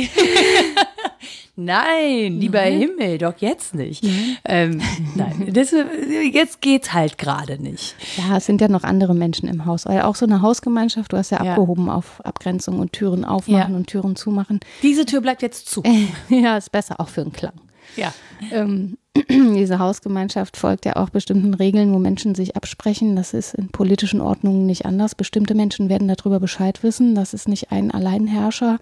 Nein, 1.55 2.39
lieber 2.39 2.61
Himmel, 2.61 3.17
doch 3.17 3.33
jetzt 3.39 3.75
nicht. 3.75 4.05
Ähm, 4.45 4.81
nein, 5.15 5.49
das, 5.51 5.73
äh, 5.73 5.83
jetzt 6.31 6.61
geht's 6.61 6.93
halt 6.93 7.17
gerade 7.17 7.61
nicht. 7.61 7.95
Ja, 8.17 8.37
es 8.37 8.45
sind 8.45 8.61
ja 8.61 8.69
noch 8.69 8.83
andere 8.83 9.13
Menschen 9.13 9.49
im 9.49 9.65
Haus. 9.65 9.83
Ja, 9.83 10.05
auch 10.05 10.15
so 10.15 10.25
eine 10.25 10.41
Hausgemeinschaft, 10.41 11.11
du 11.11 11.17
hast 11.17 11.31
ja, 11.31 11.43
Ja. 11.43 11.51
abgehoben 11.51 11.89
auf 11.89 12.21
Abgrenzung 12.23 12.79
und 12.79 12.93
Türen 12.93 13.25
aufmachen 13.25 13.71
Ja. 13.73 13.77
und 13.77 13.87
Türen 13.87 14.15
zumachen. 14.15 14.61
Diese 14.83 15.05
Tür 15.05 15.19
bleibt 15.19 15.41
jetzt 15.41 15.67
zu. 15.69 15.83
ja, 16.29 16.55
ist 16.55 16.71
besser, 16.71 16.95
auch 16.99 17.09
für 17.09 17.23
den 17.23 17.33
Klang. 17.33 17.59
Ja. 17.97 18.13
Ähm, 18.51 18.97
diese 19.29 19.79
Hausgemeinschaft 19.79 20.57
folgt 20.57 20.85
ja 20.85 20.95
auch 20.95 21.09
bestimmten 21.09 21.53
Regeln, 21.53 21.93
wo 21.93 21.99
Menschen 21.99 22.35
sich 22.35 22.55
absprechen. 22.55 23.15
Das 23.15 23.33
ist 23.33 23.53
in 23.53 23.69
politischen 23.69 24.21
Ordnungen 24.21 24.65
nicht 24.65 24.85
anders. 24.85 25.15
Bestimmte 25.15 25.55
Menschen 25.55 25.89
werden 25.89 26.07
darüber 26.07 26.39
Bescheid 26.39 26.83
wissen. 26.83 27.15
Das 27.15 27.33
ist 27.33 27.47
nicht 27.47 27.71
ein 27.71 27.91
Alleinherrscher, 27.91 28.79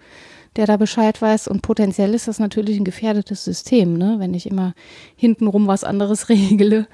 der 0.56 0.66
da 0.66 0.76
Bescheid 0.76 1.20
weiß. 1.20 1.48
Und 1.48 1.62
potenziell 1.62 2.14
ist 2.14 2.28
das 2.28 2.38
natürlich 2.38 2.78
ein 2.78 2.84
gefährdetes 2.84 3.44
System, 3.44 3.96
ne? 3.96 4.16
wenn 4.18 4.34
ich 4.34 4.46
immer 4.46 4.74
hintenrum 5.16 5.66
was 5.66 5.84
anderes 5.84 6.28
regle 6.28 6.86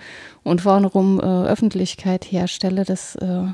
und 0.42 0.62
vorne 0.62 0.87
rum 0.87 1.20
äh, 1.20 1.22
Öffentlichkeit 1.22 2.24
herstelle. 2.24 2.85
Das 2.85 3.16
äh, 3.16 3.46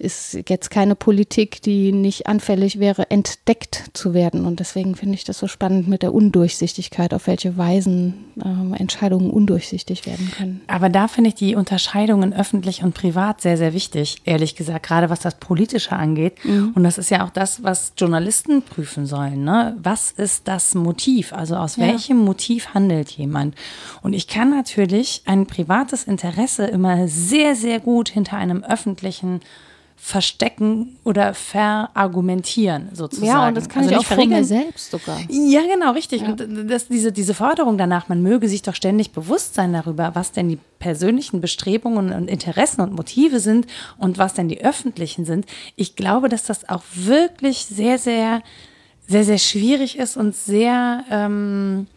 ist 0.00 0.38
jetzt 0.48 0.70
keine 0.70 0.94
Politik, 0.94 1.62
die 1.62 1.92
nicht 1.92 2.26
anfällig 2.26 2.78
wäre, 2.78 3.10
entdeckt 3.10 3.90
zu 3.92 4.14
werden. 4.14 4.46
Und 4.46 4.60
deswegen 4.60 4.94
finde 4.94 5.14
ich 5.14 5.24
das 5.24 5.38
so 5.38 5.46
spannend 5.46 5.88
mit 5.88 6.02
der 6.02 6.14
Undurchsichtigkeit, 6.14 7.14
auf 7.14 7.26
welche 7.26 7.56
Weisen 7.56 8.24
äh, 8.42 8.80
Entscheidungen 8.80 9.30
undurchsichtig 9.30 10.06
werden 10.06 10.30
können. 10.36 10.60
Aber 10.66 10.88
da 10.88 11.08
finde 11.08 11.28
ich 11.28 11.34
die 11.34 11.54
Unterscheidung 11.54 12.22
in 12.22 12.32
öffentlich 12.32 12.82
und 12.82 12.94
privat 12.94 13.40
sehr, 13.40 13.56
sehr 13.56 13.74
wichtig, 13.74 14.18
ehrlich 14.24 14.56
gesagt, 14.56 14.86
gerade 14.86 15.10
was 15.10 15.20
das 15.20 15.36
Politische 15.36 15.92
angeht. 15.92 16.34
Mhm. 16.44 16.72
Und 16.74 16.84
das 16.84 16.98
ist 16.98 17.10
ja 17.10 17.24
auch 17.24 17.30
das, 17.30 17.62
was 17.62 17.92
Journalisten 17.96 18.62
prüfen 18.62 19.06
sollen. 19.06 19.44
Ne? 19.44 19.76
Was 19.82 20.10
ist 20.12 20.48
das 20.48 20.74
Motiv? 20.74 21.32
Also 21.32 21.56
aus 21.56 21.76
ja. 21.76 21.86
welchem 21.86 22.18
Motiv 22.18 22.74
handelt 22.74 23.10
jemand? 23.10 23.54
Und 24.02 24.12
ich 24.12 24.26
kann 24.28 24.50
natürlich 24.50 25.22
ein 25.26 25.46
privates 25.46 26.04
Interesse 26.04 26.66
immer 26.66 27.08
sehr, 27.08 27.54
sehr 27.54 27.80
gut 27.80 28.08
hinter 28.08 28.36
einem 28.36 28.64
öffentlichen 28.64 29.40
verstecken 30.00 30.96
oder 31.02 31.34
verargumentieren 31.34 32.88
sozusagen. 32.92 33.26
Ja, 33.26 33.48
und 33.48 33.56
das 33.56 33.68
kann 33.68 33.82
also 33.82 33.94
ich 33.94 33.98
auch 33.98 34.04
von 34.04 34.28
mir 34.28 34.44
selbst 34.44 34.92
sogar. 34.92 35.18
Ja, 35.28 35.60
genau, 35.62 35.90
richtig. 35.92 36.22
Ja. 36.22 36.28
Und 36.28 36.70
das, 36.70 36.86
diese, 36.86 37.10
diese 37.10 37.34
Forderung 37.34 37.76
danach, 37.76 38.08
man 38.08 38.22
möge 38.22 38.48
sich 38.48 38.62
doch 38.62 38.76
ständig 38.76 39.10
bewusst 39.10 39.54
sein 39.54 39.72
darüber, 39.72 40.14
was 40.14 40.30
denn 40.30 40.48
die 40.48 40.58
persönlichen 40.78 41.40
Bestrebungen 41.40 42.12
und 42.12 42.28
Interessen 42.28 42.80
und 42.80 42.94
Motive 42.94 43.40
sind 43.40 43.66
und 43.98 44.18
was 44.18 44.34
denn 44.34 44.48
die 44.48 44.64
öffentlichen 44.64 45.24
sind. 45.24 45.46
Ich 45.74 45.96
glaube, 45.96 46.28
dass 46.28 46.44
das 46.44 46.68
auch 46.68 46.84
wirklich 46.94 47.66
sehr, 47.66 47.98
sehr, 47.98 48.42
sehr, 49.06 49.24
sehr 49.24 49.38
schwierig 49.38 49.98
ist 49.98 50.16
und 50.16 50.34
sehr... 50.34 51.04
Ähm, 51.10 51.88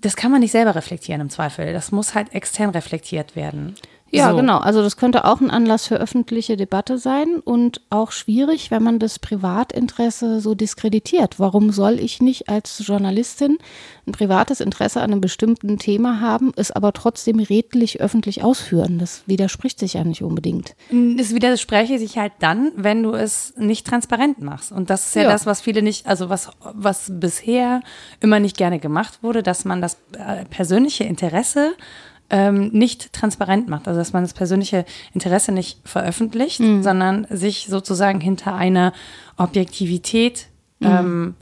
das 0.00 0.16
kann 0.16 0.30
man 0.30 0.40
nicht 0.40 0.52
selber 0.52 0.74
reflektieren 0.74 1.22
im 1.22 1.30
Zweifel. 1.30 1.72
Das 1.72 1.90
muss 1.90 2.14
halt 2.14 2.34
extern 2.34 2.70
reflektiert 2.70 3.36
werden. 3.36 3.74
Ja, 4.14 4.30
so. 4.30 4.36
genau. 4.36 4.58
Also 4.58 4.82
das 4.82 4.96
könnte 4.96 5.24
auch 5.24 5.40
ein 5.40 5.50
Anlass 5.50 5.86
für 5.86 5.96
öffentliche 5.96 6.56
Debatte 6.56 6.98
sein 6.98 7.40
und 7.44 7.80
auch 7.90 8.12
schwierig, 8.12 8.70
wenn 8.70 8.82
man 8.82 8.98
das 8.98 9.18
Privatinteresse 9.18 10.40
so 10.40 10.54
diskreditiert. 10.54 11.40
Warum 11.40 11.72
soll 11.72 11.98
ich 11.98 12.22
nicht 12.22 12.48
als 12.48 12.82
Journalistin 12.86 13.58
ein 14.06 14.12
privates 14.12 14.60
Interesse 14.60 15.00
an 15.00 15.12
einem 15.12 15.20
bestimmten 15.20 15.78
Thema 15.78 16.20
haben, 16.20 16.52
es 16.56 16.70
aber 16.70 16.92
trotzdem 16.92 17.40
redlich 17.40 18.00
öffentlich 18.00 18.44
ausführen? 18.44 18.98
Das 18.98 19.22
widerspricht 19.26 19.78
sich 19.78 19.94
ja 19.94 20.04
nicht 20.04 20.22
unbedingt. 20.22 20.76
Es 21.18 21.34
widerspreche 21.34 21.98
sich 21.98 22.16
halt 22.16 22.32
dann, 22.38 22.72
wenn 22.76 23.02
du 23.02 23.12
es 23.12 23.54
nicht 23.56 23.86
transparent 23.86 24.40
machst. 24.40 24.72
Und 24.72 24.90
das 24.90 25.08
ist 25.08 25.16
ja, 25.16 25.22
ja. 25.22 25.30
das, 25.30 25.46
was 25.46 25.60
viele 25.60 25.82
nicht, 25.82 26.06
also 26.06 26.28
was, 26.28 26.50
was 26.72 27.10
bisher 27.12 27.82
immer 28.20 28.38
nicht 28.38 28.56
gerne 28.56 28.78
gemacht 28.78 29.22
wurde, 29.22 29.42
dass 29.42 29.64
man 29.64 29.80
das 29.80 29.98
äh, 30.12 30.44
persönliche 30.44 31.04
Interesse 31.04 31.74
ähm, 32.30 32.68
nicht 32.68 33.12
transparent 33.12 33.68
macht. 33.68 33.86
Also 33.86 34.00
dass 34.00 34.12
man 34.12 34.22
das 34.22 34.34
persönliche 34.34 34.84
Interesse 35.12 35.52
nicht 35.52 35.80
veröffentlicht, 35.84 36.60
mhm. 36.60 36.82
sondern 36.82 37.26
sich 37.30 37.66
sozusagen 37.68 38.20
hinter 38.20 38.54
einer 38.54 38.92
Objektivität 39.36 40.48
mhm. 40.80 40.86
ähm, 40.86 41.34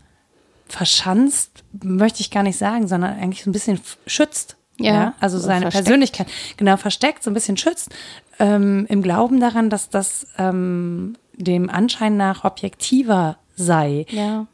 verschanzt, 0.67 1.65
möchte 1.83 2.21
ich 2.21 2.31
gar 2.31 2.43
nicht 2.43 2.59
sagen, 2.59 2.89
sondern 2.89 3.19
eigentlich 3.19 3.45
so 3.45 3.51
ein 3.51 3.53
bisschen 3.53 3.81
schützt. 4.07 4.57
Ja, 4.79 4.95
ja? 4.95 5.15
also 5.21 5.39
seine 5.39 5.63
versteckt. 5.63 5.85
Persönlichkeit 5.85 6.27
genau 6.57 6.77
versteckt, 6.77 7.23
so 7.23 7.31
ein 7.31 7.35
bisschen 7.35 7.57
schützt, 7.57 7.91
ähm, 8.39 8.87
im 8.89 9.03
Glauben 9.03 9.39
daran, 9.39 9.71
dass 9.71 9.91
das 9.91 10.27
ähm, 10.39 11.15
dem 11.35 11.69
Anschein 11.69 12.17
nach 12.17 12.45
objektiver 12.45 13.37
sei. 13.55 14.07
Ja 14.09 14.47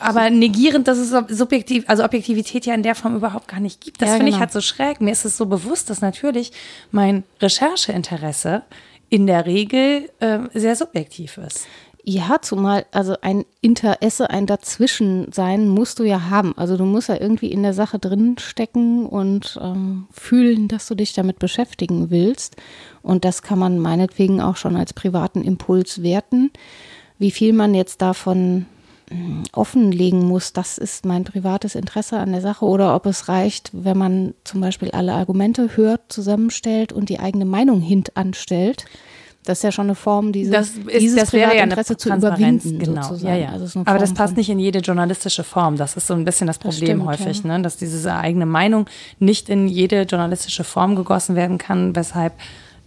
aber 0.00 0.30
negierend, 0.30 0.88
dass 0.88 0.98
es 0.98 1.10
subjektiv, 1.28 1.84
also 1.86 2.04
Objektivität 2.04 2.66
ja 2.66 2.74
in 2.74 2.82
der 2.82 2.94
Form 2.94 3.16
überhaupt 3.16 3.48
gar 3.48 3.60
nicht 3.60 3.80
gibt. 3.80 4.00
Das 4.00 4.08
ja, 4.08 4.14
finde 4.16 4.26
genau. 4.26 4.36
ich 4.36 4.40
halt 4.40 4.52
so 4.52 4.60
schräg. 4.60 5.00
Mir 5.00 5.12
ist 5.12 5.24
es 5.24 5.36
so 5.36 5.46
bewusst, 5.46 5.90
dass 5.90 6.00
natürlich 6.00 6.52
mein 6.90 7.24
Rechercheinteresse 7.40 8.62
in 9.08 9.26
der 9.26 9.46
Regel 9.46 10.08
äh, 10.20 10.38
sehr 10.54 10.76
subjektiv 10.76 11.38
ist. 11.38 11.66
Ja, 12.02 12.38
zumal 12.40 12.86
also 12.92 13.14
ein 13.20 13.44
Interesse, 13.60 14.30
ein 14.30 14.46
Dazwischensein 14.46 15.68
musst 15.68 15.98
du 15.98 16.04
ja 16.04 16.30
haben. 16.30 16.56
Also 16.56 16.78
du 16.78 16.84
musst 16.84 17.08
ja 17.08 17.20
irgendwie 17.20 17.52
in 17.52 17.62
der 17.62 17.74
Sache 17.74 17.98
drinstecken 17.98 19.04
und 19.04 19.58
ähm, 19.60 20.06
fühlen, 20.10 20.66
dass 20.68 20.86
du 20.86 20.94
dich 20.94 21.12
damit 21.12 21.38
beschäftigen 21.38 22.10
willst. 22.10 22.56
Und 23.02 23.26
das 23.26 23.42
kann 23.42 23.58
man 23.58 23.78
meinetwegen 23.78 24.40
auch 24.40 24.56
schon 24.56 24.76
als 24.76 24.94
privaten 24.94 25.44
Impuls 25.44 26.02
werten. 26.02 26.50
Wie 27.18 27.30
viel 27.30 27.52
man 27.52 27.74
jetzt 27.74 28.00
davon 28.00 28.64
offenlegen 29.52 30.24
muss, 30.26 30.52
das 30.52 30.78
ist 30.78 31.04
mein 31.04 31.24
privates 31.24 31.74
Interesse 31.74 32.18
an 32.18 32.32
der 32.32 32.40
Sache 32.40 32.64
oder 32.64 32.94
ob 32.94 33.06
es 33.06 33.28
reicht, 33.28 33.70
wenn 33.72 33.98
man 33.98 34.34
zum 34.44 34.60
Beispiel 34.60 34.90
alle 34.92 35.12
Argumente 35.12 35.76
hört, 35.76 36.00
zusammenstellt 36.08 36.92
und 36.92 37.08
die 37.08 37.18
eigene 37.18 37.44
Meinung 37.44 37.80
hintanstellt. 37.80 38.84
Das 39.44 39.58
ist 39.58 39.62
ja 39.64 39.72
schon 39.72 39.86
eine 39.86 39.94
Form, 39.94 40.32
diese, 40.32 40.52
das 40.52 40.70
ist, 40.70 41.00
dieses 41.00 41.18
das 41.18 41.32
wäre 41.32 41.56
ja 41.56 41.64
Interesse 41.64 41.96
zu 41.96 42.14
überwinden. 42.14 42.78
Genau. 42.78 43.02
Sozusagen. 43.02 43.34
Ja, 43.34 43.40
ja. 43.40 43.48
Also 43.48 43.80
Aber 43.86 43.98
das 43.98 44.12
passt 44.12 44.36
nicht 44.36 44.50
in 44.50 44.58
jede 44.58 44.80
journalistische 44.80 45.44
Form. 45.44 45.76
Das 45.76 45.96
ist 45.96 46.06
so 46.06 46.14
ein 46.14 46.24
bisschen 46.24 46.46
das 46.46 46.58
Problem 46.58 46.98
das 47.04 47.14
stimmt, 47.14 47.28
häufig, 47.28 47.42
ja. 47.42 47.56
ne? 47.56 47.62
dass 47.62 47.78
diese 47.78 48.14
eigene 48.14 48.46
Meinung 48.46 48.86
nicht 49.18 49.48
in 49.48 49.66
jede 49.66 50.02
journalistische 50.02 50.62
Form 50.62 50.94
gegossen 50.94 51.36
werden 51.36 51.56
kann, 51.56 51.96
weshalb 51.96 52.34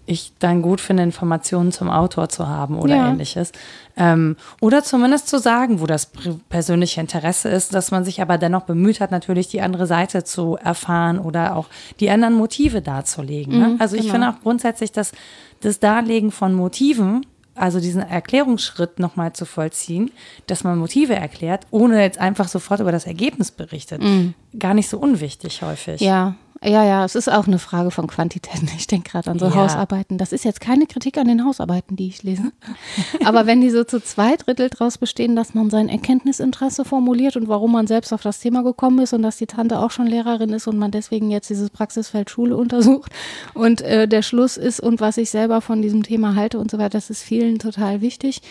ich 0.06 0.34
dann 0.40 0.62
gut 0.62 0.82
finde, 0.82 1.04
Informationen 1.04 1.72
zum 1.72 1.90
Autor 1.90 2.30
zu 2.30 2.48
haben 2.48 2.78
oder 2.78 2.96
ja. 2.96 3.10
ähnliches. 3.10 3.52
Ähm, 3.96 4.36
oder 4.60 4.84
zumindest 4.84 5.30
zu 5.30 5.40
sagen, 5.40 5.80
wo 5.80 5.86
das 5.86 6.12
persönliche 6.50 7.00
Interesse 7.00 7.50
ist, 7.50 7.74
dass 7.74 7.92
man 7.92 8.04
sich 8.04 8.22
aber 8.22 8.38
dennoch 8.38 8.64
bemüht 8.64 9.00
hat, 9.00 9.12
natürlich 9.12 9.48
die 9.48 9.62
andere 9.62 9.88
Seite 9.88 10.24
zu 10.24 10.58
erfahren 10.58 11.20
oder 11.20 11.56
auch 11.56 11.68
die 12.00 12.10
anderen 12.10 12.34
Motive 12.34 12.82
darzulegen. 12.82 13.58
Ne? 13.58 13.68
Mhm, 13.70 13.76
also 13.80 13.96
ich 13.96 14.04
genau. 14.04 14.14
finde 14.14 14.30
auch 14.30 14.42
grundsätzlich, 14.42 14.92
dass 14.92 15.14
das 15.62 15.80
Darlegen 15.80 16.32
von 16.32 16.54
Motiven 16.54 17.26
also 17.56 17.80
diesen 17.80 18.02
Erklärungsschritt 18.02 19.00
nochmal 19.00 19.34
zu 19.34 19.46
vollziehen, 19.46 20.12
dass 20.48 20.64
man 20.64 20.78
Motive 20.78 21.16
erklärt, 21.16 21.68
ohne 21.72 22.02
jetzt 22.02 22.18
einfach 22.18 22.48
sofort 22.48 22.80
über 22.80 22.92
das 22.92 23.06
Ergebnis 23.06 23.52
berichtet. 23.52 24.02
Mm. 24.02 24.30
Gar 24.58 24.74
nicht 24.74 24.90
so 24.90 24.98
unwichtig 24.98 25.62
häufig. 25.62 26.02
Ja, 26.02 26.34
ja, 26.66 26.84
ja, 26.84 27.04
es 27.04 27.16
ist 27.16 27.32
auch 27.32 27.48
eine 27.48 27.60
Frage 27.60 27.92
von 27.92 28.08
Quantität. 28.08 28.62
Ich 28.78 28.88
denke 28.88 29.12
gerade 29.12 29.32
an 29.32 29.40
so 29.40 29.48
ja. 29.48 29.56
Hausarbeiten. 29.56 30.18
Das 30.18 30.32
ist 30.32 30.46
jetzt 30.46 30.62
keine 30.62 30.86
Kritik 30.86 31.18
an 31.18 31.28
den 31.28 31.46
Hausarbeiten, 31.46 31.96
die 31.96 32.08
ich 32.08 32.24
lese. 32.24 32.52
Aber 33.26 33.46
wenn 33.46 33.62
die 33.62 33.70
so 33.70 33.84
zu 33.84 34.02
zwei 34.02 34.36
Drittel 34.36 34.70
daraus 34.70 34.98
bestehen, 34.98 35.36
dass 35.36 35.54
man 35.54 35.70
sein 35.70 35.90
Erkenntnisinteresse 35.90 36.86
formuliert 36.86 37.36
und 37.36 37.48
warum 37.48 37.72
man 37.72 37.88
selbst 37.88 38.14
auf 38.14 38.22
das 38.22 38.40
Thema 38.40 38.64
gekommen 38.64 39.00
ist 39.00 39.14
und 39.14 39.24
dass 39.24 39.38
die 39.38 39.48
Tante 39.48 39.80
auch 39.80 39.92
schon 39.92 40.08
Lehrerin 40.08 40.52
ist 40.52 40.68
und 40.68 40.78
man 40.78 40.92
deswegen 40.92 41.32
jetzt 41.32 41.50
dieses 41.50 41.70
Praxisfeld 41.70 42.30
Schule 42.30 42.56
untersucht 42.56 43.12
und 43.54 43.82
äh, 43.82 44.08
der 44.08 44.22
Schluss 44.22 44.58
ist 44.58 44.80
und 44.80 45.02
was 45.02 45.18
ich 45.18 45.30
selber 45.30 45.62
von 45.62 45.82
diesem 45.82 46.04
Thema 46.04 46.36
halte 46.36 46.60
und 46.60 46.72
so 46.72 46.78
weiter, 46.78 46.90
das 46.90 47.10
ist 47.10 47.24
vielen 47.24 47.60
total 47.60 48.02
wichtig. 48.02 48.42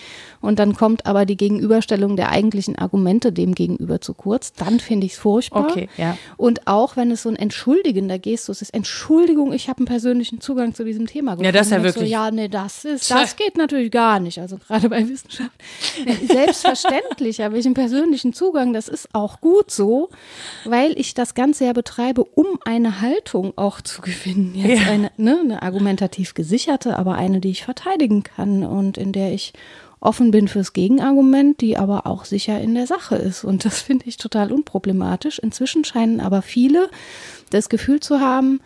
Und 0.42 0.58
dann 0.58 0.74
kommt 0.74 1.06
aber 1.06 1.24
die 1.24 1.36
Gegenüberstellung 1.36 2.16
der 2.16 2.30
eigentlichen 2.30 2.76
Argumente 2.76 3.32
dem 3.32 3.54
gegenüber 3.54 4.02
zu 4.02 4.12
kurz. 4.12 4.52
Dann 4.52 4.80
finde 4.80 5.06
ich 5.06 5.12
es 5.12 5.18
furchtbar. 5.18 5.70
Okay, 5.70 5.88
ja. 5.96 6.18
Und 6.36 6.66
auch 6.66 6.96
wenn 6.96 7.10
es 7.10 7.22
so 7.22 7.30
ein 7.30 7.36
Entschuldigen 7.36 8.02
beleidigender 8.02 8.18
Gestus 8.18 8.62
ist, 8.62 8.74
Entschuldigung, 8.74 9.52
ich 9.52 9.68
habe 9.68 9.78
einen 9.78 9.86
persönlichen 9.86 10.40
Zugang 10.40 10.74
zu 10.74 10.84
diesem 10.84 11.06
Thema 11.06 11.32
gefunden. 11.32 11.44
Ja, 11.44 11.52
das 11.52 11.66
ist 11.68 11.72
ja 11.72 11.82
wirklich. 11.82 12.08
So, 12.08 12.12
ja, 12.12 12.30
nee, 12.30 12.48
das 12.48 12.84
ist, 12.84 13.10
das 13.10 13.36
geht 13.42 13.56
natürlich 13.56 13.90
gar 13.90 14.20
nicht. 14.20 14.38
Also 14.38 14.58
gerade 14.58 14.88
bei 14.88 15.08
Wissenschaft. 15.08 15.52
Selbstverständlich 16.26 17.40
habe 17.40 17.58
ich 17.58 17.66
einen 17.66 17.74
persönlichen 17.74 18.32
Zugang. 18.32 18.72
Das 18.72 18.88
ist 18.88 19.08
auch 19.12 19.40
gut 19.40 19.70
so, 19.70 20.10
weil 20.64 20.98
ich 20.98 21.14
das 21.14 21.34
Ganze 21.34 21.66
ja 21.66 21.72
betreibe, 21.72 22.24
um 22.24 22.46
eine 22.64 23.00
Haltung 23.00 23.52
auch 23.56 23.80
zu 23.80 24.02
gewinnen. 24.02 24.54
Jetzt 24.54 24.82
ja. 24.82 24.90
eine, 24.90 25.10
ne, 25.16 25.38
eine 25.40 25.62
argumentativ 25.62 26.34
gesicherte, 26.34 26.96
aber 26.96 27.14
eine, 27.14 27.40
die 27.40 27.50
ich 27.50 27.64
verteidigen 27.64 28.22
kann 28.22 28.64
und 28.64 28.98
in 28.98 29.12
der 29.12 29.32
ich 29.32 29.52
offen 30.02 30.30
bin 30.30 30.48
fürs 30.48 30.72
Gegenargument, 30.72 31.60
die 31.60 31.78
aber 31.78 32.06
auch 32.06 32.24
sicher 32.24 32.60
in 32.60 32.74
der 32.74 32.86
Sache 32.86 33.16
ist. 33.16 33.44
Und 33.44 33.64
das 33.64 33.80
finde 33.82 34.06
ich 34.08 34.16
total 34.16 34.52
unproblematisch. 34.52 35.38
Inzwischen 35.38 35.84
scheinen 35.84 36.20
aber 36.20 36.42
viele 36.42 36.90
das 37.50 37.68
Gefühl 37.68 38.00
zu 38.00 38.20
haben, 38.20 38.60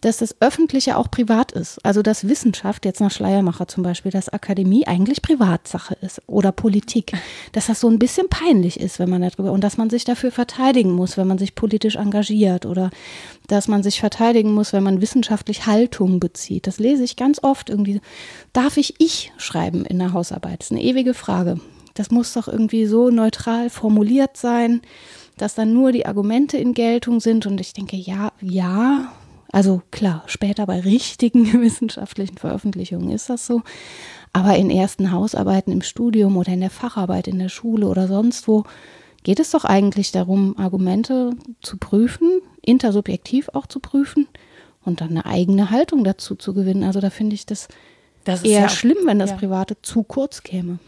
dass 0.00 0.18
das 0.18 0.40
Öffentliche 0.40 0.96
auch 0.96 1.10
privat 1.10 1.52
ist. 1.52 1.84
Also 1.84 2.02
dass 2.02 2.28
Wissenschaft, 2.28 2.84
jetzt 2.84 3.00
nach 3.00 3.10
Schleiermacher 3.10 3.68
zum 3.68 3.82
Beispiel, 3.82 4.12
dass 4.12 4.28
Akademie 4.28 4.86
eigentlich 4.86 5.22
Privatsache 5.22 5.96
ist 6.00 6.22
oder 6.26 6.52
Politik. 6.52 7.12
Dass 7.52 7.66
das 7.66 7.80
so 7.80 7.88
ein 7.88 7.98
bisschen 7.98 8.28
peinlich 8.28 8.80
ist, 8.80 8.98
wenn 8.98 9.10
man 9.10 9.22
darüber, 9.22 9.52
und 9.52 9.62
dass 9.62 9.76
man 9.76 9.90
sich 9.90 10.04
dafür 10.04 10.30
verteidigen 10.30 10.92
muss, 10.92 11.16
wenn 11.16 11.26
man 11.26 11.38
sich 11.38 11.54
politisch 11.54 11.96
engagiert 11.96 12.66
oder 12.66 12.90
dass 13.46 13.68
man 13.68 13.82
sich 13.82 14.00
verteidigen 14.00 14.52
muss, 14.52 14.72
wenn 14.72 14.82
man 14.82 15.00
wissenschaftlich 15.00 15.66
Haltung 15.66 16.20
bezieht. 16.20 16.66
Das 16.66 16.78
lese 16.78 17.04
ich 17.04 17.16
ganz 17.16 17.42
oft 17.42 17.70
irgendwie. 17.70 18.00
Darf 18.52 18.76
ich 18.76 18.94
ich 18.98 19.32
schreiben 19.36 19.84
in 19.84 19.98
der 19.98 20.12
Hausarbeit? 20.12 20.60
Das 20.60 20.70
ist 20.70 20.72
eine 20.72 20.82
ewige 20.82 21.14
Frage. 21.14 21.58
Das 21.94 22.10
muss 22.10 22.32
doch 22.32 22.46
irgendwie 22.46 22.86
so 22.86 23.10
neutral 23.10 23.70
formuliert 23.70 24.36
sein 24.36 24.80
dass 25.40 25.54
dann 25.54 25.72
nur 25.72 25.92
die 25.92 26.06
Argumente 26.06 26.58
in 26.58 26.74
Geltung 26.74 27.20
sind. 27.20 27.46
Und 27.46 27.60
ich 27.60 27.72
denke, 27.72 27.96
ja, 27.96 28.32
ja, 28.40 29.12
also 29.50 29.82
klar, 29.90 30.24
später 30.26 30.66
bei 30.66 30.80
richtigen 30.80 31.44
wissenschaftlichen 31.60 32.38
Veröffentlichungen 32.38 33.10
ist 33.10 33.30
das 33.30 33.46
so. 33.46 33.62
Aber 34.32 34.56
in 34.56 34.70
ersten 34.70 35.10
Hausarbeiten 35.10 35.72
im 35.72 35.82
Studium 35.82 36.36
oder 36.36 36.52
in 36.52 36.60
der 36.60 36.70
Facharbeit 36.70 37.28
in 37.28 37.38
der 37.38 37.48
Schule 37.48 37.86
oder 37.86 38.06
sonst 38.08 38.46
wo 38.46 38.64
geht 39.22 39.40
es 39.40 39.50
doch 39.50 39.64
eigentlich 39.64 40.12
darum, 40.12 40.56
Argumente 40.58 41.32
zu 41.60 41.76
prüfen, 41.76 42.40
intersubjektiv 42.62 43.50
auch 43.52 43.66
zu 43.66 43.80
prüfen 43.80 44.28
und 44.84 45.00
dann 45.00 45.10
eine 45.10 45.26
eigene 45.26 45.70
Haltung 45.70 46.04
dazu 46.04 46.34
zu 46.34 46.54
gewinnen. 46.54 46.84
Also 46.84 47.00
da 47.00 47.10
finde 47.10 47.34
ich 47.34 47.46
das 47.46 47.68
das 48.24 48.42
eher 48.42 48.60
ja 48.60 48.68
schlimm, 48.68 48.98
wenn 49.04 49.18
das 49.18 49.30
ja. 49.30 49.36
Private 49.36 49.80
zu 49.80 50.02
kurz 50.02 50.42
käme. 50.42 50.78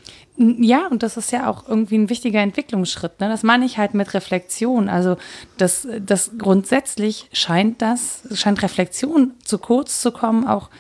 Ja, 0.43 0.87
und 0.87 1.03
das 1.03 1.19
ist 1.19 1.33
ja 1.33 1.51
auch 1.51 1.69
irgendwie 1.69 1.99
ein 1.99 2.09
wichtiger 2.09 2.41
Entwicklungsschritt. 2.41 3.21
Ne? 3.21 3.29
Das 3.29 3.43
meine 3.43 3.67
ich 3.67 3.77
halt 3.77 3.93
mit 3.93 4.15
Reflexion. 4.15 4.89
Also 4.89 5.19
das, 5.59 5.87
das 6.01 6.31
grundsätzlich 6.39 7.29
scheint 7.35 7.83
das, 7.83 8.23
scheint 8.33 8.63
Reflexion 8.63 9.33
zu 9.45 9.59
kurz 9.59 10.01
zu 10.01 10.13
kommen, 10.13 10.47
auch 10.47 10.71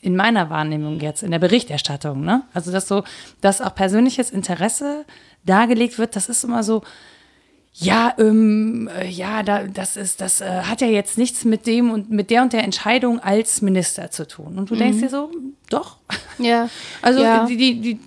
in 0.00 0.16
meiner 0.16 0.48
Wahrnehmung 0.48 0.98
jetzt, 1.00 1.22
in 1.22 1.30
der 1.30 1.40
Berichterstattung. 1.40 2.24
Ne? 2.24 2.44
Also 2.54 2.72
dass 2.72 2.88
so, 2.88 3.04
dass 3.42 3.60
auch 3.60 3.74
persönliches 3.74 4.30
Interesse 4.30 5.04
dargelegt 5.44 5.98
wird, 5.98 6.16
das 6.16 6.30
ist 6.30 6.42
immer 6.42 6.62
so, 6.62 6.82
ja, 7.74 8.14
ähm, 8.18 8.88
äh, 8.98 9.08
ja, 9.08 9.42
da, 9.42 9.64
das 9.64 9.96
ist, 9.96 10.22
das 10.22 10.40
äh, 10.40 10.62
hat 10.62 10.80
ja 10.80 10.86
jetzt 10.86 11.18
nichts 11.18 11.44
mit 11.44 11.66
dem 11.66 11.90
und 11.90 12.10
mit 12.10 12.30
der 12.30 12.42
und 12.42 12.52
der 12.52 12.64
Entscheidung 12.64 13.18
als 13.20 13.60
Minister 13.60 14.10
zu 14.10 14.26
tun. 14.26 14.58
Und 14.58 14.70
du 14.70 14.74
mhm. 14.74 14.78
denkst 14.78 15.00
dir 15.00 15.10
so, 15.10 15.30
doch. 15.68 15.98
Ja. 16.38 16.70
Also 17.02 17.22
ja. 17.22 17.46
Die, 17.46 17.56
die, 17.56 17.80
die, 17.80 18.00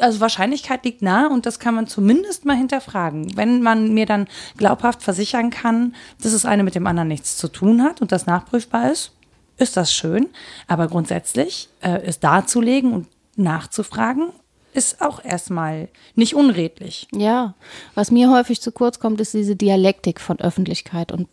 also 0.00 0.20
Wahrscheinlichkeit 0.20 0.84
liegt 0.84 1.02
nahe 1.02 1.28
und 1.28 1.46
das 1.46 1.58
kann 1.58 1.74
man 1.74 1.86
zumindest 1.86 2.44
mal 2.44 2.56
hinterfragen. 2.56 3.36
Wenn 3.36 3.62
man 3.62 3.92
mir 3.92 4.06
dann 4.06 4.28
glaubhaft 4.56 5.02
versichern 5.02 5.50
kann, 5.50 5.94
dass 6.22 6.32
es 6.32 6.44
eine 6.44 6.64
mit 6.64 6.74
dem 6.74 6.86
anderen 6.86 7.08
nichts 7.08 7.36
zu 7.36 7.48
tun 7.48 7.82
hat 7.82 8.00
und 8.00 8.12
das 8.12 8.26
nachprüfbar 8.26 8.90
ist, 8.90 9.12
ist 9.56 9.76
das 9.76 9.92
schön. 9.92 10.28
Aber 10.66 10.88
grundsätzlich 10.88 11.68
äh, 11.80 12.00
es 12.02 12.20
darzulegen 12.20 12.92
und 12.92 13.06
nachzufragen, 13.36 14.32
ist 14.72 15.02
auch 15.02 15.24
erstmal 15.24 15.88
nicht 16.14 16.34
unredlich. 16.34 17.08
Ja, 17.12 17.54
was 17.94 18.10
mir 18.10 18.30
häufig 18.30 18.60
zu 18.60 18.70
kurz 18.70 19.00
kommt, 19.00 19.20
ist 19.20 19.34
diese 19.34 19.56
Dialektik 19.56 20.20
von 20.20 20.38
Öffentlichkeit 20.38 21.10
und 21.10 21.28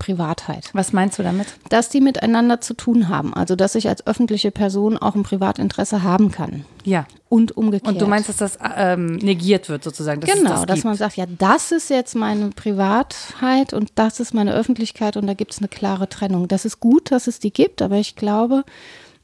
Privatheit. 0.00 0.70
Was 0.72 0.92
meinst 0.92 1.18
du 1.20 1.22
damit? 1.22 1.46
Dass 1.68 1.88
die 1.90 2.00
miteinander 2.00 2.60
zu 2.60 2.74
tun 2.74 3.08
haben. 3.08 3.32
Also, 3.32 3.54
dass 3.54 3.76
ich 3.76 3.88
als 3.88 4.04
öffentliche 4.06 4.50
Person 4.50 4.98
auch 4.98 5.14
ein 5.14 5.22
Privatinteresse 5.22 6.02
haben 6.02 6.32
kann. 6.32 6.64
Ja. 6.82 7.06
Und 7.28 7.56
umgekehrt. 7.56 7.92
Und 7.92 8.00
du 8.00 8.06
meinst, 8.06 8.28
dass 8.28 8.38
das 8.38 8.58
ähm, 8.76 9.16
negiert 9.16 9.68
wird 9.68 9.84
sozusagen? 9.84 10.20
Dass 10.20 10.32
genau, 10.32 10.50
das 10.50 10.66
dass 10.66 10.84
man 10.84 10.96
sagt, 10.96 11.16
ja, 11.16 11.26
das 11.26 11.70
ist 11.70 11.90
jetzt 11.90 12.16
meine 12.16 12.48
Privatheit 12.48 13.72
und 13.72 13.92
das 13.94 14.18
ist 14.18 14.34
meine 14.34 14.52
Öffentlichkeit 14.52 15.16
und 15.16 15.28
da 15.28 15.34
gibt 15.34 15.52
es 15.52 15.58
eine 15.58 15.68
klare 15.68 16.08
Trennung. 16.08 16.48
Das 16.48 16.64
ist 16.64 16.80
gut, 16.80 17.12
dass 17.12 17.28
es 17.28 17.38
die 17.38 17.52
gibt, 17.52 17.82
aber 17.82 17.96
ich 17.96 18.16
glaube, 18.16 18.64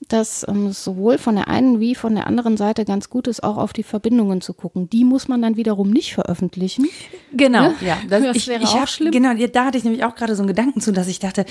dass 0.09 0.47
ähm, 0.49 0.73
sowohl 0.73 1.19
von 1.19 1.37
der 1.37 1.49
einen 1.49 1.81
wie 1.81 1.95
von 1.95 2.15
der 2.15 2.27
anderen 2.27 2.57
Seite 2.57 2.85
ganz 2.85 3.11
gut 3.11 3.27
ist, 3.27 3.43
auch 3.43 3.57
auf 3.57 3.73
die 3.73 3.83
Verbindungen 3.83 4.41
zu 4.41 4.55
gucken. 4.55 4.89
Die 4.91 5.05
muss 5.05 5.29
man 5.29 5.43
dann 5.43 5.57
wiederum 5.57 5.91
nicht 5.91 6.15
veröffentlichen. 6.15 6.87
Genau, 7.33 7.73
ja. 7.81 7.99
Das, 8.09 8.23
das 8.23 8.37
ich, 8.37 8.49
wäre 8.49 8.63
ich 8.63 8.71
auch 8.71 8.81
hab, 8.81 8.89
schlimm. 8.89 9.13
Genau, 9.13 9.35
da 9.35 9.65
hatte 9.65 9.79
ich 9.79 9.85
nämlich 9.85 10.05
auch 10.05 10.15
gerade 10.15 10.35
so 10.35 10.43
einen 10.43 10.49
Gedanken 10.49 10.81
zu, 10.81 10.93
dass 10.93 11.09
ich 11.09 11.19
dachte, 11.19 11.45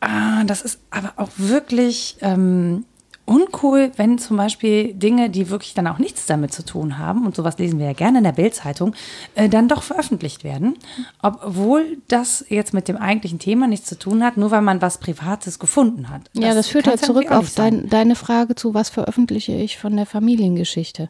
ah, 0.00 0.44
das 0.44 0.62
ist 0.62 0.80
aber 0.90 1.12
auch 1.16 1.30
wirklich 1.36 2.16
ähm, 2.20 2.84
uncool, 3.26 3.90
wenn 3.96 4.18
zum 4.18 4.36
Beispiel 4.36 4.92
Dinge, 4.92 5.30
die 5.30 5.48
wirklich 5.48 5.74
dann 5.74 5.86
auch 5.86 5.98
nichts 5.98 6.26
damit 6.26 6.52
zu 6.52 6.64
tun 6.64 6.98
haben, 6.98 7.24
und 7.24 7.34
sowas 7.34 7.58
lesen 7.58 7.78
wir 7.78 7.86
ja 7.86 7.92
gerne 7.92 8.18
in 8.18 8.24
der 8.24 8.32
Bildzeitung, 8.32 8.94
äh, 9.34 9.48
dann 9.48 9.68
doch 9.68 9.82
veröffentlicht 9.82 10.44
werden. 10.44 10.76
Obwohl 11.22 11.98
das 12.08 12.44
jetzt 12.48 12.74
mit 12.74 12.88
dem 12.88 12.96
eigentlichen 12.96 13.38
Thema 13.38 13.66
nichts 13.66 13.88
zu 13.88 13.98
tun 13.98 14.22
hat, 14.22 14.36
nur 14.36 14.50
weil 14.50 14.62
man 14.62 14.82
was 14.82 14.98
Privates 14.98 15.58
gefunden 15.58 16.10
hat. 16.10 16.22
Das 16.34 16.44
ja, 16.44 16.54
das 16.54 16.68
führt 16.68 16.86
ja 16.86 16.96
zurück 16.96 17.30
auf 17.30 17.54
dein, 17.54 17.88
deine 17.88 18.16
Frage 18.16 18.54
zu, 18.54 18.74
was 18.74 18.90
veröffentliche 18.90 19.52
ich 19.52 19.78
von 19.78 19.96
der 19.96 20.06
Familiengeschichte. 20.06 21.08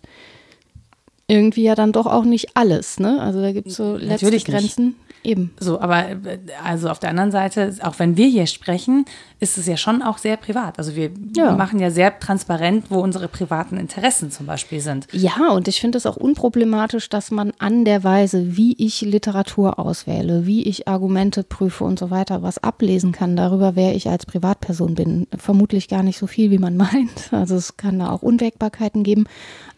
Irgendwie 1.27 1.63
ja 1.63 1.75
dann 1.75 1.93
doch 1.93 2.07
auch 2.07 2.25
nicht 2.25 2.55
alles, 2.55 3.01
ne? 3.01 3.21
Also 3.21 3.41
da 3.41 3.53
gibt 3.53 3.69
es 3.69 3.77
so 3.77 3.95
letzte 3.95 4.27
Natürlich 4.27 4.45
Grenzen. 4.45 4.87
Nicht. 4.89 5.04
Eben. 5.25 5.55
So, 5.59 5.81
aber 5.81 6.11
äh, 6.11 6.39
also 6.63 6.91
auf 6.91 6.99
der 6.99 7.11
anderen 7.11 7.31
Seite, 7.31 7.75
auch 7.83 7.99
wenn 7.99 8.19
wir 8.19 8.29
hier 8.29 8.47
sprechen, 8.47 9.07
ist 9.41 9.57
es 9.57 9.67
ja 9.67 9.79
schon 9.79 10.03
auch 10.03 10.19
sehr 10.19 10.37
privat. 10.37 10.79
Also 10.79 10.95
wir 10.95 11.11
ja. 11.35 11.57
machen 11.57 11.79
ja 11.79 11.91
sehr 11.91 12.19
transparent, 12.19 12.91
wo 12.91 13.01
unsere 13.01 13.27
privaten 13.27 13.79
Interessen 13.79 14.31
zum 14.31 14.45
Beispiel 14.45 14.81
sind. 14.81 15.09
Ja, 15.13 15.51
und 15.51 15.67
ich 15.67 15.81
finde 15.81 15.97
es 15.97 16.05
auch 16.05 16.17
unproblematisch, 16.17 17.09
dass 17.09 17.31
man 17.31 17.53
an 17.59 17.87
der 17.87 18.05
Weise, 18.05 18.57
wie 18.57 18.75
ich 18.77 19.01
Literatur 19.01 19.79
auswähle, 19.79 20.47
wie 20.47 20.65
ich 20.65 20.89
Argumente 20.89 21.43
prüfe 21.43 21.85
und 21.85 21.99
so 21.99 22.11
weiter, 22.11 22.43
was 22.43 22.63
ablesen 22.63 23.13
kann 23.13 23.35
darüber, 23.35 23.77
wer 23.77 23.97
ich 23.97 24.09
als 24.11 24.27
Privatperson 24.27 24.95
bin. 24.95 25.27
Vermutlich 25.37 25.89
gar 25.89 26.03
nicht 26.03 26.19
so 26.19 26.27
viel, 26.27 26.51
wie 26.51 26.59
man 26.59 26.77
meint. 26.79 27.33
Also 27.33 27.57
es 27.57 27.79
kann 27.79 27.99
da 27.99 28.11
auch 28.11 28.23
Unwägbarkeiten 28.23 29.03
geben, 29.03 29.25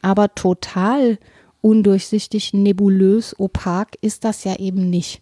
aber 0.03 0.35
total 0.35 1.19
undurchsichtig, 1.61 2.53
nebulös, 2.53 3.35
opak 3.39 3.97
ist 4.01 4.25
das 4.25 4.45
ja 4.45 4.57
eben 4.57 4.89
nicht. 4.91 5.21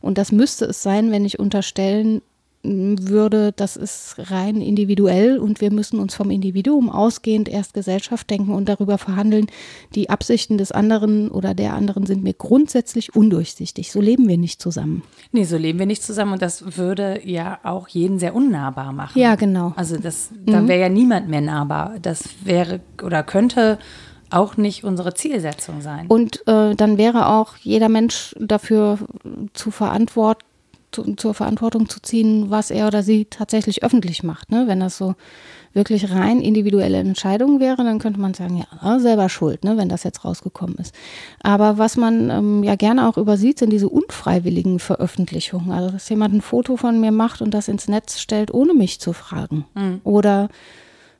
Und 0.00 0.18
das 0.18 0.32
müsste 0.32 0.66
es 0.66 0.82
sein, 0.82 1.10
wenn 1.10 1.24
ich 1.24 1.38
unterstellen 1.38 2.22
würde, 2.62 3.52
das 3.52 3.76
ist 3.76 4.16
rein 4.30 4.60
individuell 4.60 5.38
und 5.38 5.62
wir 5.62 5.72
müssen 5.72 5.98
uns 5.98 6.14
vom 6.14 6.30
Individuum 6.30 6.90
ausgehend 6.90 7.48
erst 7.48 7.72
Gesellschaft 7.72 8.28
denken 8.28 8.52
und 8.52 8.68
darüber 8.68 8.98
verhandeln. 8.98 9.46
Die 9.94 10.10
Absichten 10.10 10.58
des 10.58 10.70
anderen 10.70 11.30
oder 11.30 11.54
der 11.54 11.72
anderen 11.72 12.04
sind 12.04 12.22
mir 12.22 12.34
grundsätzlich 12.34 13.16
undurchsichtig. 13.16 13.90
So 13.90 14.00
leben 14.02 14.28
wir 14.28 14.36
nicht 14.36 14.60
zusammen. 14.60 15.02
Nee, 15.32 15.44
so 15.44 15.56
leben 15.56 15.78
wir 15.78 15.86
nicht 15.86 16.02
zusammen 16.02 16.34
und 16.34 16.42
das 16.42 16.76
würde 16.76 17.26
ja 17.26 17.60
auch 17.62 17.88
jeden 17.88 18.18
sehr 18.18 18.34
unnahbar 18.34 18.92
machen. 18.92 19.18
Ja, 19.18 19.36
genau. 19.36 19.72
Also 19.76 19.96
das, 19.96 20.28
da 20.44 20.60
mhm. 20.60 20.68
wäre 20.68 20.80
ja 20.80 20.88
niemand 20.90 21.28
mehr 21.28 21.40
nahbar. 21.40 21.96
Das 22.02 22.24
wäre 22.44 22.80
oder 23.02 23.22
könnte 23.22 23.78
auch 24.30 24.56
nicht 24.56 24.84
unsere 24.84 25.14
Zielsetzung 25.14 25.80
sein. 25.80 26.06
Und 26.08 26.46
äh, 26.46 26.74
dann 26.74 26.98
wäre 26.98 27.28
auch 27.28 27.56
jeder 27.56 27.88
Mensch 27.88 28.34
dafür 28.38 28.98
zu 29.52 29.70
verantworten, 29.70 30.44
zu, 30.92 31.14
zur 31.14 31.34
Verantwortung 31.34 31.88
zu 31.88 32.00
ziehen, 32.00 32.50
was 32.50 32.70
er 32.70 32.88
oder 32.88 33.02
sie 33.02 33.26
tatsächlich 33.26 33.82
öffentlich 33.84 34.22
macht. 34.22 34.50
Ne? 34.50 34.64
Wenn 34.66 34.80
das 34.80 34.98
so 34.98 35.14
wirklich 35.72 36.10
rein 36.10 36.40
individuelle 36.40 36.98
Entscheidungen 36.98 37.60
wäre, 37.60 37.84
dann 37.84 38.00
könnte 38.00 38.20
man 38.20 38.34
sagen, 38.34 38.64
ja, 38.82 38.98
selber 38.98 39.28
schuld, 39.28 39.62
ne, 39.64 39.76
wenn 39.76 39.88
das 39.88 40.02
jetzt 40.02 40.24
rausgekommen 40.24 40.76
ist. 40.76 40.92
Aber 41.42 41.78
was 41.78 41.96
man 41.96 42.28
ähm, 42.28 42.64
ja 42.64 42.74
gerne 42.74 43.08
auch 43.08 43.16
übersieht, 43.16 43.58
sind 43.60 43.70
diese 43.70 43.88
unfreiwilligen 43.88 44.80
Veröffentlichungen. 44.80 45.70
Also, 45.70 45.90
dass 45.90 46.08
jemand 46.08 46.34
ein 46.34 46.40
Foto 46.40 46.76
von 46.76 47.00
mir 47.00 47.12
macht 47.12 47.40
und 47.40 47.52
das 47.52 47.68
ins 47.68 47.86
Netz 47.86 48.18
stellt, 48.18 48.52
ohne 48.52 48.74
mich 48.74 49.00
zu 49.00 49.12
fragen. 49.12 49.64
Mhm. 49.74 50.00
Oder 50.02 50.48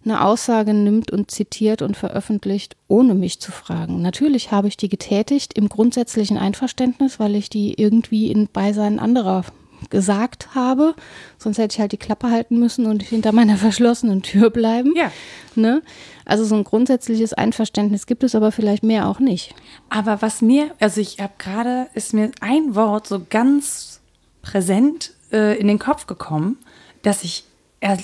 eine 0.05 0.25
Aussage 0.25 0.73
nimmt 0.73 1.11
und 1.11 1.31
zitiert 1.31 1.83
und 1.83 1.97
veröffentlicht, 1.97 2.77
ohne 2.89 3.15
mich 3.15 3.41
zu 3.41 3.53
fragen. 3.53 4.01
Natürlich 4.01 4.51
habe 4.51 4.69
ich 4.69 4.77
die 4.77 4.89
getätigt 4.89 5.53
im 5.55 5.69
grundsätzlichen 5.69 6.39
Einverständnis, 6.39 7.21
weil 7.21 7.35
ich 7.35 7.51
die 7.51 7.75
irgendwie 7.75 8.31
in 8.31 8.49
Beisein 8.49 8.99
anderer 8.99 9.45
gesagt 9.89 10.55
habe. 10.55 10.95
Sonst 11.39 11.59
hätte 11.59 11.75
ich 11.75 11.81
halt 11.81 11.93
die 11.93 11.97
Klappe 11.97 12.31
halten 12.31 12.59
müssen 12.59 12.87
und 12.87 13.03
hinter 13.03 13.33
meiner 13.33 13.57
verschlossenen 13.57 14.23
Tür 14.23 14.51
bleiben. 14.51 14.95
Ja. 14.97 15.11
Ne? 15.55 15.83
Also 16.25 16.45
so 16.45 16.55
ein 16.55 16.65
grundsätzliches 16.65 17.33
Einverständnis 17.33 18.07
gibt 18.07 18.23
es 18.23 18.35
aber 18.35 18.53
vielleicht 18.53 18.83
mehr 18.83 19.09
auch 19.09 19.21
nicht. 19.21 19.55
Aber 19.89 20.23
was 20.23 20.43
mir, 20.43 20.71
also 20.81 21.01
ich 21.01 21.19
habe 21.21 21.33
gerade, 21.39 21.89
ist 21.95 22.13
mir 22.13 22.31
ein 22.41 22.75
Wort 22.75 23.07
so 23.07 23.23
ganz 23.29 24.01
präsent 24.43 25.13
äh, 25.33 25.59
in 25.59 25.67
den 25.67 25.79
Kopf 25.79 26.07
gekommen, 26.07 26.59
dass 27.03 27.25
ich 27.25 27.45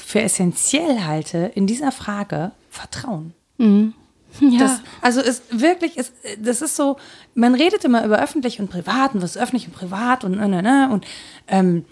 für 0.03 0.23
essentiell 0.23 1.05
halte 1.05 1.51
in 1.55 1.67
dieser 1.67 1.93
Frage 1.93 2.53
Vertrauen. 2.71 3.35
Mhm. 3.59 3.95
Ja. 4.41 4.59
Das, 4.59 4.81
also 5.01 5.21
ist 5.21 5.45
wirklich, 5.51 5.97
ist, 5.97 6.13
das 6.39 6.61
ist 6.61 6.77
so, 6.77 6.97
man 7.35 7.55
redet 7.55 7.85
immer 7.85 8.05
über 8.05 8.23
öffentlich 8.23 8.61
und 8.61 8.71
privat 8.71 9.15
und 9.15 9.23
was 9.23 9.37
ist 9.37 9.43
öffentlich 9.43 9.67
und 9.67 9.75
privat 9.75 10.25
und 10.25 10.33
ne, 10.33 10.49
ne, 10.49 10.63
ne, 10.63 10.91
und 10.93 11.07
ähm, 11.49 11.85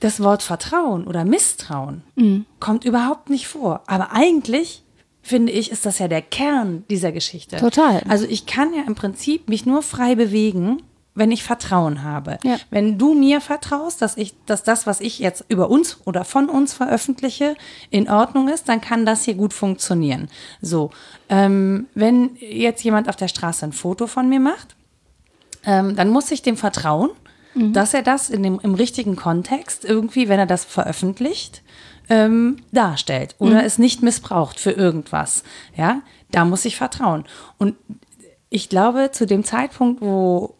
das 0.00 0.20
Wort 0.20 0.42
Vertrauen 0.42 1.06
oder 1.06 1.24
Misstrauen 1.24 2.02
mhm. 2.16 2.44
kommt 2.60 2.84
überhaupt 2.84 3.30
nicht 3.30 3.46
vor. 3.46 3.82
Aber 3.86 4.12
eigentlich 4.12 4.82
finde 5.22 5.52
ich, 5.52 5.70
ist 5.70 5.86
das 5.86 5.98
ja 5.98 6.08
der 6.08 6.22
Kern 6.22 6.84
dieser 6.90 7.12
Geschichte. 7.12 7.56
Total. 7.56 8.02
Also 8.08 8.26
ich 8.26 8.46
kann 8.46 8.74
ja 8.74 8.82
im 8.86 8.96
Prinzip 8.96 9.48
mich 9.48 9.64
nur 9.64 9.82
frei 9.82 10.16
bewegen, 10.16 10.82
wenn 11.14 11.30
ich 11.30 11.42
Vertrauen 11.42 12.02
habe. 12.02 12.38
Ja. 12.42 12.56
Wenn 12.70 12.98
du 12.98 13.14
mir 13.14 13.40
vertraust, 13.40 14.00
dass 14.00 14.16
ich, 14.16 14.34
dass 14.46 14.62
das, 14.62 14.86
was 14.86 15.00
ich 15.00 15.18
jetzt 15.18 15.44
über 15.48 15.68
uns 15.68 15.98
oder 16.04 16.24
von 16.24 16.48
uns 16.48 16.72
veröffentliche, 16.72 17.54
in 17.90 18.08
Ordnung 18.08 18.48
ist, 18.48 18.68
dann 18.68 18.80
kann 18.80 19.04
das 19.04 19.24
hier 19.24 19.34
gut 19.34 19.52
funktionieren. 19.52 20.28
So, 20.60 20.90
ähm, 21.28 21.86
wenn 21.94 22.36
jetzt 22.40 22.82
jemand 22.82 23.08
auf 23.08 23.16
der 23.16 23.28
Straße 23.28 23.66
ein 23.66 23.72
Foto 23.72 24.06
von 24.06 24.28
mir 24.28 24.40
macht, 24.40 24.74
ähm, 25.64 25.96
dann 25.96 26.08
muss 26.08 26.30
ich 26.30 26.42
dem 26.42 26.56
vertrauen, 26.56 27.10
mhm. 27.54 27.72
dass 27.72 27.94
er 27.94 28.02
das 28.02 28.30
in 28.30 28.42
dem, 28.42 28.58
im 28.60 28.74
richtigen 28.74 29.16
Kontext 29.16 29.84
irgendwie, 29.84 30.28
wenn 30.28 30.38
er 30.38 30.46
das 30.46 30.64
veröffentlicht, 30.64 31.62
ähm, 32.08 32.56
darstellt 32.72 33.36
oder 33.38 33.60
mhm. 33.60 33.66
es 33.66 33.78
nicht 33.78 34.02
missbraucht 34.02 34.58
für 34.58 34.72
irgendwas. 34.72 35.44
Ja, 35.76 36.00
da 36.30 36.44
muss 36.44 36.64
ich 36.64 36.76
vertrauen. 36.76 37.24
Und 37.58 37.76
ich 38.48 38.68
glaube, 38.68 39.10
zu 39.12 39.26
dem 39.26 39.44
Zeitpunkt, 39.44 40.00
wo 40.00 40.54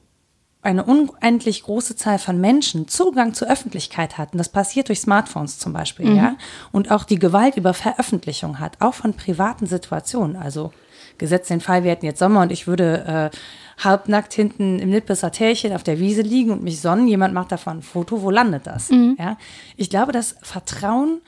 eine 0.62 0.85
unendlich 0.85 1.64
große 1.64 1.96
Zahl 1.96 2.18
von 2.18 2.40
Menschen 2.40 2.88
Zugang 2.88 3.35
zur 3.35 3.48
Öffentlichkeit 3.48 4.16
hatten, 4.16 4.38
das 4.38 4.48
passiert 4.48 4.88
durch 4.88 5.01
Smartphones 5.01 5.59
zum 5.59 5.72
Beispiel, 5.72 6.07
mhm. 6.07 6.16
ja, 6.16 6.37
und 6.70 6.90
auch 6.90 7.05
die 7.05 7.18
Gewalt 7.18 7.57
über 7.57 7.75
Veröffentlichung 7.75 8.61
hat, 8.61 8.81
auch 8.81 8.94
von 8.94 9.14
privaten 9.14 9.66
Situationen. 9.66 10.37
Also 10.37 10.72
gesetzt 11.18 11.51
den 11.51 11.61
Fall, 11.61 11.85
wir 11.85 11.90
hätten 11.90 12.07
jetzt 12.07 12.20
Sommer 12.20 12.42
und 12.42 12.53
ich 12.53 12.66
würde 12.66 13.31
äh, 13.33 13.37
halbnackt 13.85 14.33
hinten 14.33 14.79
im 14.79 14.90
Nippeser 14.90 15.33
Tälchen 15.33 15.72
auf 15.72 15.83
der 15.83 15.98
Wiese 15.98 16.22
liegen 16.22 16.51
und 16.51 16.62
mich 16.62 16.81
sonnen, 16.81 17.09
jemand 17.09 17.35
macht 17.35 17.53
davon 17.53 17.79
ein 17.79 17.83
Foto, 17.83 18.22
wo 18.22 18.31
landet 18.31 18.66
das? 18.66 18.90
Mhm. 18.90 19.16
Ja? 19.18 19.37
Ich 19.77 19.90
glaube, 19.90 20.12
dass 20.12 20.37
Vertrauen 20.42 21.20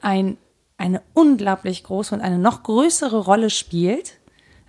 ein 0.00 0.38
eine 0.78 1.02
unglaublich 1.12 1.82
große 1.82 2.14
und 2.14 2.20
eine 2.20 2.38
noch 2.38 2.62
größere 2.62 3.18
Rolle 3.18 3.50
spielt 3.50 4.14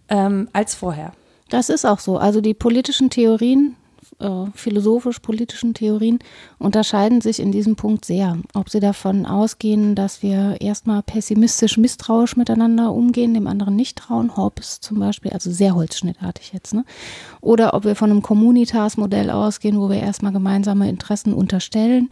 ähm, 0.10 0.49
als 0.53 0.75
vorher. 0.75 1.13
Das 1.49 1.69
ist 1.69 1.86
auch 1.86 1.99
so. 1.99 2.17
Also 2.17 2.41
die 2.41 2.55
politischen 2.55 3.10
Theorien, 3.10 3.75
äh, 4.19 4.45
philosophisch-politischen 4.54 5.74
Theorien 5.74 6.19
unterscheiden 6.58 7.22
sich 7.22 7.39
in 7.39 7.52
diesem 7.52 7.76
Punkt 7.76 8.06
sehr. 8.06 8.38
Ob 8.54 8.69
sie 8.69 8.80
davon 8.80 9.26
ausgehen, 9.26 9.95
dass 9.95 10.24
wir 10.24 10.58
erstmal 10.60 11.04
pessimistisch, 11.04 11.78
misstrauisch 11.78 12.36
miteinander 12.36 12.91
umgehen, 12.91 13.34
dem 13.34 13.48
anderen 13.48 13.76
nicht 13.76 13.98
trauen, 13.98 14.36
Hobbes 14.36 14.82
zum 14.82 15.00
Beispiel, 15.00 15.32
also 15.32 15.52
sehr 15.52 15.76
holzschnittartig 15.76 16.52
jetzt, 16.54 16.74
ne? 16.74 16.86
Oder 17.41 17.74
ob 17.74 17.86
wir 17.86 17.95
von 17.95 18.12
einem 18.12 18.22
Communitas-Modell 18.22 19.30
ausgehen, 19.30 19.80
wo 19.80 19.89
wir 19.89 20.00
erstmal 20.00 20.34
gemeinsame 20.34 20.89
Interessen 20.89 21.34
unterstellen 21.34 22.10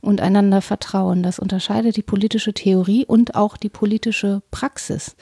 und 0.00 0.20
einander 0.20 0.62
vertrauen. 0.62 1.22
Das 1.22 1.38
unterscheidet 1.38 1.96
die 1.96 2.02
politische 2.02 2.54
Theorie 2.54 3.04
und 3.04 3.34
auch 3.34 3.56
die 3.56 3.68
politische 3.68 4.42
Praxis. 4.50 5.14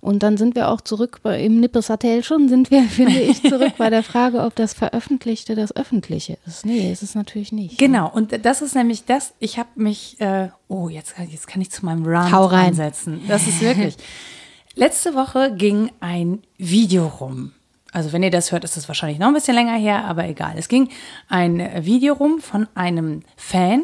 Und 0.00 0.22
dann 0.22 0.36
sind 0.36 0.54
wir 0.54 0.68
auch 0.68 0.80
zurück 0.80 1.20
bei, 1.22 1.42
im 1.42 1.60
Nippesatel 1.60 2.22
schon, 2.22 2.48
sind 2.48 2.70
wir, 2.70 2.82
finde 2.88 3.20
ich, 3.20 3.42
zurück 3.42 3.72
bei 3.78 3.90
der 3.90 4.02
Frage, 4.02 4.42
ob 4.42 4.54
das 4.54 4.74
Veröffentlichte 4.74 5.54
das 5.54 5.74
Öffentliche 5.74 6.38
ist. 6.46 6.64
Nee, 6.64 6.92
ist 6.92 7.02
es 7.02 7.14
natürlich 7.14 7.52
nicht. 7.52 7.78
Genau, 7.78 8.10
und 8.10 8.44
das 8.44 8.62
ist 8.62 8.74
nämlich 8.74 9.04
das, 9.04 9.34
ich 9.38 9.58
habe 9.58 9.68
mich, 9.74 10.20
äh, 10.20 10.48
oh, 10.68 10.88
jetzt, 10.88 11.14
jetzt 11.30 11.46
kann 11.46 11.60
ich 11.60 11.70
zu 11.70 11.84
meinem 11.84 12.04
Run 12.04 12.32
Hau 12.32 12.46
rein. 12.46 12.76
Das 12.76 13.46
ist 13.46 13.60
wirklich. 13.60 13.96
Letzte 14.74 15.14
Woche 15.14 15.52
ging 15.56 15.90
ein 15.98 16.42
Video 16.56 17.08
rum. 17.08 17.52
Also 17.92 18.12
wenn 18.12 18.22
ihr 18.22 18.30
das 18.30 18.52
hört, 18.52 18.64
ist 18.64 18.76
es 18.76 18.86
wahrscheinlich 18.86 19.18
noch 19.18 19.28
ein 19.28 19.34
bisschen 19.34 19.54
länger 19.54 19.76
her, 19.76 20.04
aber 20.04 20.28
egal. 20.28 20.54
Es 20.56 20.68
ging 20.68 20.90
ein 21.28 21.84
Video 21.84 22.14
rum 22.14 22.40
von 22.40 22.68
einem 22.74 23.22
Fan, 23.36 23.82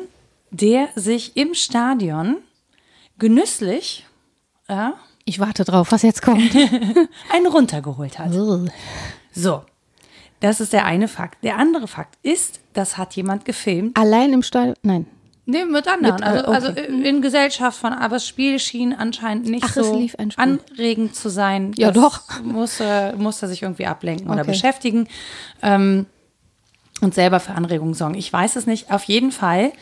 der 0.51 0.89
sich 0.95 1.37
im 1.37 1.55
Stadion 1.55 2.37
genüsslich 3.19 4.07
ja, 4.69 4.95
Ich 5.25 5.41
warte 5.41 5.65
drauf, 5.65 5.91
was 5.91 6.03
jetzt 6.03 6.23
kommt. 6.23 6.55
einen 7.33 7.47
runtergeholt 7.47 8.19
hat. 8.19 8.33
So, 9.33 9.63
das 10.41 10.61
ist 10.61 10.73
der 10.73 10.85
eine 10.85 11.09
Fakt. 11.09 11.43
Der 11.43 11.59
andere 11.59 11.89
Fakt 11.89 12.19
ist, 12.23 12.61
das 12.75 12.99
hat 12.99 13.17
jemand 13.17 13.45
gefilmt. 13.45 13.97
Allein 13.97 14.33
im 14.33 14.43
Stadion, 14.43 14.75
nein. 14.83 15.07
Nee, 15.47 15.65
mit 15.65 15.87
anderen. 15.89 16.15
Mit, 16.17 16.23
äh, 16.23 16.27
also, 16.27 16.47
also 16.47 16.69
okay. 16.71 17.09
in 17.09 17.21
Gesellschaft 17.21 17.79
von, 17.79 17.93
aber 17.93 18.17
das 18.17 18.27
Spiel 18.27 18.59
schien 18.59 18.95
anscheinend 18.95 19.47
nicht 19.47 19.65
Ach, 19.67 19.75
so 19.75 20.07
anregend 20.37 21.15
zu 21.15 21.29
sein. 21.29 21.73
Ja, 21.77 21.91
Das 21.91 22.03
doch. 22.03 22.43
Musste, 22.43 23.15
musste 23.19 23.47
sich 23.47 23.63
irgendwie 23.63 23.87
ablenken 23.87 24.29
oder 24.31 24.41
Okay. 24.41 24.51
beschäftigen 24.53 25.07
ähm, 25.63 26.07
und 27.03 27.15
selber 27.15 27.41
für 27.41 27.53
Anregungen 27.53 27.95
sorgen. 27.95 28.15
Ich 28.15 28.33
weiß 28.33 28.57
es 28.57 28.67
nicht. 28.67 28.91
Auf 28.91 29.05
jeden 29.05 29.33
Fall 29.33 29.73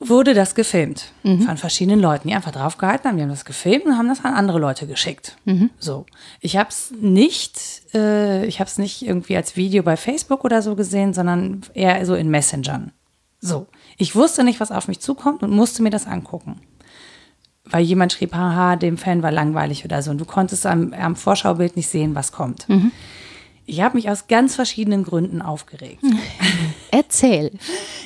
wurde 0.00 0.32
das 0.34 0.54
gefilmt 0.54 1.12
Mhm. 1.22 1.42
von 1.42 1.56
verschiedenen 1.58 2.00
Leuten, 2.00 2.28
die 2.28 2.34
einfach 2.34 2.52
draufgehalten 2.52 3.06
haben. 3.08 3.16
Die 3.18 3.22
haben 3.22 3.28
das 3.30 3.44
gefilmt 3.44 3.84
und 3.84 3.98
haben 3.98 4.08
das 4.08 4.24
an 4.24 4.34
andere 4.34 4.58
Leute 4.58 4.86
geschickt. 4.86 5.36
Mhm. 5.44 5.70
So, 5.78 6.06
ich 6.40 6.56
habe 6.56 6.70
es 6.70 6.92
nicht, 6.98 7.60
äh, 7.94 8.46
ich 8.46 8.60
habe 8.60 8.68
es 8.68 8.78
nicht 8.78 9.02
irgendwie 9.02 9.36
als 9.36 9.56
Video 9.56 9.82
bei 9.82 9.96
Facebook 9.96 10.44
oder 10.44 10.62
so 10.62 10.74
gesehen, 10.74 11.12
sondern 11.12 11.60
eher 11.74 12.04
so 12.06 12.14
in 12.14 12.30
Messengern. 12.30 12.92
So, 13.40 13.66
ich 13.98 14.14
wusste 14.16 14.42
nicht, 14.42 14.58
was 14.60 14.70
auf 14.72 14.88
mich 14.88 15.00
zukommt 15.00 15.42
und 15.42 15.50
musste 15.50 15.82
mir 15.82 15.90
das 15.90 16.06
angucken. 16.06 16.60
Weil 17.64 17.82
jemand 17.84 18.12
schrieb, 18.12 18.34
haha, 18.34 18.76
dem 18.76 18.96
Fan 18.98 19.22
war 19.22 19.30
langweilig 19.30 19.84
oder 19.84 20.02
so. 20.02 20.10
Und 20.10 20.18
du 20.18 20.24
konntest 20.24 20.66
am, 20.66 20.92
am 20.94 21.14
Vorschaubild 21.14 21.76
nicht 21.76 21.88
sehen, 21.88 22.14
was 22.14 22.32
kommt. 22.32 22.66
Ich 23.66 23.80
habe 23.82 23.96
mich 23.96 24.10
aus 24.10 24.26
ganz 24.26 24.56
verschiedenen 24.56 25.04
Gründen 25.04 25.40
aufgeregt. 25.42 26.02
Erzähl. 26.90 27.52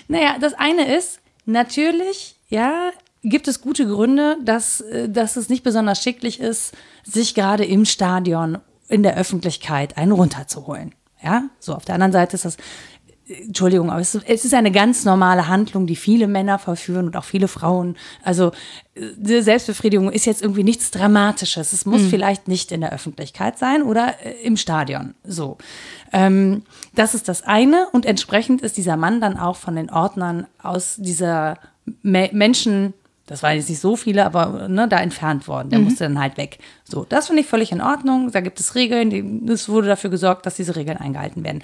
Naja, 0.08 0.36
das 0.40 0.54
eine 0.54 0.94
ist, 0.94 1.20
natürlich, 1.46 2.36
ja, 2.48 2.90
gibt 3.22 3.48
es 3.48 3.60
gute 3.60 3.86
Gründe, 3.86 4.36
dass, 4.42 4.80
äh, 4.82 5.08
dass 5.08 5.36
es 5.36 5.48
nicht 5.48 5.64
besonders 5.64 6.02
schicklich 6.02 6.40
ist, 6.40 6.74
sich 7.04 7.34
gerade 7.34 7.64
im 7.64 7.84
Stadion 7.84 8.58
in 8.88 9.02
der 9.02 9.16
Öffentlichkeit 9.16 9.96
einen 9.96 10.12
runterzuholen. 10.12 10.94
Ja, 11.22 11.44
so 11.58 11.74
auf 11.74 11.86
der 11.86 11.94
anderen 11.94 12.12
Seite 12.12 12.36
ist 12.36 12.44
das, 12.44 12.58
Entschuldigung, 13.26 13.90
aber 13.90 14.00
es 14.00 14.14
ist, 14.14 14.54
eine 14.54 14.70
ganz 14.70 15.06
normale 15.06 15.48
Handlung, 15.48 15.86
die 15.86 15.96
viele 15.96 16.26
Männer 16.26 16.58
verführen 16.58 17.06
und 17.06 17.16
auch 17.16 17.24
viele 17.24 17.48
Frauen. 17.48 17.96
Also 18.22 18.52
äh, 18.94 19.40
Selbstbefriedigung 19.40 20.12
ist 20.12 20.26
jetzt 20.26 20.42
irgendwie 20.42 20.62
nichts 20.62 20.90
Dramatisches. 20.90 21.72
Es 21.72 21.86
muss 21.86 22.02
vielleicht 22.02 22.48
nicht 22.48 22.70
in 22.70 22.82
der 22.82 22.92
Öffentlichkeit 22.92 23.58
sein 23.58 23.82
oder 23.82 24.14
äh, 24.22 24.32
im 24.42 24.58
Stadion. 24.58 25.14
So. 25.24 25.56
Ähm, 26.12 26.64
das 26.94 27.14
ist 27.14 27.28
das 27.28 27.42
eine 27.42 27.88
und 27.92 28.04
entsprechend 28.04 28.60
ist 28.60 28.76
dieser 28.76 28.98
Mann 28.98 29.22
dann 29.22 29.38
auch 29.38 29.56
von 29.56 29.74
den 29.74 29.90
Ordnern 29.90 30.46
aus 30.62 30.96
dieser 30.98 31.58
Me 32.02 32.28
Menschen, 32.32 32.92
das 33.26 33.42
waren 33.42 33.56
jetzt 33.56 33.70
nicht 33.70 33.80
so 33.80 33.96
viele, 33.96 34.26
aber 34.26 34.68
ne, 34.68 34.86
da 34.86 34.98
entfernt 34.98 35.48
worden. 35.48 35.70
Der 35.70 35.78
musste 35.78 36.04
dann 36.04 36.18
halt 36.18 36.36
weg. 36.36 36.58
So, 36.84 37.06
das 37.08 37.28
finde 37.28 37.40
ich 37.40 37.48
völlig 37.48 37.72
in 37.72 37.80
Ordnung. 37.80 38.30
Da 38.30 38.40
gibt 38.40 38.60
es 38.60 38.74
Regeln, 38.74 39.08
die, 39.08 39.50
es 39.50 39.68
wurde 39.68 39.88
dafür 39.88 40.10
gesorgt, 40.10 40.44
dass 40.44 40.56
diese 40.56 40.76
Regeln 40.76 40.98
eingehalten 40.98 41.42
werden. 41.42 41.62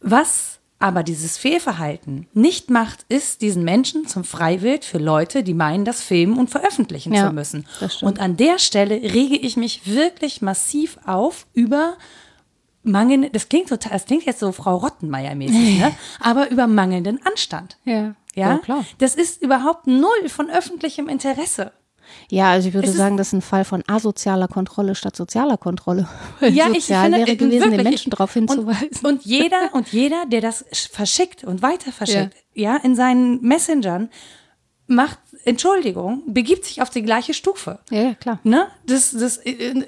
Was 0.00 0.59
aber 0.80 1.02
dieses 1.02 1.36
Fehlverhalten 1.36 2.26
nicht 2.32 2.70
macht, 2.70 3.04
ist 3.10 3.42
diesen 3.42 3.64
Menschen 3.64 4.06
zum 4.08 4.24
Freiwild 4.24 4.84
für 4.84 4.98
Leute, 4.98 5.42
die 5.42 5.52
meinen, 5.52 5.84
das 5.84 6.00
filmen 6.00 6.38
und 6.38 6.48
veröffentlichen 6.48 7.12
Ja, 7.12 7.28
zu 7.28 7.34
müssen. 7.34 7.66
Und 8.00 8.18
an 8.18 8.38
der 8.38 8.58
Stelle 8.58 8.94
rege 8.94 9.36
ich 9.36 9.58
mich 9.58 9.86
wirklich 9.86 10.40
massiv 10.40 10.98
auf 11.04 11.46
über 11.52 11.98
mangelnde, 12.82 13.28
das 13.28 13.50
klingt 13.50 13.68
total, 13.68 13.92
das 13.92 14.06
klingt 14.06 14.24
jetzt 14.24 14.40
so 14.40 14.50
Frau 14.52 14.78
Rottenmeier-mäßig, 14.78 15.78
ne? 15.80 15.94
aber 16.18 16.50
über 16.50 16.66
mangelnden 16.66 17.20
Anstand. 17.26 17.76
Ja. 17.84 18.14
Ja, 18.34 18.58
klar. 18.58 18.84
das 18.98 19.16
ist 19.16 19.42
überhaupt 19.42 19.86
null 19.86 20.28
von 20.28 20.48
öffentlichem 20.48 21.08
Interesse. 21.08 21.72
Ja, 22.30 22.50
also 22.50 22.68
ich 22.68 22.74
würde 22.74 22.88
Es 22.88 22.96
sagen, 22.96 23.16
das 23.16 23.28
ist 23.28 23.32
ein 23.34 23.42
Fall 23.42 23.64
von 23.64 23.82
asozialer 23.86 24.48
Kontrolle 24.48 24.94
statt 24.94 25.16
sozialer 25.16 25.56
Kontrolle. 25.56 26.08
Ja, 26.40 26.68
ich 26.68 26.84
sozial 26.84 27.04
finde, 27.04 27.18
wäre 27.18 27.36
gewesen, 27.36 27.60
wirklich, 27.60 27.76
den 27.76 27.84
Menschen 27.84 28.10
darauf 28.10 28.32
hinzuweisen. 28.34 28.88
Und, 29.02 29.04
und 29.04 29.24
jeder 29.24 29.58
und 29.74 29.88
jeder, 29.92 30.26
der 30.26 30.40
das 30.40 30.64
sch- 30.72 30.90
verschickt 30.92 31.44
und 31.44 31.62
weiter 31.62 31.92
verschickt, 31.92 32.34
ja. 32.54 32.76
in 32.76 32.94
seinen 32.94 33.40
Messengern, 33.42 34.10
macht, 34.86 35.18
Entschuldigung, 35.44 36.22
begibt 36.26 36.64
sich 36.64 36.82
auf 36.82 36.90
die 36.90 37.02
gleiche 37.02 37.34
Stufe. 37.34 37.78
ja, 37.90 38.02
ja, 38.02 38.14
klar. 38.14 38.40
Ne? 38.42 38.66
Das, 38.86 39.12
das, 39.12 39.36
äh, 39.38 39.84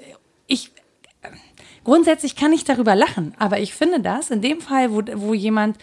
ich, 0.46 0.70
äh, 1.22 1.28
grundsätzlich 1.84 2.36
kann 2.36 2.52
ich 2.52 2.64
darüber 2.64 2.94
lachen, 2.94 3.34
aber 3.38 3.58
ich 3.58 3.74
finde 3.74 4.00
das 4.00 4.30
in 4.30 4.40
dem 4.42 4.60
Fall, 4.60 4.92
wo, 4.92 5.02
wo 5.16 5.34
jemand, 5.34 5.76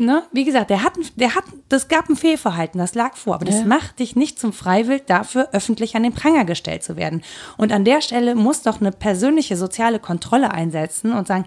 ne, 0.00 0.24
wie 0.32 0.44
gesagt, 0.44 0.70
der 0.70 0.82
hat, 0.82 0.94
der 1.16 1.34
hat, 1.34 1.44
das 1.68 1.88
gab 1.88 2.08
ein 2.08 2.16
Fehlverhalten, 2.16 2.78
das 2.78 2.94
lag 2.94 3.16
vor, 3.16 3.34
aber 3.36 3.44
das 3.44 3.60
Ja. 3.60 3.66
macht 3.66 3.98
dich 4.00 4.16
nicht 4.16 4.40
zum 4.40 4.52
Freiwild 4.52 5.08
dafür, 5.08 5.48
öffentlich 5.52 5.94
an 5.94 6.02
den 6.02 6.12
Pranger 6.14 6.44
gestellt 6.44 6.82
zu 6.82 6.96
werden. 6.96 7.22
Und 7.56 7.70
an 7.72 7.84
der 7.84 8.00
Stelle 8.00 8.34
muss 8.34 8.62
doch 8.62 8.80
eine 8.80 8.90
persönliche 8.92 9.56
soziale 9.56 9.98
Kontrolle 10.00 10.50
einsetzen 10.52 11.12
und 11.12 11.26
sagen, 11.28 11.44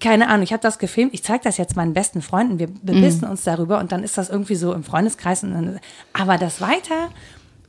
keine 0.00 0.28
Ahnung, 0.28 0.42
ich 0.42 0.52
habe 0.52 0.62
das 0.62 0.78
gefilmt, 0.80 1.14
ich 1.14 1.22
zeige 1.22 1.44
das 1.44 1.58
jetzt 1.58 1.76
meinen 1.76 1.92
besten 1.94 2.20
Freunden, 2.20 2.58
wir 2.58 2.66
bebissen 2.66 3.28
uns 3.28 3.44
darüber 3.44 3.78
und 3.78 3.92
dann 3.92 4.02
ist 4.02 4.18
das 4.18 4.28
irgendwie 4.28 4.56
so 4.56 4.72
im 4.72 4.82
Freundeskreis. 4.82 5.44
Und 5.44 5.52
dann, 5.54 5.80
aber 6.12 6.38
das 6.38 6.60
weiter 6.60 7.10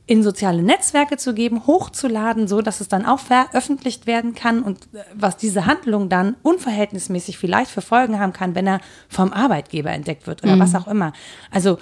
in 0.08 0.22
soziale 0.22 0.62
Netzwerke 0.62 1.18
zu 1.18 1.34
geben, 1.34 1.66
hochzuladen, 1.66 2.48
so 2.48 2.62
dass 2.62 2.80
es 2.80 2.88
dann 2.88 3.04
auch 3.04 3.20
veröffentlicht 3.20 4.06
werden 4.06 4.34
kann 4.34 4.62
und 4.62 4.88
äh, 4.94 5.04
was 5.14 5.36
diese 5.36 5.66
Handlung 5.66 6.08
dann 6.08 6.34
unverhältnismäßig 6.42 7.36
vielleicht 7.36 7.70
für 7.70 7.82
Folgen 7.82 8.18
haben 8.18 8.32
kann, 8.32 8.54
wenn 8.54 8.66
er 8.66 8.80
vom 9.08 9.32
Arbeitgeber 9.34 9.90
entdeckt 9.90 10.26
wird 10.26 10.42
oder 10.42 10.58
was 10.58 10.74
auch 10.74 10.88
immer. 10.88 11.12
Also 11.50 11.78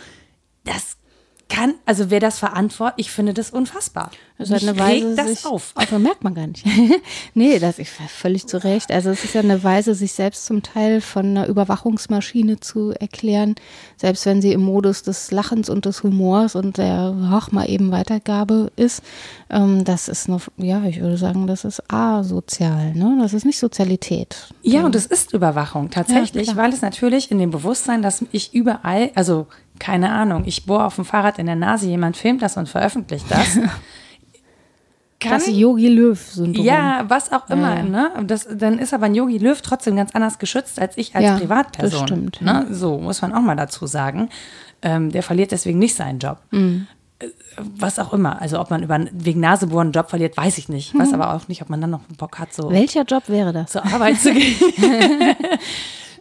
das 0.65 0.96
kann, 1.49 1.75
also 1.85 2.11
wer 2.11 2.21
das 2.21 2.39
verantwortet, 2.39 2.95
ich 2.99 3.11
finde 3.11 3.33
das 3.33 3.51
unfassbar. 3.51 4.11
Halt 4.39 4.51
Mich 4.51 4.69
eine 4.69 4.79
Weise, 4.79 5.07
regt 5.09 5.19
das 5.19 5.29
sich, 5.29 5.47
auf. 5.47 5.73
Aber 5.77 5.99
merkt 5.99 6.25
man 6.25 6.35
gar 6.35 6.47
nicht. 6.47 6.65
nee, 7.35 7.59
das 7.59 7.79
ist 7.79 7.91
völlig 7.91 8.47
zu 8.47 8.63
Recht. 8.63 8.91
Also 8.91 9.11
es 9.11 9.25
ist 9.25 9.35
ja 9.35 9.41
eine 9.41 9.63
Weise, 9.63 9.95
sich 9.95 10.13
selbst 10.13 10.45
zum 10.45 10.63
Teil 10.63 11.01
von 11.01 11.27
einer 11.27 11.47
Überwachungsmaschine 11.47 12.61
zu 12.61 12.91
erklären, 12.91 13.55
selbst 13.97 14.27
wenn 14.27 14.43
sie 14.43 14.53
im 14.53 14.63
Modus 14.63 15.05
des 15.05 15.31
Lachens 15.31 15.71
und 15.71 15.87
des 15.87 16.03
Humors 16.03 16.55
und 16.55 16.77
der 16.77 17.17
ach, 17.31 17.53
mal 17.53 17.71
eben 17.71 17.93
Weitergabe 17.93 18.73
ist. 18.77 19.03
Ähm, 19.49 19.85
das 19.85 20.09
ist 20.09 20.29
noch, 20.29 20.43
ja, 20.57 20.85
ich 20.85 21.01
würde 21.01 21.17
sagen, 21.17 21.47
das 21.47 21.65
ist 21.65 21.83
asozial. 21.91 22.93
Ne? 22.95 23.19
Das 23.23 23.33
ist 23.33 23.47
nicht 23.47 23.59
Sozialität. 23.59 24.49
Ja, 24.63 24.85
und 24.85 24.95
es 24.97 25.07
ist 25.07 25.33
Überwachung 25.33 25.91
tatsächlich, 25.91 26.49
Ja, 26.49 26.57
weil 26.57 26.73
es 26.73 26.83
natürlich 26.83 27.31
in 27.31 27.39
dem 27.39 27.51
Bewusstsein, 27.51 28.03
dass 28.03 28.25
ich 28.33 28.53
überall, 28.53 29.11
also 29.15 29.47
keine 29.79 30.11
Ahnung, 30.13 30.45
ich 30.47 30.67
bohre 30.67 30.85
auf 30.85 30.97
dem 30.97 31.05
Fahrrad 31.05 31.39
in 31.39 31.47
der 31.47 31.57
Nase, 31.57 31.87
jemand 31.87 32.17
filmt 32.17 32.43
das 32.43 32.57
und 32.57 32.69
veröffentlicht 32.69 33.27
das. 33.31 33.59
Kann 35.19 35.33
Das 35.33 35.47
Yogi 35.49 35.89
Löw-Syndrom. 35.89 36.63
ja, 36.65 37.05
was 37.09 37.33
auch 37.33 37.49
immer, 37.49 37.77
Ja, 37.77 37.83
ne? 37.83 38.11
Das, 38.27 38.47
dann 38.53 38.79
ist 38.79 38.93
aber 38.93 39.07
ein 39.07 39.15
Yogi 39.15 39.39
Löw 39.39 39.59
trotzdem 39.63 39.97
ganz 39.97 40.15
anders 40.15 40.39
geschützt 40.39 40.79
als 40.79 40.99
ich 40.99 41.17
als 41.17 41.25
Ja, 41.25 41.39
Privatperson. 41.39 41.91
das 42.01 42.07
stimmt, 42.09 42.43
Ne? 42.43 42.67
So 42.71 42.99
muss 42.99 43.23
man 43.23 43.33
auch 43.33 43.41
mal 43.41 43.57
dazu 43.57 43.87
sagen. 43.87 44.29
Ähm, 44.83 45.11
der 45.11 45.23
verliert 45.23 45.53
deswegen 45.53 45.79
nicht 45.79 45.95
seinen 45.95 46.19
Job. 46.19 46.37
Mhm. 46.51 46.87
Äh, 47.19 47.29
Was 47.79 47.99
auch 47.99 48.13
immer. 48.13 48.43
Also 48.43 48.61
ob 48.61 48.69
man 48.71 48.83
über, 48.83 49.01
wegen 49.11 49.41
Nasebohren 49.41 49.87
einen 49.87 49.93
Job 49.93 50.11
verliert, 50.11 50.37
weiß 50.37 50.59
ich 50.59 50.69
nicht. 50.69 50.93
Mhm. 50.93 50.99
Weiß 51.01 51.15
aber 51.15 51.33
auch 51.33 51.49
nicht, 51.49 51.63
ob 51.63 51.71
man 51.71 51.81
dann 51.81 51.91
noch 51.91 52.03
Bock 52.19 52.39
hat, 52.39 52.53
so 52.53 52.69
Welcher 52.71 53.05
Job 53.05 53.23
wäre 53.29 53.55
das? 53.55 53.73
zur 53.73 53.87
Arbeit 53.87 54.21
zu 54.21 54.35
gehen. 54.35 54.55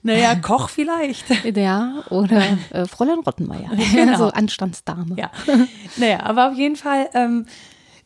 naja, 0.05 0.35
Koch 0.35 0.69
vielleicht. 0.69 1.25
Ja, 1.55 2.03
oder 2.09 2.41
äh, 2.71 2.85
Fräulein 2.85 3.19
Rottenmeier. 3.19 3.71
Genau. 3.93 4.17
So 4.17 4.25
Anstandsdame. 4.27 5.15
Ja. 5.17 5.31
Naja, 5.97 6.21
aber 6.23 6.49
auf 6.51 6.55
jeden 6.57 6.75
Fall, 6.75 7.09
ähm, 7.13 7.45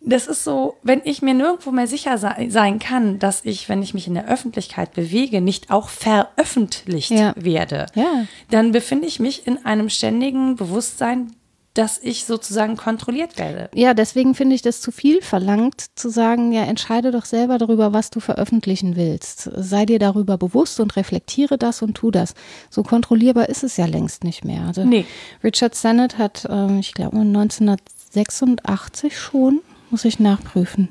das 0.01 0.27
ist 0.27 0.45
so, 0.45 0.77
wenn 0.81 1.01
ich 1.03 1.21
mir 1.21 1.33
nirgendwo 1.33 1.71
mehr 1.71 1.87
sicher 1.87 2.17
sei, 2.17 2.47
sein 2.49 2.79
kann, 2.79 3.19
dass 3.19 3.43
ich, 3.43 3.67
wenn 3.67 3.83
ich 3.83 3.93
mich 3.93 4.07
in 4.07 4.13
der 4.13 4.27
Öffentlichkeit 4.29 4.93
bewege, 4.93 5.41
nicht 5.41 5.71
auch 5.71 5.89
veröffentlicht 5.89 7.11
Ja. 7.11 7.33
werde, 7.35 7.85
Ja. 7.95 8.25
dann 8.49 8.71
befinde 8.71 9.07
ich 9.07 9.19
mich 9.19 9.45
in 9.45 9.65
einem 9.65 9.89
ständigen 9.89 10.55
Bewusstsein, 10.55 11.33
dass 11.79 11.97
ich 11.97 12.25
sozusagen 12.25 12.75
kontrolliert 12.75 13.37
werde. 13.37 13.69
Ja, 13.73 13.93
deswegen 13.93 14.35
finde 14.35 14.53
ich 14.53 14.61
das 14.61 14.81
zu 14.81 14.91
viel 14.91 15.21
verlangt, 15.21 15.85
zu 15.95 16.09
sagen, 16.09 16.51
ja, 16.51 16.63
entscheide 16.63 17.11
doch 17.11 17.23
selber 17.23 17.57
darüber, 17.57 17.93
was 17.93 18.09
du 18.09 18.19
veröffentlichen 18.19 18.97
willst. 18.97 19.49
Sei 19.55 19.85
dir 19.85 19.97
darüber 19.97 20.37
bewusst 20.37 20.81
und 20.81 20.97
reflektiere 20.97 21.57
das 21.57 21.81
und 21.81 21.93
tu 21.93 22.11
das. 22.11 22.33
So 22.69 22.83
kontrollierbar 22.83 23.47
ist 23.47 23.63
es 23.63 23.77
ja 23.77 23.85
längst 23.85 24.25
nicht 24.25 24.43
mehr. 24.43 24.63
Also 24.63 24.83
Nee. 24.83 25.05
Richard 25.41 25.73
Sennett 25.73 26.17
hat, 26.17 26.45
ähm, 26.49 26.79
ich 26.79 26.93
glaube, 26.93 27.17
1986 27.19 29.17
schon, 29.17 29.61
muss 29.89 30.03
ich 30.03 30.19
nachprüfen. 30.19 30.89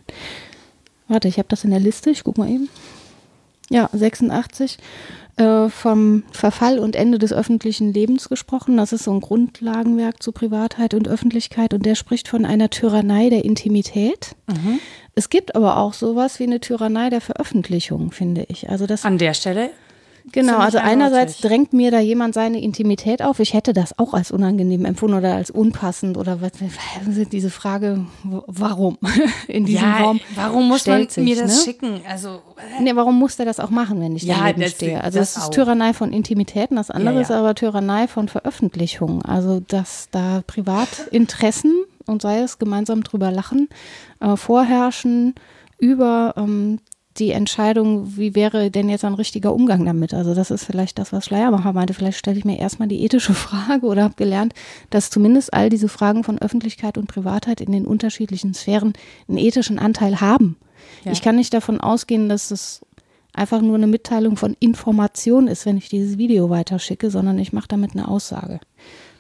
Warte, 1.07 1.29
ich 1.29 1.37
habe 1.37 1.49
das 1.49 1.65
in 1.65 1.71
der 1.71 1.81
Liste, 1.81 2.09
ich 2.09 2.25
guck 2.25 2.39
mal 2.39 2.49
eben. 2.49 2.71
Ja, 3.69 3.91
86 3.93 4.79
äh, 5.39 5.69
vom 5.69 6.25
Verfall 6.33 6.79
und 6.79 6.97
Ende 6.97 7.19
des 7.19 7.33
öffentlichen 7.33 7.93
Lebens 7.93 8.29
gesprochen. 8.29 8.77
Das 8.77 8.93
ist 8.93 9.05
so 9.05 9.13
ein 9.13 9.21
Grundlagenwerk 9.21 10.23
zu 10.23 10.33
Privatheit 10.33 10.95
und 10.95 11.09
Öffentlichkeit 11.09 11.75
und 11.75 11.87
der 11.87 11.95
spricht 11.95 12.29
von 12.29 12.45
einer 12.45 12.71
Tyrannei 12.71 13.31
der 13.31 13.45
Intimität. 13.45 14.35
Es 15.15 15.31
gibt 15.31 15.57
aber 15.57 15.79
auch 15.79 15.95
sowas 15.95 16.39
wie 16.39 16.45
eine 16.45 16.61
Tyrannei 16.61 17.11
der 17.11 17.21
Veröffentlichung, 17.21 18.13
finde 18.13 18.47
ich. 18.49 18.69
Also 18.69 18.87
das 18.87 19.05
An 19.05 19.19
der 19.19 19.35
Stelle 19.35 19.71
Genau, 20.33 20.59
also 20.59 20.79
einerseits 20.79 21.39
drängt 21.41 21.73
mir 21.73 21.91
da 21.91 22.01
jemand 22.01 22.35
seine 22.35 22.61
Intimität 22.61 23.23
auf. 23.23 23.41
Ich 23.41 23.55
hätte 23.55 23.73
das 23.73 23.99
auch 23.99 24.15
als 24.15 24.31
unangenehm 24.31 24.85
empfunden 24.85 25.17
oder 25.17 25.35
als 25.35 25.51
unpassend 25.51 26.17
oder 26.17 26.41
was, 26.41 26.53
diese 27.33 27.51
Frage, 27.51 28.05
warum 28.23 28.99
in 29.49 29.65
diesem 29.65 29.83
ja, 29.85 29.99
Raum 29.99 30.21
warum 30.35 30.69
muss 30.69 30.87
man 30.87 31.09
sich, 31.09 31.25
mir 31.25 31.37
das 31.37 31.59
ne? 31.59 31.65
schicken? 31.65 32.01
Also, 32.09 32.41
Nee, 32.81 32.95
warum 32.97 33.19
muss 33.19 33.37
der 33.37 33.47
das 33.47 33.61
auch 33.61 33.71
machen, 33.71 34.01
wenn 34.01 34.17
ich 34.17 34.25
Ja, 34.25 34.37
daneben 34.39 34.61
das- 34.63 34.73
stehe? 34.73 35.03
Also 35.03 35.19
das 35.19 35.35
das, 35.35 35.43
ist 35.45 35.49
auch. 35.49 35.55
Tyrannei 35.55 35.93
von 35.95 36.13
Intimitäten, 36.13 36.77
das 36.77 36.91
andere 36.91 37.15
Ja, 37.15 37.21
ja. 37.21 37.23
ist 37.23 37.31
aber 37.31 37.55
Tyrannei 37.55 38.09
von 38.09 38.29
Veröffentlichung. 38.29 39.23
Also 39.23 39.61
dass 39.61 40.09
da 40.11 40.43
Privatinteressen 40.47 41.75
und 42.07 42.23
sei 42.23 42.41
es 42.41 42.59
gemeinsam 42.59 43.03
drüber 43.05 43.31
lachen, 43.31 43.69
äh, 44.21 44.37
vorherrschen 44.37 45.35
über 45.79 46.35
ähm, 46.37 46.81
die 47.19 47.33
Entscheidung, 47.33 48.17
wie 48.17 48.35
wäre 48.35 48.71
denn 48.71 48.89
jetzt 48.89 49.05
ein 49.05 49.15
richtiger 49.15 49.53
Umgang 49.53 49.85
damit? 49.85 50.15
Also 50.15 50.35
das 50.35 50.51
ist 50.51 50.65
vielleicht 50.65 50.99
das, 50.99 51.13
was 51.13 51.25
Schleiermacher 51.25 51.73
meinte. 51.73 51.95
Vielleicht 51.95 52.19
stelle 52.19 52.39
ich 52.39 52.45
mir 52.45 52.59
erstmal 52.59 52.89
die 52.89 53.03
ethische 53.05 53.35
Frage 53.35 53.87
oder 53.87 54.05
habe 54.05 54.15
gelernt, 54.15 54.55
dass 54.91 55.11
zumindest 55.11 55.53
all 55.53 55.71
diese 55.71 55.89
Fragen 55.89 56.25
von 56.25 56.39
Öffentlichkeit 56.39 56.99
und 56.99 57.09
Privatheit 57.09 57.61
in 57.61 57.73
den 57.73 57.87
unterschiedlichen 57.87 58.55
Sphären 58.55 58.93
einen 59.29 59.39
ethischen 59.39 59.79
Anteil 59.79 60.21
haben. 60.21 60.57
Ja. 61.05 61.13
Ich 61.13 61.23
kann 61.23 61.37
nicht 61.37 61.55
davon 61.55 61.81
ausgehen, 61.81 62.29
dass 62.29 62.51
es 62.51 62.81
einfach 63.33 63.61
nur 63.61 63.77
eine 63.77 63.87
Mitteilung 63.87 64.37
von 64.37 64.57
Information 64.59 65.49
ist, 65.49 65.67
wenn 65.67 65.77
ich 65.77 65.89
dieses 65.89 66.19
Video 66.19 66.51
weiterschicke, 66.51 67.11
sondern 67.11 67.39
ich 67.39 67.53
mache 67.53 67.69
damit 67.69 67.93
eine 67.93 68.09
Aussage. 68.09 68.61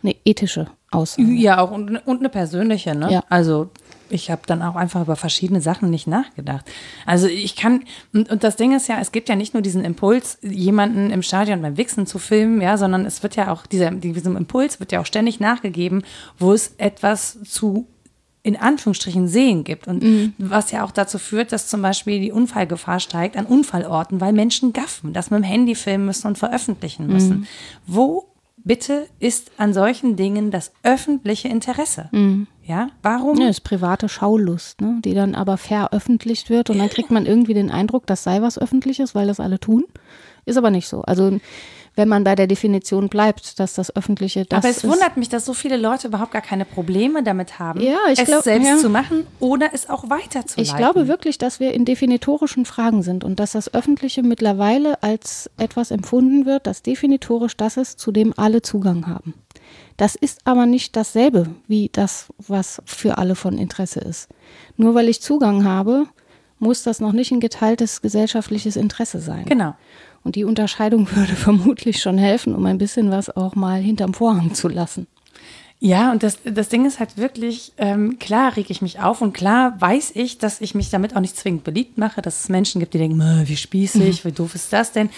Eine 0.02 0.14
ethische 0.24 0.66
Aussage. 0.90 1.28
ja, 1.32 1.60
auch 1.60 1.70
und, 1.70 1.96
und 2.06 2.18
eine 2.18 2.28
persönliche, 2.28 2.94
ne? 2.94 3.12
Ja. 3.12 3.24
Also, 3.28 3.70
ich 4.10 4.30
habe 4.30 4.42
dann 4.46 4.62
auch 4.62 4.76
einfach 4.76 5.02
über 5.02 5.16
verschiedene 5.16 5.60
Sachen 5.60 5.90
nicht 5.90 6.06
nachgedacht. 6.06 6.64
Also, 7.06 7.26
ich 7.26 7.56
kann, 7.56 7.84
und, 8.12 8.30
und 8.30 8.44
das 8.44 8.56
Ding 8.56 8.74
ist 8.74 8.88
ja, 8.88 8.98
es 9.00 9.12
gibt 9.12 9.28
ja 9.28 9.36
nicht 9.36 9.54
nur 9.54 9.62
diesen 9.62 9.84
Impuls, 9.84 10.38
jemanden 10.42 11.10
im 11.10 11.22
Stadion 11.22 11.62
beim 11.62 11.76
Wichsen 11.76 12.06
zu 12.06 12.18
filmen, 12.18 12.60
ja, 12.60 12.76
sondern 12.76 13.06
es 13.06 13.22
wird 13.22 13.36
ja 13.36 13.52
auch, 13.52 13.66
dieser, 13.66 13.90
diesem 13.90 14.36
Impuls 14.36 14.80
wird 14.80 14.92
ja 14.92 15.00
auch 15.00 15.06
ständig 15.06 15.40
nachgegeben, 15.40 16.02
wo 16.38 16.52
es 16.52 16.74
etwas 16.78 17.38
zu 17.44 17.86
in 18.44 18.56
Anführungsstrichen 18.56 19.28
sehen 19.28 19.64
gibt. 19.64 19.88
Und 19.88 20.02
Mhm. 20.02 20.32
was 20.38 20.70
ja 20.70 20.84
auch 20.84 20.90
dazu 20.90 21.18
führt, 21.18 21.52
dass 21.52 21.68
zum 21.68 21.82
Beispiel 21.82 22.20
die 22.20 22.32
Unfallgefahr 22.32 22.98
steigt 23.00 23.36
an 23.36 23.44
Unfallorten, 23.44 24.20
weil 24.20 24.32
Menschen 24.32 24.72
gaffen, 24.72 25.12
das 25.12 25.30
mit 25.30 25.40
dem 25.40 25.44
Handy 25.44 25.74
filmen 25.74 26.06
müssen 26.06 26.28
und 26.28 26.38
veröffentlichen 26.38 27.08
müssen. 27.08 27.40
Mhm. 27.40 27.46
Wo 27.86 28.28
bitte 28.56 29.06
ist 29.18 29.50
an 29.58 29.74
solchen 29.74 30.16
Dingen 30.16 30.50
das 30.50 30.72
öffentliche 30.82 31.48
Interesse? 31.48 32.08
Ja, 32.68 32.88
warum? 33.02 33.38
Ja, 33.40 33.46
das 33.46 33.56
ist 33.58 33.64
private 33.64 34.08
Schaulust, 34.10 34.80
ne? 34.82 34.98
die 35.02 35.14
dann 35.14 35.34
aber 35.34 35.56
veröffentlicht 35.56 36.50
wird 36.50 36.68
und 36.68 36.78
dann 36.78 36.90
kriegt 36.90 37.10
man 37.10 37.24
irgendwie 37.24 37.54
den 37.54 37.70
Eindruck, 37.70 38.06
das 38.06 38.22
sei 38.22 38.42
was 38.42 38.58
Öffentliches, 38.58 39.14
weil 39.14 39.26
das 39.26 39.40
alle 39.40 39.58
tun. 39.58 39.84
Ist 40.44 40.58
aber 40.58 40.70
nicht 40.70 40.86
so. 40.88 41.00
Also 41.02 41.38
wenn 41.94 42.08
man 42.08 42.22
bei 42.24 42.34
der 42.36 42.46
Definition 42.46 43.08
bleibt, 43.08 43.58
dass 43.58 43.74
das 43.74 43.94
Öffentliche 43.96 44.44
das 44.44 44.58
Aber 44.58 44.68
es 44.68 44.84
ist. 44.84 44.88
wundert 44.88 45.16
mich, 45.16 45.28
dass 45.28 45.44
so 45.44 45.52
viele 45.52 45.76
Leute 45.76 46.06
überhaupt 46.08 46.30
gar 46.30 46.42
keine 46.42 46.64
Probleme 46.64 47.22
damit 47.24 47.58
haben, 47.58 47.80
Ja, 47.80 47.96
ich 48.12 48.20
es 48.20 48.26
glaub- 48.26 48.44
selbst 48.44 48.68
ja. 48.68 48.76
zu 48.76 48.88
machen 48.88 49.26
oder 49.40 49.70
es 49.72 49.90
auch 49.90 50.08
weiterzuleiten. 50.08 50.62
Ich 50.62 50.76
glaube 50.76 51.08
wirklich, 51.08 51.38
dass 51.38 51.58
wir 51.58 51.72
in 51.74 51.84
definitorischen 51.84 52.66
Fragen 52.66 53.02
sind 53.02 53.24
und 53.24 53.40
dass 53.40 53.52
das 53.52 53.74
Öffentliche 53.74 54.22
mittlerweile 54.22 55.02
als 55.02 55.50
etwas 55.56 55.90
empfunden 55.90 56.46
wird, 56.46 56.66
das 56.68 56.82
definitorisch 56.82 57.56
das 57.56 57.76
ist, 57.76 57.98
zu 57.98 58.12
dem 58.12 58.32
alle 58.36 58.62
Zugang 58.62 59.06
haben. 59.08 59.34
Das 59.96 60.14
ist 60.14 60.40
aber 60.44 60.66
nicht 60.66 60.96
dasselbe 60.96 61.48
wie 61.66 61.90
das, 61.92 62.26
was 62.38 62.80
für 62.84 63.18
alle 63.18 63.34
von 63.34 63.58
Interesse 63.58 64.00
ist. 64.00 64.28
Nur 64.76 64.94
weil 64.94 65.08
ich 65.08 65.20
Zugang 65.20 65.64
habe, 65.64 66.06
muss 66.58 66.82
das 66.82 67.00
noch 67.00 67.12
nicht 67.12 67.32
ein 67.32 67.40
geteiltes 67.40 68.00
gesellschaftliches 68.02 68.76
Interesse 68.76 69.20
sein. 69.20 69.44
Genau. 69.46 69.74
Und 70.24 70.36
die 70.36 70.44
Unterscheidung 70.44 71.08
würde 71.14 71.34
vermutlich 71.34 72.00
schon 72.00 72.18
helfen, 72.18 72.54
um 72.54 72.64
ein 72.66 72.78
bisschen 72.78 73.10
was 73.10 73.34
auch 73.34 73.54
mal 73.54 73.80
hinterm 73.80 74.14
Vorhang 74.14 74.54
zu 74.54 74.68
lassen. 74.68 75.06
Ja, 75.80 76.10
und 76.10 76.24
das, 76.24 76.38
das 76.44 76.68
Ding 76.68 76.84
ist 76.86 76.98
halt 76.98 77.16
wirklich, 77.16 77.72
ähm, 77.78 78.18
klar 78.18 78.56
reg 78.56 78.68
ich 78.68 78.82
mich 78.82 78.98
auf 78.98 79.20
und 79.20 79.32
klar 79.32 79.80
weiß 79.80 80.12
ich, 80.14 80.38
dass 80.38 80.60
ich 80.60 80.74
mich 80.74 80.90
damit 80.90 81.14
auch 81.14 81.20
nicht 81.20 81.36
zwingend 81.36 81.62
beliebt 81.62 81.98
mache, 81.98 82.20
dass 82.20 82.40
es 82.40 82.48
Menschen 82.48 82.80
gibt, 82.80 82.94
die 82.94 82.98
denken, 82.98 83.16
"Mö, 83.16 83.42
wie 83.46 83.56
spießig, 83.56 84.24
wie 84.24 84.32
doof 84.32 84.56
ist 84.56 84.72
das 84.72 84.90
denn? 84.90 85.08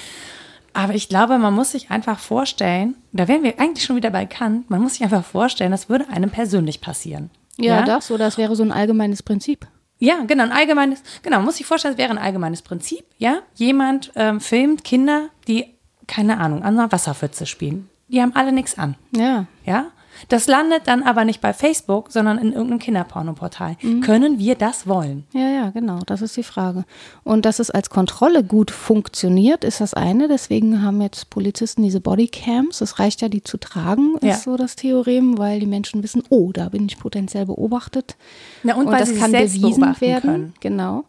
Aber 0.72 0.94
ich 0.94 1.08
glaube, 1.08 1.38
man 1.38 1.54
muss 1.54 1.72
sich 1.72 1.90
einfach 1.90 2.18
vorstellen, 2.18 2.94
da 3.12 3.28
wären 3.28 3.42
wir 3.42 3.58
eigentlich 3.58 3.84
schon 3.84 3.96
wieder 3.96 4.10
bei 4.10 4.26
Kant, 4.26 4.70
man 4.70 4.80
muss 4.80 4.94
sich 4.94 5.02
einfach 5.02 5.24
vorstellen, 5.24 5.72
das 5.72 5.88
würde 5.88 6.08
einem 6.08 6.30
persönlich 6.30 6.80
passieren. 6.80 7.30
Ja, 7.56 7.82
das 7.82 8.10
oder 8.10 8.24
das 8.24 8.38
wäre 8.38 8.56
so 8.56 8.62
ein 8.62 8.72
allgemeines 8.72 9.22
Prinzip. 9.22 9.66
Ja, 9.98 10.24
genau, 10.26 10.44
ein 10.44 10.52
allgemeines, 10.52 11.02
genau, 11.22 11.36
man 11.36 11.46
muss 11.46 11.56
sich 11.56 11.66
vorstellen, 11.66 11.92
es 11.94 11.98
wäre 11.98 12.10
ein 12.10 12.18
allgemeines 12.18 12.62
Prinzip, 12.62 13.04
ja. 13.18 13.40
Jemand 13.54 14.12
ähm, 14.16 14.40
filmt 14.40 14.82
Kinder, 14.82 15.28
die, 15.46 15.66
keine 16.06 16.38
Ahnung, 16.38 16.62
an 16.62 16.78
einer 16.78 16.90
Wasserpfütze 16.90 17.44
spielen. 17.46 17.90
Die 18.08 18.22
haben 18.22 18.34
alle 18.34 18.52
nichts 18.52 18.78
an. 18.78 18.96
Ja, 19.14 19.46
Ja? 19.64 19.86
Das 20.28 20.46
landet 20.46 20.82
dann 20.86 21.02
aber 21.02 21.24
nicht 21.24 21.40
bei 21.40 21.52
Facebook, 21.52 22.10
sondern 22.12 22.38
in 22.38 22.52
irgendeinem 22.52 22.78
Kinderpornoportal. 22.78 23.76
Mhm. 23.82 24.00
Können 24.00 24.38
wir 24.38 24.54
das 24.54 24.86
wollen? 24.86 25.24
Ja, 25.32 25.48
ja, 25.48 25.70
genau, 25.70 26.00
das 26.06 26.22
ist 26.22 26.36
die 26.36 26.42
Frage. 26.42 26.84
Und 27.24 27.44
dass 27.44 27.58
es 27.58 27.70
als 27.70 27.90
Kontrolle 27.90 28.44
gut 28.44 28.70
funktioniert, 28.70 29.64
ist 29.64 29.80
das 29.80 29.94
eine. 29.94 30.28
Deswegen 30.28 30.82
haben 30.82 31.00
jetzt 31.00 31.30
Polizisten 31.30 31.82
diese 31.82 32.00
Bodycams. 32.00 32.80
Es 32.80 32.98
reicht 32.98 33.22
ja, 33.22 33.28
die 33.28 33.42
zu 33.42 33.56
tragen, 33.56 34.14
ist 34.16 34.24
Ja. 34.24 34.36
so 34.36 34.56
das 34.56 34.76
Theorem, 34.76 35.38
weil 35.38 35.60
die 35.60 35.66
Menschen 35.66 36.02
wissen, 36.02 36.22
oh, 36.28 36.52
da 36.52 36.68
bin 36.68 36.86
ich 36.86 36.98
potenziell 36.98 37.46
beobachtet. 37.46 38.16
Na, 38.62 38.76
und 38.76 38.86
weil 38.86 39.00
das 39.00 39.14
kann 39.16 39.32
bewiesen 39.32 39.94
werden. 40.00 40.20
können. 40.22 40.54
Genau. 40.60 41.04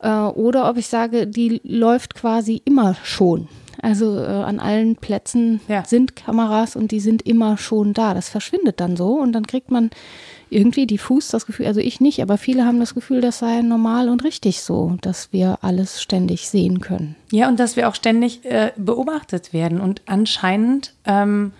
Äh, 0.00 0.10
oder 0.10 0.68
ob 0.68 0.76
ich 0.76 0.86
sage, 0.86 1.26
die 1.26 1.60
läuft 1.64 2.14
quasi 2.14 2.60
immer 2.64 2.94
schon. 3.02 3.48
Also 3.84 4.18
äh, 4.18 4.24
an 4.26 4.60
allen 4.60 4.96
Plätzen 4.96 5.60
Ja. 5.68 5.84
sind 5.84 6.16
Kameras 6.16 6.74
und 6.74 6.90
die 6.90 7.00
sind 7.00 7.20
immer 7.22 7.58
schon 7.58 7.92
da. 7.92 8.14
Das 8.14 8.30
verschwindet 8.30 8.80
dann 8.80 8.96
so 8.96 9.18
und 9.20 9.32
dann 9.32 9.46
kriegt 9.46 9.70
man 9.70 9.90
irgendwie 10.50 10.86
diffus 10.86 11.28
das 11.28 11.46
Gefühl, 11.46 11.66
also 11.66 11.80
ich 11.80 12.00
nicht, 12.00 12.22
aber 12.22 12.38
viele 12.38 12.64
haben 12.64 12.80
das 12.80 12.94
Gefühl, 12.94 13.20
das 13.20 13.40
sei 13.40 13.60
normal 13.60 14.08
und 14.08 14.24
richtig 14.24 14.62
so, 14.62 14.96
dass 15.02 15.32
wir 15.32 15.58
alles 15.62 16.00
ständig 16.00 16.48
sehen 16.48 16.80
können. 16.80 17.16
Ja, 17.30 17.48
und 17.48 17.60
dass 17.60 17.76
wir 17.76 17.88
auch 17.88 17.94
ständig 17.94 18.44
äh, 18.44 18.72
beobachtet 18.76 19.52
werden. 19.52 19.80
Und 19.80 20.00
anscheinend, 20.06 20.94
ähm, 21.04 21.52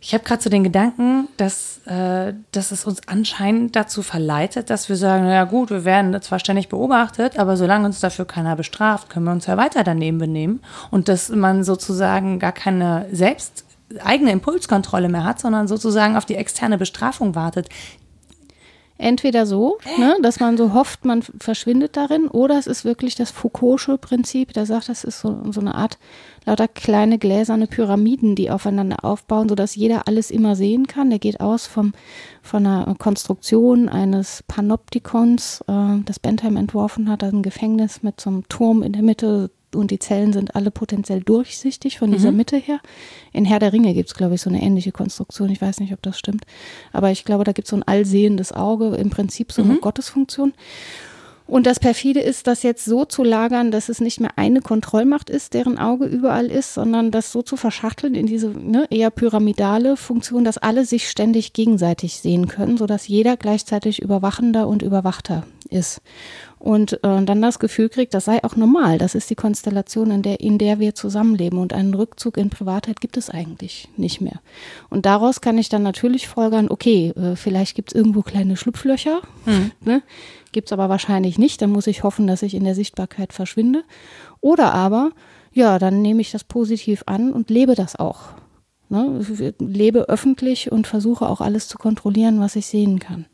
ich 0.00 0.14
habe 0.14 0.22
gerade 0.22 0.40
so 0.40 0.48
den 0.48 0.62
Gedanken, 0.62 1.28
dass, 1.36 1.80
äh, 1.86 2.32
dass 2.52 2.70
es 2.70 2.84
uns 2.84 3.00
anscheinend 3.08 3.74
dazu 3.74 4.02
verleitet, 4.02 4.70
dass 4.70 4.88
wir 4.88 4.96
sagen, 4.96 5.24
naja 5.24 5.44
gut, 5.44 5.70
wir 5.70 5.84
werden 5.84 6.20
zwar 6.22 6.38
ständig 6.38 6.68
beobachtet, 6.68 7.38
aber 7.38 7.56
solange 7.56 7.86
uns 7.86 7.98
dafür 7.98 8.24
keiner 8.24 8.54
bestraft, 8.54 9.10
können 9.10 9.24
wir 9.24 9.32
uns 9.32 9.46
ja 9.46 9.56
weiter 9.56 9.82
daneben 9.82 10.18
benehmen. 10.18 10.60
Und 10.92 11.08
dass 11.08 11.30
man 11.30 11.64
sozusagen 11.64 12.38
gar 12.38 12.52
keine 12.52 13.06
selbst 13.10 13.64
eigene 14.04 14.30
Impulskontrolle 14.30 15.08
mehr 15.08 15.24
hat, 15.24 15.40
sondern 15.40 15.66
sozusagen 15.66 16.16
auf 16.16 16.26
die 16.26 16.36
externe 16.36 16.78
Bestrafung 16.78 17.34
wartet. 17.34 17.68
Entweder 18.98 19.46
so, 19.46 19.78
ne, 19.96 20.16
dass 20.22 20.40
man 20.40 20.56
so 20.56 20.74
hofft, 20.74 21.04
man 21.04 21.22
verschwindet 21.22 21.96
darin, 21.96 22.26
oder 22.26 22.58
es 22.58 22.66
ist 22.66 22.84
wirklich 22.84 23.14
das 23.14 23.32
Foucault'sche 23.32 23.96
Prinzip, 23.96 24.52
der 24.52 24.66
sagt, 24.66 24.88
das 24.88 25.04
ist 25.04 25.20
so, 25.20 25.40
so 25.52 25.60
eine 25.60 25.76
Art 25.76 25.98
lauter 26.44 26.66
kleine 26.66 27.18
gläserne 27.18 27.68
Pyramiden, 27.68 28.34
die 28.34 28.50
aufeinander 28.50 29.04
aufbauen, 29.04 29.48
sodass 29.48 29.76
jeder 29.76 30.08
alles 30.08 30.32
immer 30.32 30.56
sehen 30.56 30.88
kann. 30.88 31.10
Der 31.10 31.20
geht 31.20 31.40
aus 31.40 31.66
vom, 31.66 31.92
von 32.42 32.66
einer 32.66 32.94
Konstruktion 32.96 33.88
eines 33.88 34.42
Panoptikons, 34.48 35.62
äh, 35.68 36.02
das 36.04 36.18
Bentham 36.18 36.56
entworfen 36.56 37.08
hat, 37.08 37.22
also 37.22 37.36
ein 37.36 37.42
Gefängnis 37.42 38.02
mit 38.02 38.20
so 38.20 38.30
einem 38.30 38.48
Turm 38.48 38.82
in 38.82 38.94
der 38.94 39.02
Mitte, 39.02 39.50
und 39.74 39.90
die 39.90 39.98
Zellen 39.98 40.32
sind 40.32 40.54
alle 40.54 40.70
potenziell 40.70 41.20
durchsichtig 41.20 41.98
von 41.98 42.10
dieser 42.12 42.30
mhm. 42.30 42.38
Mitte 42.38 42.56
her. 42.56 42.80
In 43.32 43.44
Herr 43.44 43.58
der 43.58 43.72
Ringe 43.72 43.94
gibt 43.94 44.08
es, 44.08 44.14
glaube 44.14 44.34
ich, 44.34 44.40
so 44.40 44.50
eine 44.50 44.62
ähnliche 44.62 44.92
Konstruktion. 44.92 45.50
Ich 45.50 45.60
weiß 45.60 45.80
nicht, 45.80 45.92
ob 45.92 46.02
das 46.02 46.18
stimmt. 46.18 46.44
Aber 46.92 47.10
ich 47.10 47.24
glaube, 47.24 47.44
da 47.44 47.52
gibt 47.52 47.66
es 47.66 47.70
so 47.70 47.76
ein 47.76 47.82
allsehendes 47.82 48.52
Auge, 48.52 48.96
im 48.96 49.10
Prinzip 49.10 49.52
so 49.52 49.62
eine 49.62 49.74
mhm. 49.74 49.80
Gottesfunktion. 49.80 50.52
Und 51.48 51.66
das 51.66 51.80
perfide 51.80 52.20
ist, 52.20 52.46
das 52.46 52.62
jetzt 52.62 52.84
so 52.84 53.06
zu 53.06 53.24
lagern, 53.24 53.70
dass 53.70 53.88
es 53.88 54.02
nicht 54.02 54.20
mehr 54.20 54.32
eine 54.36 54.60
Kontrollmacht 54.60 55.30
ist, 55.30 55.54
deren 55.54 55.78
Auge 55.78 56.04
überall 56.04 56.46
ist, 56.46 56.74
sondern 56.74 57.10
das 57.10 57.32
so 57.32 57.40
zu 57.40 57.56
verschachteln 57.56 58.14
in 58.14 58.26
diese 58.26 58.48
ne, 58.48 58.86
eher 58.90 59.10
pyramidale 59.10 59.96
Funktion, 59.96 60.44
dass 60.44 60.58
alle 60.58 60.84
sich 60.84 61.08
ständig 61.08 61.54
gegenseitig 61.54 62.18
sehen 62.18 62.48
können, 62.48 62.76
sodass 62.76 63.08
jeder 63.08 63.38
gleichzeitig 63.38 64.02
Überwachender 64.02 64.68
und 64.68 64.82
Überwachter 64.82 65.46
ist. 65.70 66.02
Und 66.58 66.94
äh, 67.04 67.24
dann 67.24 67.40
das 67.40 67.58
Gefühl 67.58 67.88
kriegt, 67.88 68.14
das 68.14 68.24
sei 68.24 68.42
auch 68.42 68.56
normal. 68.56 68.98
Das 68.98 69.14
ist 69.14 69.30
die 69.30 69.36
Konstellation, 69.36 70.10
in 70.10 70.22
der, 70.22 70.40
in 70.40 70.58
der 70.58 70.80
wir 70.80 70.94
zusammenleben. 70.94 71.58
Und 71.58 71.72
einen 71.72 71.94
Rückzug 71.94 72.36
in 72.36 72.50
Privatheit 72.50 73.00
gibt 73.00 73.16
es 73.16 73.30
eigentlich 73.30 73.88
nicht 73.96 74.20
mehr. 74.20 74.40
Und 74.90 75.06
daraus 75.06 75.40
kann 75.40 75.58
ich 75.58 75.68
dann 75.68 75.82
natürlich 75.82 76.26
folgern, 76.26 76.68
okay, 76.68 77.10
äh, 77.10 77.36
vielleicht 77.36 77.76
gibt 77.76 77.90
es 77.90 77.94
irgendwo 77.94 78.22
kleine 78.22 78.56
Schlupflöcher. 78.56 79.20
Hm. 79.44 79.70
Ne? 79.80 80.02
Gibt 80.52 80.68
es 80.68 80.72
aber 80.72 80.88
wahrscheinlich 80.88 81.38
nicht. 81.38 81.62
Dann 81.62 81.70
muss 81.70 81.86
ich 81.86 82.02
hoffen, 82.02 82.26
dass 82.26 82.42
ich 82.42 82.54
in 82.54 82.64
der 82.64 82.74
Sichtbarkeit 82.74 83.32
verschwinde. 83.32 83.84
Oder 84.40 84.74
aber, 84.74 85.12
ja, 85.52 85.78
dann 85.78 86.02
nehme 86.02 86.20
ich 86.20 86.30
das 86.30 86.44
positiv 86.44 87.04
an 87.06 87.32
und 87.32 87.48
lebe 87.48 87.74
das 87.74 87.96
auch. 87.96 88.30
Ne? 88.88 89.20
Lebe 89.58 90.08
öffentlich 90.08 90.72
und 90.72 90.86
versuche 90.86 91.28
auch 91.28 91.40
alles 91.40 91.68
zu 91.68 91.78
kontrollieren, 91.78 92.40
was 92.40 92.56
ich 92.56 92.66
sehen 92.66 92.98
kann. 92.98 93.26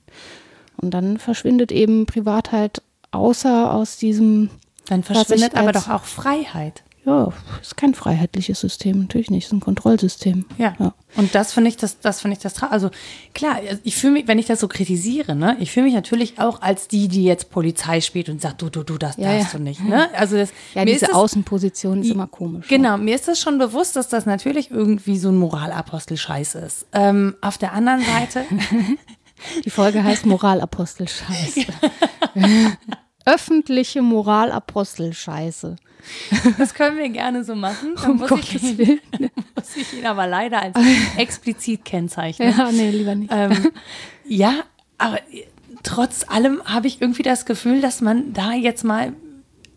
Und 0.76 0.92
dann 0.92 1.18
verschwindet 1.18 1.72
eben 1.72 2.06
Privatheit 2.06 2.82
außer 3.14 3.72
aus 3.72 3.96
diesem. 3.96 4.50
Dann 4.86 5.02
verschwindet 5.02 5.56
aber 5.56 5.72
doch 5.72 5.88
auch 5.88 6.04
Freiheit 6.04 6.84
ja, 7.06 7.32
ist 7.60 7.76
kein 7.76 7.94
freiheitliches 7.94 8.60
System, 8.60 9.00
natürlich 9.00 9.30
nicht, 9.30 9.44
ist 9.46 9.52
ein 9.52 9.60
Kontrollsystem. 9.60 10.46
Ja. 10.56 10.74
ja. 10.78 10.94
Und 11.16 11.34
das 11.34 11.52
finde 11.52 11.68
ich 11.68 11.76
das, 11.76 12.00
das 12.00 12.22
finde 12.22 12.36
ich 12.36 12.42
das, 12.42 12.62
also 12.62 12.90
klar, 13.34 13.60
ich 13.82 13.96
fühle 13.96 14.14
mich, 14.14 14.26
wenn 14.26 14.38
ich 14.38 14.46
das 14.46 14.60
so 14.60 14.68
kritisiere, 14.68 15.34
ne, 15.36 15.56
ich 15.60 15.70
fühle 15.70 15.84
mich 15.84 15.94
natürlich 15.94 16.38
auch 16.38 16.62
als 16.62 16.88
die, 16.88 17.08
die 17.08 17.24
jetzt 17.24 17.50
Polizei 17.50 18.00
spielt 18.00 18.30
und 18.30 18.40
sagt, 18.40 18.62
du, 18.62 18.70
du, 18.70 18.84
du, 18.84 18.96
das 18.96 19.18
ja, 19.18 19.36
darfst 19.36 19.52
ja. 19.52 19.58
du 19.58 19.64
nicht, 19.64 19.84
ne? 19.84 20.08
Also 20.14 20.36
das, 20.36 20.50
ja, 20.74 20.86
diese 20.86 21.06
das, 21.06 21.14
Außenposition 21.14 22.02
ist 22.02 22.10
immer 22.10 22.26
komisch. 22.26 22.68
Genau, 22.68 22.96
mir 22.96 23.14
ist 23.14 23.28
das 23.28 23.38
schon 23.38 23.58
bewusst, 23.58 23.96
dass 23.96 24.08
das 24.08 24.24
natürlich 24.24 24.70
irgendwie 24.70 25.18
so 25.18 25.28
ein 25.28 25.36
Moralapostel-Scheiß 25.36 26.54
ist. 26.54 26.86
Ähm, 26.92 27.34
auf 27.42 27.58
der 27.58 27.74
anderen 27.74 28.00
Seite. 28.02 28.44
die 29.64 29.70
Folge 29.70 30.02
heißt 30.02 30.24
Moralapostel-Scheiß. 30.24 31.66
Öffentliche 33.24 34.02
Moralapostel-Scheiße. 34.02 35.76
Das 36.58 36.74
können 36.74 36.98
wir 36.98 37.08
gerne 37.08 37.44
so 37.44 37.54
machen. 37.54 37.94
Dann 38.02 38.10
um 38.12 38.16
muss, 38.18 38.28
Gottes 38.28 38.62
ich, 38.62 38.78
Willen. 38.78 39.00
muss 39.56 39.76
ich 39.76 39.98
ihn 39.98 40.06
aber 40.06 40.26
leider 40.26 40.60
als 40.62 40.76
explizit 41.16 41.84
kennzeichnen. 41.84 42.54
Ja, 42.56 42.70
nee, 42.70 42.90
lieber 42.90 43.14
nicht. 43.14 43.32
Ähm, 43.32 43.72
ja, 44.26 44.64
aber 44.98 45.18
trotz 45.82 46.28
allem 46.28 46.62
habe 46.64 46.86
ich 46.86 47.00
irgendwie 47.00 47.22
das 47.22 47.46
Gefühl, 47.46 47.80
dass 47.80 48.00
man 48.00 48.32
da 48.32 48.52
jetzt 48.52 48.84
mal 48.84 49.12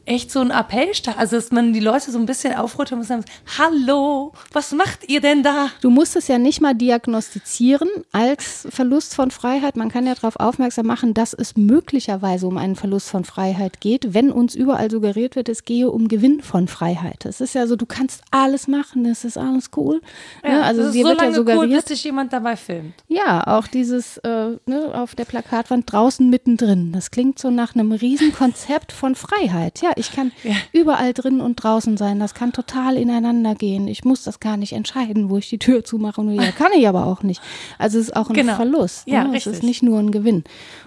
echt 0.07 0.31
so 0.31 0.39
ein 0.39 0.51
Appell 0.51 0.93
statt. 0.93 1.15
Also, 1.17 1.35
dass 1.35 1.51
man 1.51 1.73
die 1.73 1.79
Leute 1.79 2.11
so 2.11 2.17
ein 2.17 2.25
bisschen 2.25 2.55
aufrüttelt 2.55 2.99
und 2.99 3.05
sagen, 3.05 3.25
hallo, 3.57 4.31
was 4.53 4.71
macht 4.71 5.09
ihr 5.09 5.21
denn 5.21 5.43
da? 5.43 5.69
Du 5.81 5.89
musst 5.89 6.15
es 6.15 6.27
ja 6.27 6.37
nicht 6.37 6.61
mal 6.61 6.73
diagnostizieren 6.73 7.89
als 8.11 8.67
Verlust 8.69 9.15
von 9.15 9.31
Freiheit. 9.31 9.75
Man 9.75 9.89
kann 9.89 10.07
ja 10.07 10.15
darauf 10.15 10.37
aufmerksam 10.37 10.87
machen, 10.87 11.13
dass 11.13 11.33
es 11.33 11.57
möglicherweise 11.57 12.47
um 12.47 12.57
einen 12.57 12.75
Verlust 12.75 13.09
von 13.09 13.25
Freiheit 13.25 13.81
geht, 13.81 14.13
wenn 14.13 14.31
uns 14.31 14.55
überall 14.55 14.89
suggeriert 14.89 15.35
wird, 15.35 15.49
es 15.49 15.65
gehe 15.65 15.91
um 15.91 16.07
Gewinn 16.07 16.41
von 16.41 16.67
Freiheit. 16.67 17.25
Es 17.25 17.41
ist 17.41 17.53
ja 17.53 17.67
so, 17.67 17.75
du 17.75 17.85
kannst 17.85 18.23
alles 18.31 18.67
machen, 18.67 19.05
es 19.05 19.25
ist 19.25 19.37
alles 19.37 19.71
cool. 19.75 20.01
Ja, 20.43 20.49
ne? 20.49 20.63
also, 20.63 20.91
dir 20.91 21.03
so 21.03 21.09
wird 21.09 21.21
ja 21.21 21.33
suggeriert, 21.33 21.63
cool, 21.63 21.75
bis 21.75 21.85
sich 21.85 22.03
jemand 22.05 22.31
dabei 22.31 22.55
filmt. 22.55 22.93
Ja, 23.07 23.45
auch 23.45 23.67
dieses 23.67 24.17
äh, 24.19 24.57
ne, 24.65 24.91
auf 24.93 25.15
der 25.15 25.25
Plakatwand 25.25 25.91
draußen 25.91 26.29
mittendrin. 26.29 26.93
Das 26.93 27.11
klingt 27.11 27.39
so 27.39 27.49
nach 27.49 27.75
einem 27.75 27.91
Riesenkonzept 27.91 28.91
von 28.91 29.15
Freiheit. 29.15 29.81
Ja, 29.81 29.91
ich 29.97 30.11
kann 30.11 30.31
ja. 30.43 30.53
überall 30.71 31.13
drin 31.13 31.41
und 31.41 31.55
draußen 31.55 31.97
sein. 31.97 32.19
Das 32.19 32.33
kann 32.33 32.53
total 32.53 32.97
ineinander 32.97 33.55
gehen. 33.55 33.87
Ich 33.87 34.05
muss 34.05 34.23
das 34.23 34.39
gar 34.39 34.57
nicht 34.57 34.73
entscheiden, 34.73 35.29
wo 35.29 35.37
ich 35.37 35.49
die 35.49 35.59
Tür 35.59 35.83
zumache 35.83 36.21
und 36.21 36.31
wieder. 36.31 36.51
Kann 36.57 36.71
ich 36.75 36.87
aber 36.87 37.05
auch 37.05 37.23
nicht. 37.23 37.41
Also 37.77 37.99
es 37.99 38.09
ist 38.09 38.15
auch 38.15 38.29
ein 38.29 38.35
genau. 38.35 38.55
Verlust. 38.55 39.07
Ja, 39.07 39.23
ne? 39.23 39.37
Es 39.37 39.47
ist 39.47 39.63
nicht 39.63 39.83
nur 39.83 39.99
ein 39.99 40.11
Gewinn. 40.11 40.43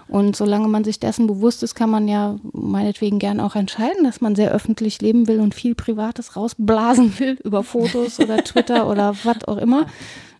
Und 0.07 0.35
solange 0.35 0.67
man 0.67 0.83
sich 0.83 0.99
dessen 0.99 1.27
bewusst 1.27 1.63
ist, 1.63 1.75
kann 1.75 1.89
man 1.89 2.07
ja 2.07 2.37
meinetwegen 2.51 3.19
gern 3.19 3.39
auch 3.39 3.55
entscheiden, 3.55 4.03
dass 4.03 4.21
man 4.21 4.35
sehr 4.35 4.51
öffentlich 4.51 5.01
leben 5.01 5.27
will 5.27 5.39
und 5.39 5.55
viel 5.55 5.75
Privates 5.75 6.35
rausblasen 6.35 7.17
will 7.19 7.37
über 7.43 7.63
Fotos 7.63 8.19
oder 8.19 8.37
Twitter 8.43 8.87
oder 8.89 9.15
was 9.23 9.43
auch 9.47 9.57
immer. 9.57 9.85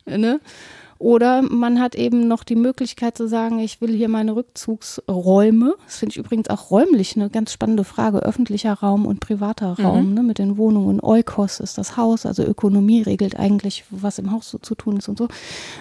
Ne? 0.06 0.40
Oder 1.02 1.42
man 1.42 1.80
hat 1.80 1.96
eben 1.96 2.28
noch 2.28 2.44
die 2.44 2.56
Möglichkeit 2.56 3.18
zu 3.18 3.28
sagen, 3.28 3.58
ich 3.58 3.82
will 3.82 3.92
hier 3.92 4.08
meine 4.08 4.36
Rückzugsräume. 4.36 5.74
Das 5.84 5.98
finde 5.98 6.12
ich 6.12 6.18
übrigens 6.18 6.48
auch 6.48 6.70
räumlich 6.70 7.16
eine 7.16 7.32
ganz 7.32 7.52
spannende 7.52 7.84
Frage. 7.84 8.20
Öffentlicher 8.20 8.74
Raum 8.74 9.08
und 9.08 9.20
privater 9.20 9.74
mhm. 9.80 9.86
Raum 9.86 10.14
ne, 10.14 10.22
mit 10.22 10.38
den 10.38 10.58
Wohnungen. 10.58 11.00
Eukos 11.02 11.60
ist 11.60 11.80
das 11.80 11.98
Haus, 11.98 12.28
also 12.28 12.44
Ökonomie 12.44 13.02
regelt 13.02 13.40
eigentlich, 13.40 13.84
was 13.90 14.20
im 14.20 14.32
Haus 14.32 14.52
so 14.52 14.60
zu 14.60 14.76
tun 14.76 14.98
ist 14.98 15.10
und 15.10 15.18
so. 15.18 15.28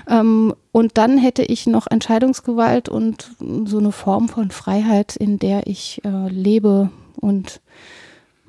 Ähm, 0.09 0.55
und 0.73 0.97
dann 0.97 1.19
hätte 1.19 1.43
ich 1.43 1.67
noch 1.67 1.87
Entscheidungsgewalt 1.87 2.89
und 2.89 3.33
so 3.67 3.77
eine 3.77 3.93
Form 3.93 4.31
von 4.31 4.51
Freiheit, 4.51 5.17
in 5.17 5.39
der 5.39 5.67
ich 5.67 6.01
äh, 6.03 6.29
lebe 6.29 6.89
und 7.21 7.61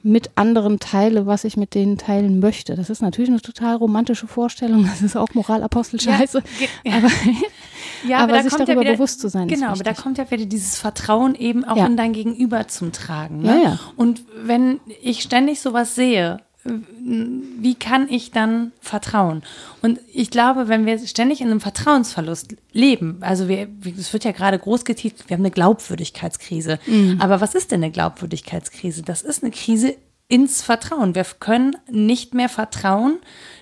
mit 0.03 0.31
anderen 0.35 0.79
teile, 0.79 1.25
was 1.25 1.43
ich 1.43 1.57
mit 1.57 1.75
denen 1.75 1.97
teilen 1.97 2.39
möchte. 2.39 2.75
Das 2.75 2.89
ist 2.89 3.01
natürlich 3.01 3.29
eine 3.29 3.41
total 3.41 3.75
romantische 3.75 4.27
Vorstellung. 4.27 4.85
Das 4.85 5.01
ist 5.01 5.15
auch 5.15 5.33
Moralapostel-Scheiße. 5.33 6.43
Ja, 6.83 6.93
aber, 6.97 7.07
ja, 8.07 8.17
aber, 8.19 8.33
aber 8.33 8.43
sich 8.43 8.53
darüber 8.53 8.73
ja 8.73 8.81
wieder, 8.81 8.91
bewusst 8.93 9.19
zu 9.19 9.29
sein. 9.29 9.47
Genau, 9.47 9.67
aber 9.67 9.83
da 9.83 9.93
kommt 9.93 10.17
ja 10.17 10.29
wieder 10.29 10.45
dieses 10.45 10.77
Vertrauen 10.77 11.35
eben 11.35 11.65
auch 11.65 11.77
ja. 11.77 11.85
in 11.85 11.97
dein 11.97 12.13
Gegenüber 12.13 12.67
zum 12.67 12.91
Tragen. 12.91 13.41
Ne? 13.41 13.61
Ja, 13.63 13.79
Und 13.95 14.23
wenn 14.43 14.79
ich 15.01 15.21
ständig 15.21 15.59
sowas 15.61 15.95
sehe, 15.95 16.39
wie 16.63 17.75
kann 17.75 18.07
ich 18.07 18.31
dann 18.31 18.71
vertrauen? 18.81 19.41
Und 19.81 19.99
ich 20.13 20.29
glaube, 20.29 20.67
wenn 20.67 20.85
wir 20.85 20.99
ständig 20.99 21.41
in 21.41 21.47
einem 21.47 21.59
Vertrauensverlust 21.59 22.55
leben, 22.71 23.17
also 23.21 23.47
wir, 23.47 23.67
es 23.97 24.13
wird 24.13 24.25
ja 24.25 24.31
gerade 24.31 24.59
groß 24.59 24.85
getitelt, 24.85 25.27
wir 25.27 25.35
haben 25.35 25.41
eine 25.41 25.51
Glaubwürdigkeitskrise. 25.51 26.79
Mhm. 26.85 27.17
Aber 27.19 27.41
was 27.41 27.55
ist 27.55 27.71
denn 27.71 27.83
eine 27.83 27.91
Glaubwürdigkeitskrise? 27.91 29.01
Das 29.01 29.23
ist 29.23 29.43
eine 29.43 29.51
Krise 29.51 29.95
ins 30.27 30.61
Vertrauen. 30.61 31.15
Wir 31.15 31.25
können 31.39 31.77
nicht 31.89 32.35
mehr 32.35 32.47
vertrauen, 32.47 33.17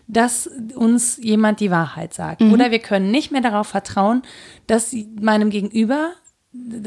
dass 0.07 0.47
uns 0.75 1.17
jemand 1.17 1.61
die 1.61 1.71
Wahrheit 1.71 2.13
sagt. 2.13 2.41
Mhm. 2.41 2.53
Oder 2.53 2.69
wir 2.69 2.79
können 2.79 3.11
nicht 3.11 3.31
mehr 3.31 3.41
darauf 3.41 3.67
vertrauen, 3.67 4.23
dass 4.67 4.93
meinem 5.19 5.51
Gegenüber 5.51 6.11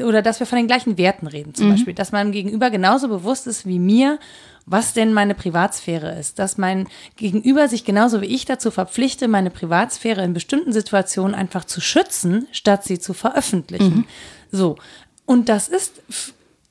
oder 0.05 0.21
dass 0.21 0.39
wir 0.39 0.47
von 0.47 0.57
den 0.57 0.67
gleichen 0.67 0.97
Werten 0.97 1.25
reden, 1.25 1.55
zum 1.55 1.67
mhm. 1.67 1.71
Beispiel, 1.71 1.93
dass 1.93 2.11
meinem 2.11 2.33
Gegenüber 2.33 2.69
genauso 2.69 3.07
bewusst 3.07 3.47
ist 3.47 3.65
wie 3.65 3.79
mir, 3.79 4.19
was 4.65 4.93
denn 4.93 5.13
meine 5.13 5.35
Privatsphäre 5.35 6.17
ist, 6.17 6.39
dass 6.39 6.57
mein 6.57 6.87
Gegenüber 7.15 7.67
sich 7.67 7.83
genauso 7.83 8.21
wie 8.21 8.27
ich 8.27 8.45
dazu 8.45 8.71
verpflichte, 8.71 9.27
meine 9.27 9.49
Privatsphäre 9.49 10.23
in 10.23 10.33
bestimmten 10.33 10.71
Situationen 10.71 11.35
einfach 11.35 11.65
zu 11.65 11.81
schützen, 11.81 12.47
statt 12.51 12.83
sie 12.83 12.99
zu 12.99 13.13
veröffentlichen. 13.13 13.95
Mhm. 13.95 14.05
So. 14.51 14.77
Und 15.25 15.49
das 15.49 15.67
ist, 15.67 16.01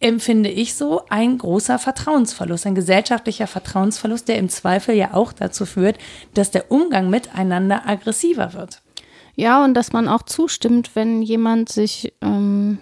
empfinde 0.01 0.49
ich 0.51 0.75
so, 0.75 1.03
ein 1.09 1.39
großer 1.39 1.79
Vertrauensverlust, 1.79 2.67
ein 2.67 2.75
gesellschaftlicher 2.75 3.47
Vertrauensverlust, 3.47 4.29
der 4.29 4.39
im 4.39 4.49
Zweifel 4.49 4.95
ja 4.95 5.15
auch 5.15 5.33
dazu 5.33 5.67
führt, 5.67 5.99
dass 6.35 6.51
der 6.51 6.71
Umgang 6.71 7.11
miteinander 7.11 7.89
aggressiver 7.89 8.55
wird. 8.55 8.83
Ja, 9.35 9.65
und 9.65 9.75
dass 9.75 9.93
man 9.93 10.09
auch 10.09 10.23
zustimmt, 10.23 10.91
wenn 10.95 11.23
jemand 11.23 11.71
sich 11.71 12.13
ähm, 12.21 12.79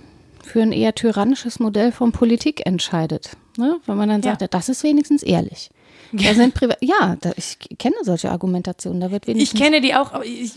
für 0.50 0.62
ein 0.62 0.72
eher 0.72 0.94
tyrannisches 0.94 1.60
Modell 1.60 1.92
von 1.92 2.12
Politik 2.12 2.66
entscheidet. 2.66 3.30
Ne? 3.56 3.78
Wenn 3.86 3.96
man 3.96 4.08
dann 4.08 4.22
sagt, 4.22 4.40
ja, 4.40 4.48
das 4.48 4.68
ist 4.68 4.82
wenigstens 4.82 5.22
ehrlich. 5.22 5.70
Da 6.12 6.34
sind 6.34 6.54
Priva 6.54 6.74
ja, 6.80 7.16
da, 7.20 7.30
ich 7.36 7.56
kenne 7.78 7.94
solche 8.02 8.32
Argumentationen. 8.32 9.00
Da 9.00 9.12
wird 9.12 9.28
wenigstens 9.28 9.60
ich 9.60 9.64
kenne 9.64 9.80
die 9.80 9.94
auch, 9.94 10.12
aber 10.12 10.24
ich, 10.24 10.50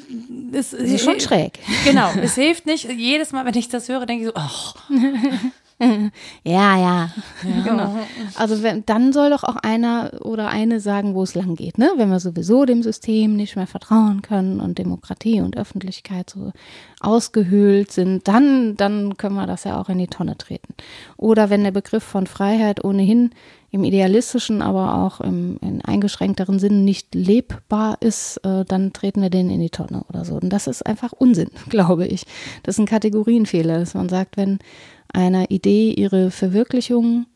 es, 0.51 0.73
ist 0.73 1.03
schon 1.03 1.19
schräg. 1.19 1.59
Genau, 1.85 2.09
es 2.23 2.33
hilft 2.33 2.65
nicht. 2.65 2.89
Jedes 2.91 3.33
Mal, 3.33 3.45
wenn 3.45 3.53
ich 3.55 3.69
das 3.69 3.87
höre, 3.87 4.07
denke 4.07 4.23
ich 4.23 4.29
so, 4.29 4.33
ach. 4.35 4.75
ja, 6.43 6.77
ja, 6.77 7.09
genau. 7.41 7.97
Also 8.35 8.63
wenn, 8.63 8.85
dann 8.85 9.13
soll 9.13 9.29
doch 9.29 9.43
auch 9.43 9.55
einer 9.57 10.11
oder 10.21 10.47
eine 10.47 10.79
sagen, 10.79 11.15
wo 11.15 11.23
es 11.23 11.35
lang 11.35 11.55
geht, 11.55 11.77
ne? 11.77 11.91
Wenn 11.97 12.09
wir 12.09 12.19
sowieso 12.19 12.65
dem 12.65 12.83
System 12.83 13.35
nicht 13.35 13.55
mehr 13.55 13.67
vertrauen 13.67 14.21
können 14.21 14.59
und 14.59 14.77
Demokratie 14.77 15.41
und 15.41 15.57
Öffentlichkeit 15.57 16.29
so 16.29 16.51
ausgehöhlt 16.99 17.91
sind, 17.91 18.27
dann, 18.27 18.77
dann 18.77 19.17
können 19.17 19.35
wir 19.35 19.47
das 19.47 19.63
ja 19.63 19.79
auch 19.79 19.89
in 19.89 19.97
die 19.97 20.07
Tonne 20.07 20.37
treten. 20.37 20.73
Oder 21.17 21.49
wenn 21.49 21.63
der 21.63 21.71
Begriff 21.71 22.03
von 22.03 22.27
Freiheit 22.27 22.83
ohnehin 22.83 23.31
im 23.71 23.83
idealistischen, 23.83 24.61
aber 24.61 24.95
auch 24.95 25.19
im 25.19 25.57
in 25.61 25.81
eingeschränkteren 25.81 26.59
Sinn 26.59 26.85
nicht 26.85 27.15
lebbar 27.15 27.97
ist, 28.01 28.37
äh, 28.43 28.63
dann 28.65 28.93
treten 28.93 29.21
wir 29.21 29.31
den 29.31 29.49
in 29.49 29.59
die 29.59 29.71
Tonne 29.71 30.03
oder 30.09 30.25
so. 30.25 30.35
Und 30.35 30.49
das 30.49 30.67
ist 30.67 30.85
einfach 30.85 31.11
Unsinn, 31.11 31.49
glaube 31.69 32.05
ich. 32.05 32.25
Das 32.61 32.75
ist 32.75 32.79
ein 32.79 32.85
Kategorienfehler, 32.85 33.79
dass 33.79 33.95
man 33.95 34.09
sagt, 34.09 34.37
wenn 34.37 34.59
einer 35.13 35.51
Idee 35.51 35.93
ihre 35.93 36.31
Verwirklichung 36.31 37.27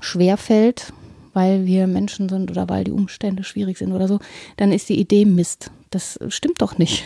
schwerfällt, 0.00 0.92
weil 1.32 1.66
wir 1.66 1.86
Menschen 1.86 2.28
sind 2.28 2.50
oder 2.50 2.68
weil 2.68 2.84
die 2.84 2.92
Umstände 2.92 3.44
schwierig 3.44 3.78
sind 3.78 3.92
oder 3.92 4.06
so, 4.06 4.20
dann 4.56 4.72
ist 4.72 4.88
die 4.88 4.98
Idee 4.98 5.24
Mist. 5.24 5.70
Das 5.90 6.18
stimmt 6.28 6.60
doch 6.62 6.78
nicht. 6.78 7.04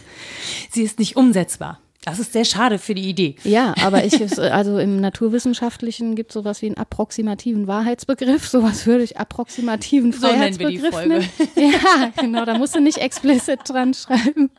Sie 0.70 0.82
ist 0.82 0.98
nicht 0.98 1.16
umsetzbar. 1.16 1.80
Das 2.08 2.18
ist 2.18 2.32
sehr 2.32 2.44
schade 2.44 2.78
für 2.78 2.94
die 2.94 3.08
Idee. 3.08 3.36
Ja, 3.44 3.74
aber 3.82 4.04
ich, 4.04 4.38
also 4.38 4.78
im 4.78 5.00
Naturwissenschaftlichen 5.00 6.14
gibt 6.14 6.30
es 6.30 6.34
sowas 6.34 6.62
wie 6.62 6.66
einen 6.66 6.76
approximativen 6.76 7.66
Wahrheitsbegriff. 7.66 8.48
Sowas 8.48 8.86
würde 8.86 9.04
ich 9.04 9.16
approximativen 9.18 10.12
So 10.12 10.26
Freiheitsbegriff 10.28 10.94
Folge. 10.94 11.08
nennen. 11.08 11.28
Ja, 11.56 12.10
genau, 12.20 12.44
da 12.44 12.56
musst 12.56 12.74
du 12.74 12.80
nicht 12.80 12.98
explicit 12.98 13.60
dran 13.66 13.94
schreiben. 13.94 14.50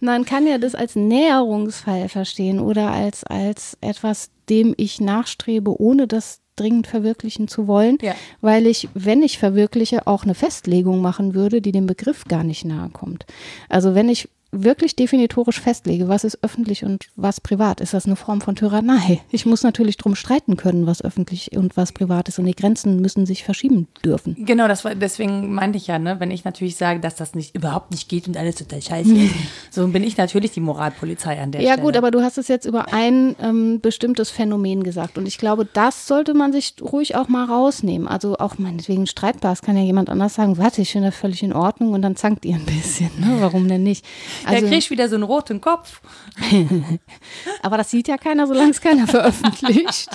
Man 0.00 0.24
kann 0.24 0.46
ja 0.46 0.58
das 0.58 0.74
als 0.74 0.96
Näherungsfall 0.96 2.08
verstehen 2.08 2.60
oder 2.60 2.90
als, 2.90 3.24
als 3.24 3.76
etwas, 3.80 4.30
dem 4.48 4.74
ich 4.76 5.00
nachstrebe, 5.00 5.80
ohne 5.80 6.06
das 6.06 6.40
dringend 6.56 6.86
verwirklichen 6.86 7.48
zu 7.48 7.66
wollen, 7.66 7.96
Ja. 8.02 8.14
weil 8.40 8.66
ich, 8.66 8.88
wenn 8.94 9.22
ich 9.22 9.38
verwirkliche, 9.38 10.06
auch 10.06 10.24
eine 10.24 10.34
Festlegung 10.34 11.00
machen 11.00 11.34
würde, 11.34 11.60
die 11.62 11.72
dem 11.72 11.86
Begriff 11.86 12.24
gar 12.24 12.44
nicht 12.44 12.64
nahe 12.64 12.90
kommt. 12.90 13.24
Also 13.68 13.94
wenn 13.94 14.08
ich 14.08 14.28
wirklich 14.52 14.94
definitorisch 14.94 15.58
festlege, 15.60 16.08
was 16.08 16.24
ist 16.24 16.38
öffentlich 16.42 16.84
und 16.84 17.06
was 17.16 17.40
privat, 17.40 17.80
ist 17.80 17.94
das 17.94 18.04
eine 18.06 18.16
Form 18.16 18.42
von 18.42 18.54
Tyrannei. 18.54 19.20
Ich 19.30 19.46
muss 19.46 19.62
natürlich 19.62 19.96
drum 19.96 20.14
streiten 20.14 20.58
können, 20.58 20.86
was 20.86 21.02
öffentlich 21.02 21.56
und 21.56 21.76
was 21.76 21.92
privat 21.92 22.28
ist 22.28 22.38
und 22.38 22.44
die 22.44 22.54
Grenzen 22.54 23.00
müssen 23.00 23.24
sich 23.24 23.44
verschieben 23.44 23.88
dürfen. 24.04 24.36
Genau, 24.38 24.68
das 24.68 24.84
war, 24.84 24.94
deswegen 24.94 25.54
meinte 25.54 25.78
ich 25.78 25.86
ja, 25.86 25.98
ne, 25.98 26.20
wenn 26.20 26.30
ich 26.30 26.44
natürlich 26.44 26.76
sage, 26.76 27.00
dass 27.00 27.16
das 27.16 27.34
nicht 27.34 27.54
überhaupt 27.54 27.90
nicht 27.90 28.10
geht 28.10 28.28
und 28.28 28.36
alles 28.36 28.56
total 28.56 28.82
scheiße 28.82 29.14
ist, 29.14 29.34
so 29.70 29.88
bin 29.88 30.04
ich 30.04 30.18
natürlich 30.18 30.52
die 30.52 30.60
Moralpolizei 30.60 31.40
an 31.40 31.50
der 31.50 31.62
Ja 31.62 31.72
Stelle. 31.72 31.82
gut, 31.86 31.96
aber 31.96 32.10
du 32.10 32.22
hast 32.22 32.36
es 32.36 32.48
jetzt 32.48 32.66
über 32.66 32.92
ein 32.92 33.34
ähm, 33.40 33.80
bestimmtes 33.80 34.30
Phänomen 34.30 34.82
gesagt 34.82 35.16
und 35.16 35.26
ich 35.26 35.38
glaube, 35.38 35.66
das 35.72 36.06
sollte 36.06 36.34
man 36.34 36.52
sich 36.52 36.74
ruhig 36.82 37.16
auch 37.16 37.28
mal 37.28 37.46
rausnehmen. 37.46 38.06
Also 38.06 38.36
auch 38.36 38.58
meinetwegen 38.58 39.06
streitbar, 39.06 39.52
es 39.52 39.62
kann 39.62 39.78
ja 39.78 39.82
jemand 39.82 40.10
anders 40.10 40.34
sagen, 40.34 40.58
warte, 40.58 40.82
ich 40.82 40.92
finde 40.92 41.08
das 41.08 41.16
völlig 41.16 41.42
in 41.42 41.54
Ordnung 41.54 41.94
und 41.94 42.02
dann 42.02 42.16
zankt 42.16 42.44
ihr 42.44 42.56
ein 42.56 42.66
bisschen. 42.66 43.10
Ne? 43.18 43.36
Warum 43.40 43.66
denn 43.66 43.82
nicht? 43.82 44.04
Da 44.44 44.58
krieg 44.58 44.78
ich 44.78 44.90
wieder 44.90 45.08
so 45.08 45.14
einen 45.14 45.24
roten 45.24 45.60
Kopf. 45.60 46.00
Aber 47.62 47.76
das 47.76 47.90
sieht 47.90 48.08
ja 48.08 48.16
keiner, 48.16 48.46
solange 48.46 48.70
es 48.70 48.80
keiner 48.80 49.06
veröffentlicht. 49.06 50.08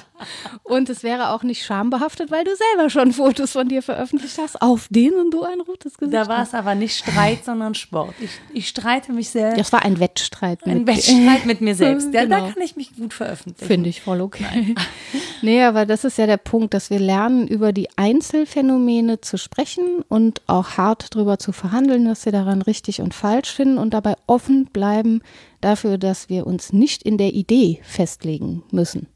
Und 0.63 0.89
es 0.89 1.03
wäre 1.03 1.29
auch 1.31 1.43
nicht 1.43 1.63
schambehaftet, 1.65 2.31
weil 2.31 2.43
du 2.43 2.51
selber 2.55 2.89
schon 2.89 3.11
Fotos 3.13 3.51
von 3.53 3.67
dir 3.67 3.81
veröffentlicht 3.81 4.37
hast, 4.37 4.61
auf 4.61 4.87
denen 4.89 5.31
du 5.31 5.43
ein 5.43 5.61
rotes 5.61 5.97
Gesicht 5.97 6.13
Da 6.13 6.27
war 6.27 6.39
hast. 6.39 6.49
es 6.49 6.53
aber 6.53 6.75
nicht 6.75 6.97
Streit, 6.97 7.45
sondern 7.45 7.75
Sport. 7.75 8.13
Ich, 8.19 8.31
ich 8.53 8.67
streite 8.67 9.11
mich 9.13 9.29
sehr. 9.29 9.55
Das 9.55 9.71
war 9.71 9.83
ein 9.83 9.99
Wettstreit. 9.99 10.65
ein 10.65 10.79
mit- 10.79 10.87
Wettstreit 10.87 11.45
mit 11.45 11.61
mir 11.61 11.75
selbst. 11.75 12.13
Ja, 12.13 12.23
Genau. 12.23 12.47
Da 12.47 12.51
kann 12.53 12.61
ich 12.63 12.75
mich 12.75 12.95
gut 12.95 13.13
veröffentlichen. 13.13 13.65
Finde 13.67 13.89
ich 13.89 14.01
voll 14.01 14.21
okay. 14.21 14.75
nee, 15.41 15.63
aber 15.63 15.85
das 15.85 16.03
ist 16.03 16.17
ja 16.17 16.25
der 16.25 16.37
Punkt, 16.37 16.73
dass 16.73 16.89
wir 16.89 16.99
lernen, 16.99 17.47
über 17.47 17.71
die 17.73 17.87
Einzelfänomene 17.97 19.21
zu 19.21 19.37
sprechen 19.37 20.03
und 20.09 20.41
auch 20.47 20.71
hart 20.77 21.13
drüber 21.15 21.39
zu 21.39 21.51
verhandeln, 21.51 22.07
was 22.09 22.25
wir 22.25 22.31
daran 22.31 22.61
richtig 22.61 23.01
und 23.01 23.13
falsch 23.13 23.51
finden 23.53 23.77
und 23.77 23.93
dabei 23.93 24.15
offen 24.27 24.65
bleiben 24.65 25.21
dafür, 25.61 25.97
dass 25.97 26.29
wir 26.29 26.45
uns 26.45 26.71
nicht 26.73 27.03
in 27.03 27.17
der 27.17 27.33
Idee 27.33 27.79
festlegen 27.83 28.63
müssen. 28.71 29.07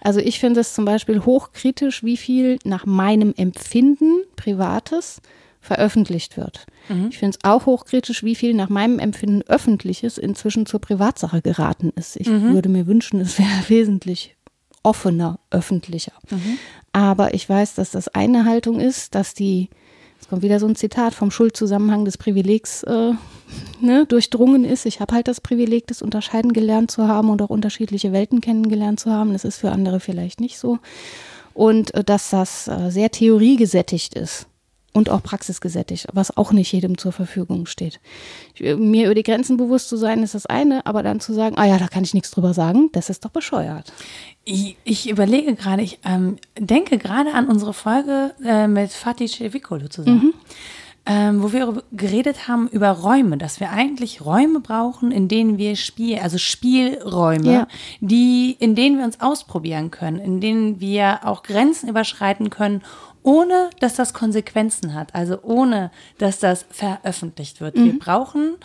Also 0.00 0.20
ich 0.20 0.38
finde 0.40 0.60
es 0.60 0.74
zum 0.74 0.84
Beispiel 0.84 1.24
hochkritisch, 1.24 2.04
wie 2.04 2.16
viel 2.16 2.58
nach 2.64 2.86
meinem 2.86 3.34
Empfinden 3.36 4.20
Privates 4.36 5.20
veröffentlicht 5.60 6.36
wird. 6.36 6.66
Ich 7.10 7.18
finde 7.18 7.36
es 7.36 7.48
auch 7.48 7.66
hochkritisch, 7.66 8.22
wie 8.22 8.34
viel 8.34 8.54
nach 8.54 8.68
meinem 8.68 8.98
Empfinden 8.98 9.42
Öffentliches 9.42 10.16
inzwischen 10.16 10.66
zur 10.66 10.80
Privatsache 10.80 11.42
geraten 11.42 11.92
ist. 11.96 12.16
Ich 12.16 12.28
würde 12.54 12.68
mir 12.68 12.86
wünschen, 12.86 13.20
es 13.20 13.38
wäre 13.38 13.68
wesentlich 13.68 14.36
offener, 14.82 15.40
öffentlicher. 15.50 16.12
Aber 16.92 17.34
ich 17.34 17.48
weiß, 17.48 17.74
dass 17.74 17.90
das 17.90 18.08
eine 18.08 18.44
Haltung 18.44 18.80
ist, 18.80 19.14
dass 19.14 19.34
die, 19.34 19.68
es 20.20 20.28
kommt 20.28 20.42
wieder 20.42 20.58
so 20.60 20.66
ein 20.66 20.76
Zitat 20.76 21.12
vom 21.12 21.30
Schuldzusammenhang 21.30 22.04
des 22.04 22.16
Privilegs 22.16 22.84
äh, 22.84 23.12
ne, 23.80 24.06
durchdrungen 24.06 24.64
ist. 24.64 24.86
Ich 24.86 25.00
habe 25.00 25.14
halt 25.14 25.28
das 25.28 25.40
Privileg, 25.40 25.86
das 25.86 26.02
Unterscheiden 26.02 26.52
gelernt 26.52 26.90
zu 26.90 27.08
haben 27.08 27.30
und 27.30 27.42
auch 27.42 27.50
unterschiedliche 27.50 28.12
Welten 28.12 28.40
kennengelernt 28.40 29.00
zu 29.00 29.10
haben. 29.10 29.32
Das 29.32 29.44
ist 29.44 29.58
für 29.58 29.70
andere 29.70 30.00
vielleicht 30.00 30.40
nicht 30.40 30.58
so. 30.58 30.78
Und 31.54 31.94
äh, 31.94 32.04
dass 32.04 32.30
das 32.30 32.68
äh, 32.68 32.90
sehr 32.90 33.10
theoriegesättigt 33.10 34.14
ist 34.14 34.46
und 34.92 35.10
auch 35.10 35.22
praxisgesättigt, 35.22 36.06
was 36.12 36.36
auch 36.36 36.52
nicht 36.52 36.72
jedem 36.72 36.98
zur 36.98 37.12
Verfügung 37.12 37.66
steht. 37.66 38.00
Äh, 38.58 38.76
mir 38.76 39.06
über 39.06 39.14
die 39.14 39.22
Grenzen 39.22 39.56
bewusst 39.56 39.88
zu 39.88 39.96
sein, 39.96 40.22
ist 40.22 40.34
das 40.34 40.46
eine, 40.46 40.84
aber 40.86 41.02
dann 41.02 41.20
zu 41.20 41.32
sagen, 41.32 41.56
ah 41.56 41.66
ja, 41.66 41.78
da 41.78 41.88
kann 41.88 42.04
ich 42.04 42.14
nichts 42.14 42.30
drüber 42.30 42.54
sagen, 42.54 42.90
das 42.92 43.10
ist 43.10 43.24
doch 43.24 43.30
bescheuert. 43.30 43.92
Ich, 44.44 44.76
ich 44.84 45.08
überlege 45.08 45.54
gerade, 45.54 45.82
ich 45.82 45.98
ähm, 46.04 46.36
denke 46.58 46.98
gerade 46.98 47.32
an 47.34 47.48
unsere 47.48 47.74
Folge 47.74 48.34
äh, 48.44 48.66
mit 48.66 48.90
Fatih 48.90 49.28
Cevicolo 49.28 49.88
zusammen. 49.88 50.34
Ähm, 51.10 51.42
wo 51.42 51.52
wir 51.52 51.82
geredet 51.90 52.48
haben 52.48 52.68
über 52.68 52.90
Räume, 52.90 53.38
dass 53.38 53.60
wir 53.60 53.70
eigentlich 53.70 54.24
Räume 54.24 54.60
brauchen, 54.60 55.10
in 55.10 55.26
denen 55.26 55.56
wir 55.56 55.74
spielen, 55.76 56.20
also 56.22 56.36
Spielräume, 56.36 57.50
Ja. 57.50 57.66
die, 58.00 58.56
in 58.58 58.74
denen 58.74 58.98
wir 58.98 59.04
uns 59.06 59.18
ausprobieren 59.20 59.90
können, 59.90 60.18
in 60.18 60.40
denen 60.42 60.80
wir 60.80 61.20
auch 61.24 61.42
Grenzen 61.42 61.88
überschreiten 61.88 62.50
können, 62.50 62.82
ohne 63.22 63.70
dass 63.80 63.94
das 63.94 64.12
Konsequenzen 64.12 64.92
hat, 64.94 65.14
also 65.14 65.38
ohne 65.42 65.90
dass 66.18 66.38
das 66.40 66.66
veröffentlicht 66.70 67.60
wird. 67.60 67.76
Wir 67.76 67.98
brauchen, 67.98 68.56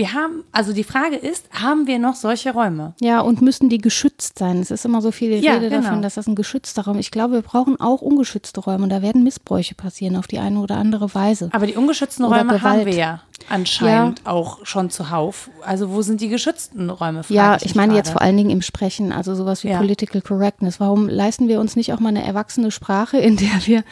wir 0.00 0.14
haben, 0.14 0.44
also 0.50 0.72
die 0.72 0.82
Frage 0.82 1.16
ist, 1.16 1.44
haben 1.52 1.86
wir 1.86 1.98
noch 1.98 2.14
solche 2.14 2.52
Räume? 2.54 2.94
Ja, 3.02 3.20
und 3.20 3.42
müssen 3.42 3.68
die 3.68 3.76
geschützt 3.76 4.38
sein? 4.38 4.58
Es 4.60 4.70
ist 4.70 4.86
immer 4.86 5.02
so 5.02 5.10
viel 5.10 5.30
Ja, 5.44 5.52
Rede 5.56 5.68
genau. 5.68 5.82
davon, 5.82 6.00
dass 6.00 6.14
das 6.14 6.26
ein 6.26 6.34
geschützter 6.34 6.82
Raum 6.86 6.96
ist. 6.96 7.04
Ich 7.06 7.10
glaube, 7.10 7.34
wir 7.34 7.42
brauchen 7.42 7.78
auch 7.78 8.00
ungeschützte 8.00 8.60
Räume 8.60 8.84
und 8.84 8.88
da 8.90 9.02
werden 9.02 9.22
Missbräuche 9.24 9.74
passieren 9.74 10.16
auf 10.16 10.26
die 10.26 10.38
eine 10.38 10.58
oder 10.60 10.78
andere 10.78 11.14
Weise. 11.14 11.50
Aber 11.52 11.66
die 11.66 11.74
ungeschützten 11.74 12.24
Oder 12.24 12.38
Räume 12.38 12.62
haben 12.62 12.80
Gewalt. 12.80 12.86
wir 12.86 12.94
ja 12.94 13.20
anscheinend 13.50 14.26
auch 14.26 14.64
schon 14.64 14.90
zuhauf. 14.90 15.50
Also 15.64 15.90
wo 15.90 16.02
sind 16.02 16.20
die 16.20 16.28
geschützten 16.28 16.88
Räume? 16.88 17.22
Ja, 17.28 17.54
mich 17.54 17.66
ich 17.66 17.74
meine 17.74 17.94
jetzt 17.94 18.06
gerade. 18.06 18.12
vor 18.18 18.22
allen 18.22 18.36
Dingen 18.36 18.50
im 18.50 18.62
Sprechen, 18.62 19.12
also 19.12 19.34
sowas 19.34 19.64
wie 19.64 19.68
Ja. 19.68 19.78
Political 19.78 20.22
Correctness. 20.22 20.80
Warum 20.80 21.08
leisten 21.08 21.48
wir 21.48 21.60
uns 21.60 21.76
nicht 21.76 21.92
auch 21.92 22.00
mal 22.00 22.08
eine 22.10 22.24
erwachsene 22.24 22.70
Sprache, 22.70 23.18
in 23.18 23.36
der 23.36 23.66
wir 23.66 23.78
äh, 23.78 23.82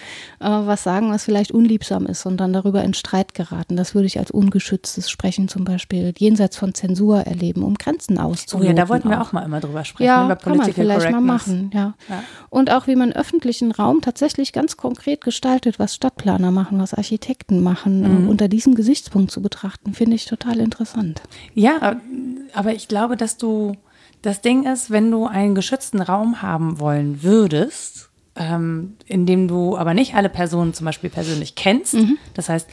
was 0.41 0.83
sagen, 0.85 1.11
was 1.11 1.25
vielleicht 1.25 1.51
unliebsam 1.53 2.07
ist 2.07 2.25
und 2.27 2.39
dann 2.39 2.53
darüber 2.53 2.83
in 2.83 2.95
Streit 2.95 3.35
geraten? 3.35 3.77
Das 3.77 3.95
würde 3.95 4.07
ich 4.07 4.19
als 4.19 4.31
ungeschütztes 4.31 5.11
Sprechen 5.11 5.49
zum 5.49 5.65
Beispiel 5.65 5.98
jenseits 6.17 6.57
von 6.57 6.75
Zensur 6.75 7.21
erleben, 7.21 7.63
um 7.63 7.75
Grenzen 7.75 8.19
Oh 8.19 8.23
auszuloten. 8.23 8.69
ja, 8.69 8.75
da 8.75 8.89
wollten 8.89 9.09
wir 9.11 9.21
auch 9.21 9.33
mal 9.33 9.43
immer 9.45 9.61
drüber 9.61 9.85
sprechen, 9.85 10.07
Ja, 10.09 10.25
über 10.25 10.37
kann 10.37 10.57
man 10.57 10.73
vielleicht 10.73 11.11
mal 11.11 11.21
machen, 11.21 11.71
ja. 11.75 11.95
Ja. 12.09 12.23
Und 12.51 12.71
auch 12.73 12.87
wie 12.87 12.97
man 12.97 13.13
öffentlichen 13.13 13.73
Raum 13.73 14.01
tatsächlich 14.01 14.53
ganz 14.53 14.77
konkret 14.77 15.23
gestaltet, 15.23 15.79
was 15.79 15.95
Stadtplaner 15.95 16.51
machen, 16.51 16.79
was 16.81 16.95
Architekten 16.95 17.63
machen, 17.63 18.01
Mhm. 18.23 18.27
äh, 18.27 18.31
unter 18.31 18.49
diesem 18.49 18.75
Gesichtspunkt 18.75 19.31
zu 19.31 19.43
betrachten, 19.43 19.95
finde 19.95 20.17
ich 20.17 20.25
total 20.27 20.59
interessant. 20.61 21.23
Ja, 21.55 21.97
aber 22.55 22.73
ich 22.75 22.89
glaube, 22.89 23.17
dass 23.17 23.37
du, 23.37 23.75
das 24.23 24.41
Ding 24.41 24.65
ist, 24.65 24.91
wenn 24.91 25.11
du 25.11 25.27
einen 25.27 25.55
geschützten 25.55 26.01
Raum 26.03 26.43
haben 26.43 26.81
wollen 26.81 27.23
würdest, 27.23 28.11
ähm, 28.37 28.95
in 29.07 29.27
dem 29.27 29.49
du 29.49 29.77
aber 29.77 29.95
nicht 29.95 30.15
alle 30.15 30.29
Personen 30.29 30.73
zum 30.75 30.85
Beispiel 30.85 31.11
persönlich 31.11 31.55
kennst, 31.57 31.95
Mhm. 31.95 32.19
das 32.35 32.49
heißt, 32.49 32.69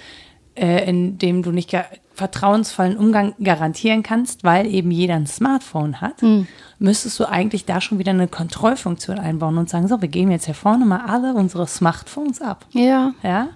äh, 0.56 0.88
in 0.90 1.18
dem 1.18 1.42
du 1.44 1.52
nicht 1.52 1.70
vertrauensvollen 2.16 2.98
Umgang 2.98 3.36
garantieren 3.44 4.02
kannst, 4.04 4.44
weil 4.44 4.66
eben 4.68 4.90
jeder 4.92 5.16
ein 5.16 5.28
Smartphone 5.28 6.02
hat, 6.02 6.22
Mhm. 6.22 6.48
müsstest 6.80 7.20
du 7.20 7.26
eigentlich 7.30 7.66
da 7.66 7.82
schon 7.82 8.00
wieder 8.00 8.12
eine 8.12 8.28
Kontrollfunktion 8.28 9.20
einbauen 9.20 9.58
und 9.58 9.70
sagen, 9.70 9.88
so, 9.88 10.02
wir 10.02 10.08
geben 10.08 10.32
jetzt 10.32 10.46
hier 10.46 10.56
vorne 10.56 10.86
mal 10.86 11.02
alle 11.06 11.34
unsere 11.34 11.68
Smartphones 11.68 12.42
ab. 12.42 12.66
Ja, 12.72 13.14
Ja? 13.22 13.50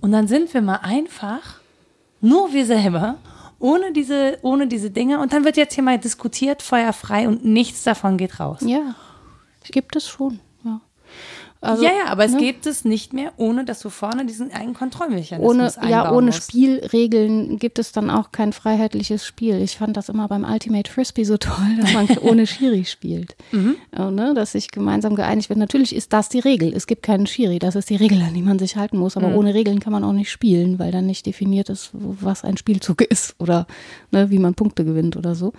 Und 0.00 0.12
dann 0.12 0.26
sind 0.28 0.52
wir 0.52 0.62
mal 0.62 0.80
einfach 0.82 1.40
nur 2.20 2.52
wir 2.52 2.66
selber, 2.66 3.16
ohne 3.58 3.92
diese, 3.92 4.38
ohne 4.42 4.66
diese 4.66 4.90
Dinge. 4.90 5.20
Und 5.20 5.32
dann 5.32 5.44
wird 5.44 5.56
jetzt 5.56 5.74
hier 5.74 5.84
mal 5.84 5.98
diskutiert, 5.98 6.60
feuerfrei 6.62 7.28
und 7.28 7.44
nichts 7.44 7.84
davon 7.84 8.16
geht 8.16 8.40
raus. 8.40 8.58
ja, 8.62 8.94
gibt 9.70 9.94
es 9.96 10.08
schon. 10.08 10.40
Ja, 11.62 11.68
also, 11.68 11.84
ja, 11.84 11.90
ja, 11.90 12.06
aber 12.08 12.24
es 12.24 12.32
ne? 12.32 12.38
gibt 12.38 12.66
es 12.66 12.84
nicht 12.84 13.12
mehr, 13.12 13.32
ohne 13.36 13.64
dass 13.64 13.80
du 13.80 13.88
vorne 13.88 14.26
diesen 14.26 14.52
eigenen 14.52 14.74
Kontrollmechanismus 14.74 15.48
ohne, 15.48 15.64
einbauen 15.76 15.90
ja, 15.90 16.12
ohne 16.12 16.26
musst. 16.26 16.50
Spielregeln 16.50 17.58
gibt 17.58 17.78
es 17.78 17.92
dann 17.92 18.10
auch 18.10 18.32
kein 18.32 18.52
freiheitliches 18.52 19.24
Spiel. 19.24 19.62
Ich 19.62 19.76
fand 19.76 19.96
das 19.96 20.08
immer 20.08 20.26
beim 20.26 20.44
Ultimate 20.44 20.90
Frisbee 20.90 21.22
so 21.22 21.36
toll, 21.36 21.76
dass 21.80 21.92
man 21.92 22.08
ohne 22.18 22.48
Schiri 22.48 22.84
spielt. 22.84 23.36
Mhm. 23.52 23.76
Äh, 23.96 24.10
ne, 24.10 24.34
dass 24.34 24.52
sich 24.52 24.72
gemeinsam 24.72 25.14
geeinigt 25.14 25.50
wird. 25.50 25.58
Natürlich 25.58 25.94
ist 25.94 26.12
das 26.12 26.28
die 26.28 26.40
Regel. 26.40 26.72
Es 26.74 26.88
gibt 26.88 27.04
keinen 27.04 27.28
Schiri. 27.28 27.60
Das 27.60 27.76
ist 27.76 27.90
die 27.90 27.96
Regel, 27.96 28.20
an 28.22 28.34
die 28.34 28.42
man 28.42 28.58
sich 28.58 28.76
halten 28.76 28.98
muss. 28.98 29.14
Mhm. 29.14 29.24
Aber 29.24 29.36
ohne 29.36 29.54
Regeln 29.54 29.78
kann 29.78 29.92
man 29.92 30.02
auch 30.02 30.12
nicht 30.12 30.32
spielen, 30.32 30.80
weil 30.80 30.90
dann 30.90 31.06
nicht 31.06 31.26
definiert 31.26 31.68
ist, 31.68 31.90
was 31.92 32.42
ein 32.42 32.56
Spielzug 32.56 33.02
ist 33.08 33.36
oder 33.38 33.68
ne, 34.10 34.30
wie 34.30 34.40
man 34.40 34.54
Punkte 34.54 34.84
gewinnt 34.84 35.16
oder 35.16 35.36
so. 35.36 35.52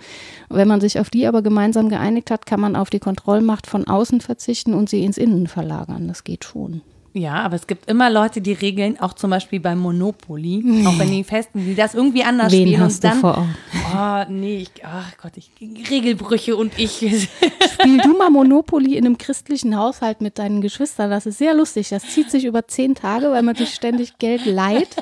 Wenn 0.50 0.68
man 0.68 0.82
sich 0.82 0.98
auf 0.98 1.08
die 1.08 1.26
aber 1.26 1.40
gemeinsam 1.40 1.88
geeinigt 1.88 2.30
hat, 2.30 2.44
kann 2.44 2.60
man 2.60 2.76
auf 2.76 2.90
die 2.90 3.00
Kontrollmacht 3.00 3.66
von 3.66 3.86
außen 3.86 4.20
verzichten 4.20 4.74
und 4.74 4.90
sie 4.90 5.02
ins 5.02 5.16
Innen 5.16 5.46
verlagern. 5.46 5.93
Das 6.00 6.24
geht 6.24 6.44
schon. 6.44 6.82
Ja, 7.16 7.34
aber 7.34 7.54
es 7.54 7.68
gibt 7.68 7.88
immer 7.88 8.10
Leute, 8.10 8.40
die 8.40 8.54
regeln, 8.54 8.98
auch 8.98 9.12
zum 9.12 9.30
Beispiel 9.30 9.60
beim 9.60 9.78
Monopoly, 9.78 10.84
auch 10.84 10.98
wenn 10.98 11.12
die 11.12 11.22
festen, 11.22 11.64
die 11.64 11.76
das 11.76 11.94
irgendwie 11.94 12.24
anders 12.24 12.50
Wen 12.50 12.66
spielen 12.66 12.80
hast 12.80 12.96
und 12.96 13.04
du 13.04 13.08
dann. 13.08 13.20
vor 13.20 13.38
Augen? 13.38 13.54
Oh, 13.96 14.24
nee, 14.32 14.56
ich, 14.62 14.84
ach 14.84 15.16
Gott, 15.22 15.32
ich, 15.36 15.52
Regelbrüche 15.88 16.56
und 16.56 16.76
ich. 16.76 16.96
Spiel 17.72 17.98
du 17.98 18.18
mal 18.18 18.30
Monopoly 18.30 18.96
in 18.96 19.06
einem 19.06 19.16
christlichen 19.16 19.76
Haushalt 19.76 20.22
mit 20.22 20.40
deinen 20.40 20.60
Geschwistern. 20.60 21.08
Das 21.08 21.26
ist 21.26 21.38
sehr 21.38 21.54
lustig. 21.54 21.90
Das 21.90 22.02
zieht 22.02 22.32
sich 22.32 22.44
über 22.46 22.66
zehn 22.66 22.96
Tage, 22.96 23.30
weil 23.30 23.42
man 23.42 23.54
sich 23.54 23.72
ständig 23.74 24.18
Geld 24.18 24.44
leiht. 24.44 24.96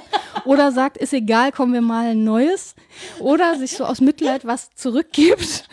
Oder 0.44 0.70
sagt, 0.72 0.98
ist 0.98 1.14
egal, 1.14 1.50
kommen 1.50 1.72
wir 1.72 1.80
mal 1.80 2.10
ein 2.10 2.24
neues. 2.24 2.74
Oder 3.20 3.56
sich 3.56 3.72
so 3.72 3.84
aus 3.86 4.02
Mitleid 4.02 4.44
was 4.44 4.74
zurückgibt. 4.74 5.68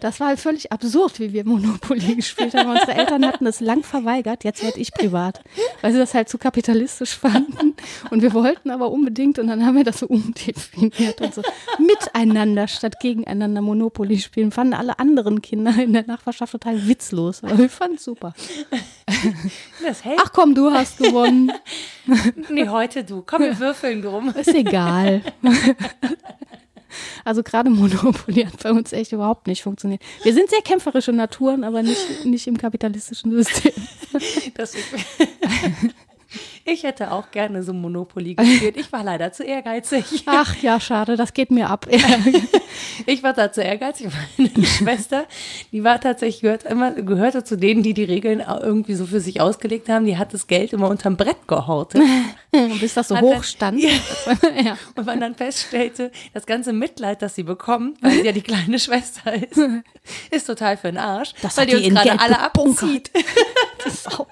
Das 0.00 0.18
war 0.18 0.28
halt 0.28 0.40
völlig 0.40 0.72
absurd, 0.72 1.20
wie 1.20 1.32
wir 1.32 1.44
Monopoly 1.44 2.16
gespielt 2.16 2.54
haben. 2.54 2.70
Unsere 2.70 2.94
Eltern 2.94 3.24
hatten 3.24 3.44
das 3.44 3.60
lang 3.60 3.84
verweigert. 3.84 4.42
Jetzt 4.42 4.62
werde 4.64 4.80
ich 4.80 4.92
privat, 4.92 5.42
weil 5.80 5.92
sie 5.92 5.98
das 5.98 6.14
halt 6.14 6.28
zu 6.28 6.38
kapitalistisch 6.38 7.16
fanden. 7.16 7.74
Und 8.10 8.22
wir 8.22 8.32
wollten 8.34 8.70
aber 8.70 8.90
unbedingt 8.90 9.38
und 9.38 9.48
dann 9.48 9.64
haben 9.64 9.76
wir 9.76 9.84
das 9.84 10.00
so 10.00 10.06
umdefiniert 10.06 11.20
und 11.20 11.34
so 11.34 11.42
miteinander 11.78 12.68
statt 12.68 13.00
gegeneinander 13.00 13.62
Monopoly 13.62 14.18
spielen. 14.18 14.50
Fanden 14.50 14.74
alle 14.74 14.98
anderen 14.98 15.42
Kinder 15.42 15.74
in 15.82 15.92
der 15.92 16.06
Nachbarschaft 16.06 16.52
total 16.52 16.86
witzlos. 16.86 17.42
Aber 17.44 17.58
wir 17.58 17.70
fanden 17.70 17.96
es 17.96 18.04
super. 18.04 18.34
Ach 20.18 20.32
komm, 20.32 20.54
du 20.54 20.70
hast 20.70 20.98
gewonnen. 20.98 21.52
nee, 22.50 22.68
heute 22.68 23.04
du. 23.04 23.22
Komm, 23.24 23.42
wir 23.42 23.58
würfeln 23.58 24.02
drum. 24.02 24.30
Ist 24.30 24.54
egal. 24.54 25.22
Also 27.24 27.42
gerade 27.42 27.70
Monopoly 27.70 28.44
hat 28.44 28.62
bei 28.62 28.70
uns 28.70 28.92
echt 28.92 29.12
überhaupt 29.12 29.46
nicht 29.46 29.62
funktioniert. 29.62 30.02
Wir 30.22 30.34
sind 30.34 30.50
sehr 30.50 30.62
kämpferische 30.62 31.12
Naturen, 31.12 31.64
aber 31.64 31.82
nicht, 31.82 32.24
nicht 32.24 32.46
im 32.46 32.56
kapitalistischen 32.56 33.32
System. 33.32 33.72
Das 34.54 34.74
ich 36.70 36.82
hätte 36.84 37.10
auch 37.12 37.30
gerne 37.30 37.62
so 37.62 37.72
Monopoly 37.72 38.34
gespielt. 38.34 38.76
Ich 38.76 38.92
war 38.92 39.02
leider 39.02 39.32
zu 39.32 39.42
ehrgeizig. 39.44 40.04
Ach 40.26 40.54
ja, 40.56 40.78
schade, 40.80 41.16
das 41.16 41.32
geht 41.32 41.50
mir 41.50 41.70
ab. 41.70 41.86
Ich 43.06 43.22
war 43.22 43.32
da 43.32 43.50
zu 43.50 43.60
ehrgeizig. 43.62 44.08
Meine 44.36 44.64
Schwester, 44.66 45.24
die 45.72 45.82
war 45.82 46.00
tatsächlich, 46.00 46.42
gehört 46.42 46.64
immer, 46.64 46.92
gehörte 46.92 47.42
zu 47.42 47.56
denen, 47.56 47.82
die 47.82 47.92
die 47.94 48.04
Regeln 48.04 48.40
auch 48.40 48.60
irgendwie 48.60 48.94
so 48.94 49.06
für 49.06 49.20
sich 49.20 49.40
ausgelegt 49.40 49.88
haben. 49.88 50.04
Die 50.04 50.16
hat 50.16 50.32
das 50.34 50.46
Geld 50.46 50.72
immer 50.72 50.88
unterm 50.88 51.16
Brett 51.16 51.48
gehortet. 51.48 52.02
Bis 52.80 52.94
das 52.94 53.08
so 53.08 53.16
Hat 53.16 53.22
hoch 53.22 53.42
stand. 53.42 53.80
Ja. 53.82 53.90
Ja. 54.62 54.78
Und 54.94 55.06
man 55.06 55.20
dann 55.20 55.34
feststellte, 55.34 56.12
das 56.34 56.46
ganze 56.46 56.72
Mitleid, 56.72 57.22
das 57.22 57.34
sie 57.34 57.42
bekommt, 57.42 58.00
weil 58.02 58.12
sie 58.12 58.26
ja 58.26 58.32
die 58.32 58.42
kleine 58.42 58.78
Schwester 58.78 59.32
ist, 59.34 59.60
ist 60.30 60.46
total 60.46 60.76
für 60.76 60.88
den 60.88 60.98
Arsch, 60.98 61.32
Das 61.42 61.56
weil 61.56 61.66
die 61.66 61.76
uns 61.76 61.88
gerade 61.88 62.08
Geld 62.10 62.20
alle 62.20 62.36
gebunkert. 62.52 62.82
abzieht. 62.84 63.10
Sau. 63.88 64.26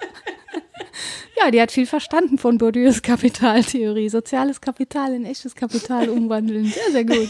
Ja, 1.39 1.51
die 1.51 1.61
hat 1.61 1.71
viel 1.71 1.85
verstanden 1.87 2.39
von 2.39 2.57
Bourdieu's 2.57 3.03
Kapitaltheorie. 3.03 4.09
Soziales 4.09 4.61
Kapital 4.61 5.13
in 5.13 5.27
echtes 5.27 5.55
Kapital 5.55 6.09
umwandeln. 6.09 6.65
Sehr, 6.65 6.91
sehr 6.93 7.05
gut. 7.05 7.29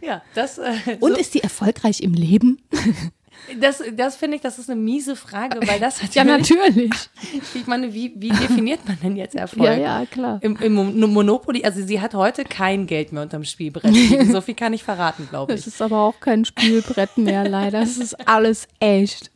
Ja, 0.00 0.22
das, 0.34 0.58
äh, 0.58 0.72
Und 1.00 1.14
so, 1.14 1.18
ist 1.18 1.34
die 1.34 1.42
erfolgreich 1.42 2.02
im 2.02 2.14
Leben? 2.14 2.62
das, 3.60 3.82
das 3.96 4.14
finde 4.16 4.36
ich, 4.36 4.42
das 4.42 4.60
ist 4.60 4.70
eine 4.70 4.80
miese 4.80 5.16
Frage, 5.16 5.58
weil 5.66 5.80
das 5.80 6.00
hat 6.04 6.14
Ja, 6.14 6.22
natürlich. 6.22 6.92
Ich 7.54 7.66
meine, 7.66 7.92
wie, 7.92 8.12
wie 8.16 8.28
definiert 8.28 8.86
man 8.86 8.96
denn 9.02 9.16
jetzt 9.16 9.34
Erfolg? 9.34 9.66
Ja, 9.66 9.74
ja, 9.76 10.06
klar. 10.06 10.38
Im, 10.42 10.56
Im 10.58 10.74
Mon- 10.74 11.12
Monopoly, 11.12 11.64
also 11.64 11.84
sie 11.84 12.00
hat 12.00 12.14
heute 12.14 12.44
kein 12.44 12.86
Geld 12.86 13.10
mehr 13.12 13.22
unterm 13.24 13.42
Spielbrett. 13.44 13.92
So 14.30 14.40
viel 14.40 14.54
kann 14.54 14.72
ich 14.72 14.84
verraten, 14.84 15.26
glaube 15.28 15.52
Es 15.52 15.62
ich. 15.62 15.66
ist 15.68 15.82
aber 15.82 15.98
auch 16.00 16.20
kein 16.20 16.44
Spielbrett 16.44 17.18
mehr, 17.18 17.48
leider. 17.48 17.80
Es 17.82 17.96
ist 17.98 18.14
alles 18.28 18.68
echt. 18.78 19.32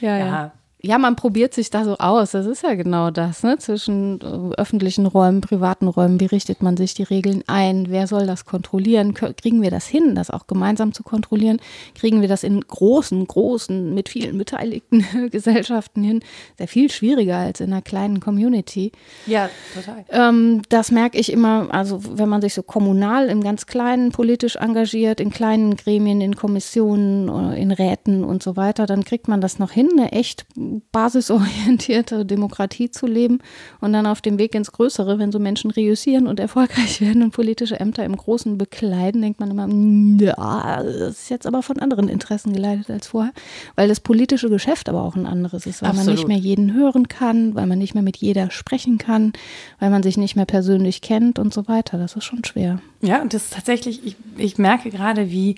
Ja, 0.00 0.18
ja. 0.18 0.26
Ja. 0.26 0.52
Ja, 0.84 0.98
man 0.98 1.14
probiert 1.14 1.54
sich 1.54 1.70
da 1.70 1.84
so 1.84 1.96
aus. 1.98 2.32
Das 2.32 2.44
ist 2.44 2.64
ja 2.64 2.74
genau 2.74 3.12
das, 3.12 3.44
ne? 3.44 3.56
Zwischen 3.56 4.20
äh, 4.20 4.60
öffentlichen 4.60 5.06
Räumen, 5.06 5.40
privaten 5.40 5.86
Räumen. 5.86 6.18
Wie 6.18 6.26
richtet 6.26 6.60
man 6.60 6.76
sich 6.76 6.92
die 6.94 7.04
Regeln 7.04 7.44
ein? 7.46 7.86
Wer 7.88 8.08
soll 8.08 8.26
das 8.26 8.46
kontrollieren? 8.46 9.14
Kriegen 9.14 9.62
wir 9.62 9.70
das 9.70 9.86
hin, 9.86 10.16
das 10.16 10.28
auch 10.28 10.48
gemeinsam 10.48 10.92
zu 10.92 11.04
kontrollieren? 11.04 11.60
Kriegen 11.94 12.20
wir 12.20 12.26
das 12.26 12.42
in 12.42 12.60
großen, 12.60 13.24
großen, 13.24 13.94
mit 13.94 14.08
vielen 14.08 14.36
beteiligten 14.36 15.04
Gesellschaften 15.30 16.02
hin? 16.02 16.20
Sehr 16.58 16.66
viel 16.66 16.90
schwieriger 16.90 17.36
als 17.36 17.60
in 17.60 17.72
einer 17.72 17.82
kleinen 17.82 18.18
Community. 18.18 18.90
Ja, 19.26 19.50
total. 19.72 20.04
Ähm, 20.10 20.62
das 20.68 20.90
merke 20.90 21.16
ich 21.16 21.30
immer, 21.30 21.68
also 21.72 22.00
wenn 22.18 22.28
man 22.28 22.42
sich 22.42 22.54
so 22.54 22.64
kommunal 22.64 23.28
im 23.28 23.44
ganz 23.44 23.66
Kleinen 23.66 24.10
politisch 24.10 24.56
engagiert, 24.56 25.20
in 25.20 25.30
kleinen 25.30 25.76
Gremien, 25.76 26.20
in 26.20 26.34
Kommissionen, 26.34 27.28
oder 27.28 27.56
in 27.56 27.70
Räten 27.70 28.24
und 28.24 28.42
so 28.42 28.56
weiter, 28.56 28.86
dann 28.86 29.04
kriegt 29.04 29.28
man 29.28 29.40
das 29.40 29.60
noch 29.60 29.70
hin, 29.70 29.88
eine 29.96 30.10
echt 30.10 30.44
basisorientierte 30.92 32.24
Demokratie 32.24 32.90
zu 32.90 33.06
leben 33.06 33.38
und 33.80 33.92
dann 33.92 34.06
auf 34.06 34.20
dem 34.20 34.38
Weg 34.38 34.54
ins 34.54 34.72
Größere, 34.72 35.18
wenn 35.18 35.32
so 35.32 35.38
Menschen 35.38 35.70
reüssieren 35.70 36.26
und 36.26 36.40
erfolgreich 36.40 37.00
werden 37.02 37.22
und 37.22 37.32
politische 37.32 37.78
Ämter 37.78 38.04
im 38.04 38.16
Großen 38.16 38.56
bekleiden, 38.58 39.22
denkt 39.22 39.40
man 39.40 39.50
immer, 39.50 39.66
"Mm, 39.66 40.18
ja, 40.20 40.82
das 40.82 41.22
ist 41.22 41.30
jetzt 41.30 41.46
aber 41.46 41.62
von 41.62 41.78
anderen 41.78 42.08
Interessen 42.08 42.52
geleitet 42.52 42.90
als 42.90 43.08
vorher, 43.08 43.32
weil 43.76 43.88
das 43.88 44.00
politische 44.00 44.48
Geschäft 44.48 44.88
aber 44.88 45.02
auch 45.02 45.16
ein 45.16 45.26
anderes 45.26 45.66
ist, 45.66 45.82
weil 45.82 45.90
man 45.90 45.98
Absolut. 46.00 46.18
nicht 46.18 46.28
mehr 46.28 46.38
jeden 46.38 46.74
hören 46.74 47.08
kann, 47.08 47.54
weil 47.54 47.66
man 47.66 47.78
nicht 47.78 47.94
mehr 47.94 48.02
mit 48.02 48.16
jeder 48.16 48.50
sprechen 48.50 48.98
kann, 48.98 49.32
weil 49.78 49.90
man 49.90 50.02
sich 50.02 50.16
nicht 50.16 50.36
mehr 50.36 50.46
persönlich 50.46 51.00
kennt 51.00 51.38
und 51.38 51.52
so 51.52 51.68
weiter. 51.68 51.98
Das 51.98 52.16
ist 52.16 52.24
schon 52.24 52.44
schwer. 52.44 52.80
Ja, 53.00 53.20
und 53.20 53.34
das 53.34 53.44
ist 53.44 53.52
tatsächlich, 53.54 54.06
ich, 54.06 54.16
ich 54.36 54.58
merke 54.58 54.90
gerade, 54.90 55.30
wie, 55.30 55.56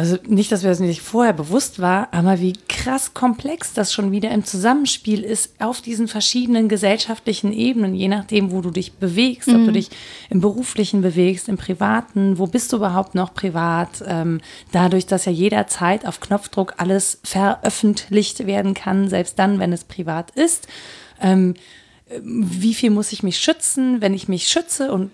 also 0.00 0.16
nicht, 0.26 0.50
dass 0.50 0.62
mir 0.62 0.70
das 0.70 0.80
nicht 0.80 1.02
vorher 1.02 1.34
bewusst 1.34 1.78
war, 1.78 2.08
aber 2.12 2.40
wie 2.40 2.54
krass 2.70 3.12
komplex 3.12 3.74
das 3.74 3.92
schon 3.92 4.12
wieder 4.12 4.30
im 4.30 4.46
Zusammenspiel 4.46 5.22
ist 5.22 5.60
auf 5.60 5.82
diesen 5.82 6.08
verschiedenen 6.08 6.70
gesellschaftlichen 6.70 7.52
Ebenen, 7.52 7.94
je 7.94 8.08
nachdem, 8.08 8.50
wo 8.50 8.62
du 8.62 8.70
dich 8.70 8.94
bewegst, 8.94 9.50
ob 9.50 9.62
du 9.66 9.72
dich 9.72 9.90
im 10.30 10.40
beruflichen 10.40 11.02
bewegst, 11.02 11.50
im 11.50 11.58
privaten, 11.58 12.38
wo 12.38 12.46
bist 12.46 12.72
du 12.72 12.78
überhaupt 12.78 13.14
noch 13.14 13.34
privat, 13.34 14.02
ähm, 14.06 14.40
dadurch, 14.72 15.04
dass 15.04 15.26
ja 15.26 15.32
jederzeit 15.32 16.06
auf 16.06 16.20
Knopfdruck 16.20 16.76
alles 16.78 17.20
veröffentlicht 17.22 18.46
werden 18.46 18.72
kann, 18.72 19.10
selbst 19.10 19.38
dann, 19.38 19.58
wenn 19.58 19.74
es 19.74 19.84
privat 19.84 20.30
ist. 20.30 20.66
Ähm, 21.20 21.52
wie 22.22 22.72
viel 22.72 22.88
muss 22.88 23.12
ich 23.12 23.22
mich 23.22 23.36
schützen, 23.36 24.00
wenn 24.00 24.14
ich 24.14 24.28
mich 24.28 24.48
schütze 24.48 24.92
und 24.92 25.10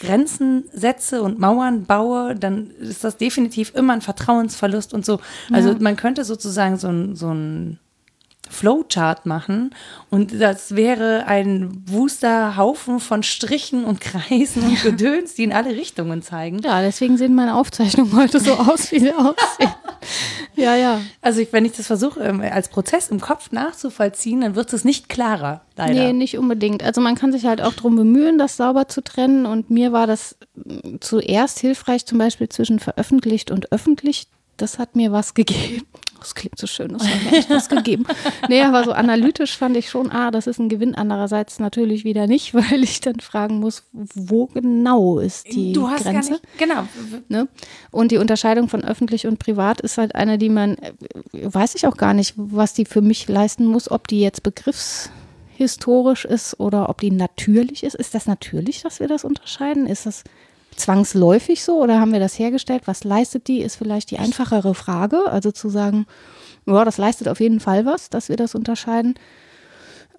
Grenzen 0.00 0.64
setze 0.72 1.22
und 1.22 1.38
Mauern 1.38 1.84
baue, 1.84 2.34
dann 2.34 2.70
ist 2.80 3.04
das 3.04 3.16
definitiv 3.16 3.74
immer 3.74 3.92
ein 3.92 4.00
Vertrauensverlust 4.00 4.94
und 4.94 5.04
so. 5.04 5.20
Also 5.52 5.74
man 5.78 5.96
könnte 5.96 6.24
sozusagen 6.24 6.76
so 6.76 6.88
ein, 6.88 7.16
so 7.16 7.28
ein 7.28 7.78
Flowchart 8.50 9.26
machen 9.26 9.74
und 10.10 10.40
das 10.40 10.76
wäre 10.76 11.24
ein 11.26 11.82
wuster 11.86 12.56
Haufen 12.56 13.00
von 13.00 13.22
Strichen 13.22 13.84
und 13.84 14.00
Kreisen 14.00 14.62
und 14.64 14.82
Gedöns, 14.82 15.34
die 15.34 15.44
in 15.44 15.52
alle 15.52 15.70
Richtungen 15.70 16.22
zeigen. 16.22 16.58
Ja, 16.58 16.82
deswegen 16.82 17.16
sehen 17.16 17.34
meine 17.34 17.54
Aufzeichnungen 17.54 18.14
heute 18.16 18.40
so 18.40 18.54
aus, 18.54 18.92
wie 18.92 18.98
sie 18.98 19.12
aussehen. 19.12 19.74
Ja, 20.56 20.74
ja. 20.74 21.00
Also 21.22 21.40
ich, 21.40 21.52
wenn 21.52 21.64
ich 21.64 21.72
das 21.72 21.86
versuche 21.86 22.20
ähm, 22.20 22.40
als 22.40 22.68
Prozess 22.68 23.08
im 23.08 23.20
Kopf 23.20 23.52
nachzuvollziehen, 23.52 24.40
dann 24.42 24.54
wird 24.54 24.72
es 24.72 24.84
nicht 24.84 25.08
klarer, 25.08 25.62
leider. 25.76 25.94
Nee, 25.94 26.12
nicht 26.12 26.38
unbedingt. 26.38 26.82
Also 26.82 27.00
man 27.00 27.14
kann 27.14 27.32
sich 27.32 27.46
halt 27.46 27.62
auch 27.62 27.72
darum 27.72 27.96
bemühen, 27.96 28.38
das 28.38 28.56
sauber 28.56 28.88
zu 28.88 29.02
trennen. 29.02 29.46
Und 29.46 29.70
mir 29.70 29.92
war 29.92 30.06
das 30.06 30.36
mm, 30.54 30.96
zuerst 31.00 31.58
hilfreich, 31.60 32.04
zum 32.06 32.18
Beispiel 32.18 32.48
zwischen 32.48 32.78
veröffentlicht 32.78 33.50
und 33.50 33.72
öffentlich. 33.72 34.28
Das 34.60 34.78
hat 34.78 34.94
mir 34.94 35.10
was 35.10 35.32
gegeben. 35.32 35.86
Das 36.18 36.34
klingt 36.34 36.58
so 36.58 36.66
schön, 36.66 36.92
das 36.92 37.08
hat 37.08 37.24
mir 37.24 37.38
echt 37.38 37.48
was 37.48 37.70
gegeben. 37.70 38.04
Nee, 38.50 38.60
aber 38.60 38.84
so 38.84 38.92
analytisch 38.92 39.56
fand 39.56 39.74
ich 39.74 39.88
schon, 39.88 40.10
ah, 40.10 40.30
das 40.30 40.46
ist 40.46 40.58
ein 40.58 40.68
Gewinn. 40.68 40.94
Andererseits 40.94 41.58
natürlich 41.60 42.04
wieder 42.04 42.26
nicht, 42.26 42.52
weil 42.54 42.84
ich 42.84 43.00
dann 43.00 43.20
fragen 43.20 43.58
muss, 43.58 43.84
wo 43.92 44.44
genau 44.46 45.18
ist 45.18 45.50
die 45.50 45.72
du 45.72 45.88
hast 45.88 46.02
Grenze? 46.02 46.32
gar 46.32 46.40
nicht, 46.40 46.58
genau. 46.58 46.82
Ne? 47.28 47.48
Und 47.90 48.12
die 48.12 48.18
Unterscheidung 48.18 48.68
von 48.68 48.84
öffentlich 48.84 49.26
und 49.26 49.38
privat 49.38 49.80
ist 49.80 49.96
halt 49.96 50.14
eine, 50.14 50.36
die 50.36 50.50
man, 50.50 50.76
äh, 50.76 50.92
weiß 51.32 51.74
ich 51.74 51.86
auch 51.86 51.96
gar 51.96 52.12
nicht, 52.12 52.34
was 52.36 52.74
die 52.74 52.84
für 52.84 53.00
mich 53.00 53.26
leisten 53.26 53.64
muss, 53.64 53.90
ob 53.90 54.06
die 54.06 54.20
jetzt 54.20 54.42
begriffshistorisch 54.42 56.26
ist 56.26 56.60
oder 56.60 56.90
ob 56.90 57.00
die 57.00 57.12
natürlich 57.12 57.82
ist. 57.82 57.94
Ist 57.94 58.14
das 58.14 58.26
natürlich, 58.26 58.82
dass 58.82 59.00
wir 59.00 59.08
das 59.08 59.24
unterscheiden? 59.24 59.86
Ist 59.86 60.04
das 60.04 60.24
zwangsläufig 60.76 61.62
so 61.64 61.82
oder 61.82 62.00
haben 62.00 62.12
wir 62.12 62.20
das 62.20 62.38
hergestellt? 62.38 62.82
Was 62.86 63.04
leistet 63.04 63.48
die, 63.48 63.60
ist 63.60 63.76
vielleicht 63.76 64.10
die 64.10 64.18
einfachere 64.18 64.74
Frage. 64.74 65.26
Also 65.30 65.50
zu 65.52 65.68
sagen, 65.68 66.06
ja, 66.66 66.84
das 66.84 66.98
leistet 66.98 67.28
auf 67.28 67.40
jeden 67.40 67.60
Fall 67.60 67.86
was, 67.86 68.10
dass 68.10 68.28
wir 68.28 68.36
das 68.36 68.54
unterscheiden. 68.54 69.14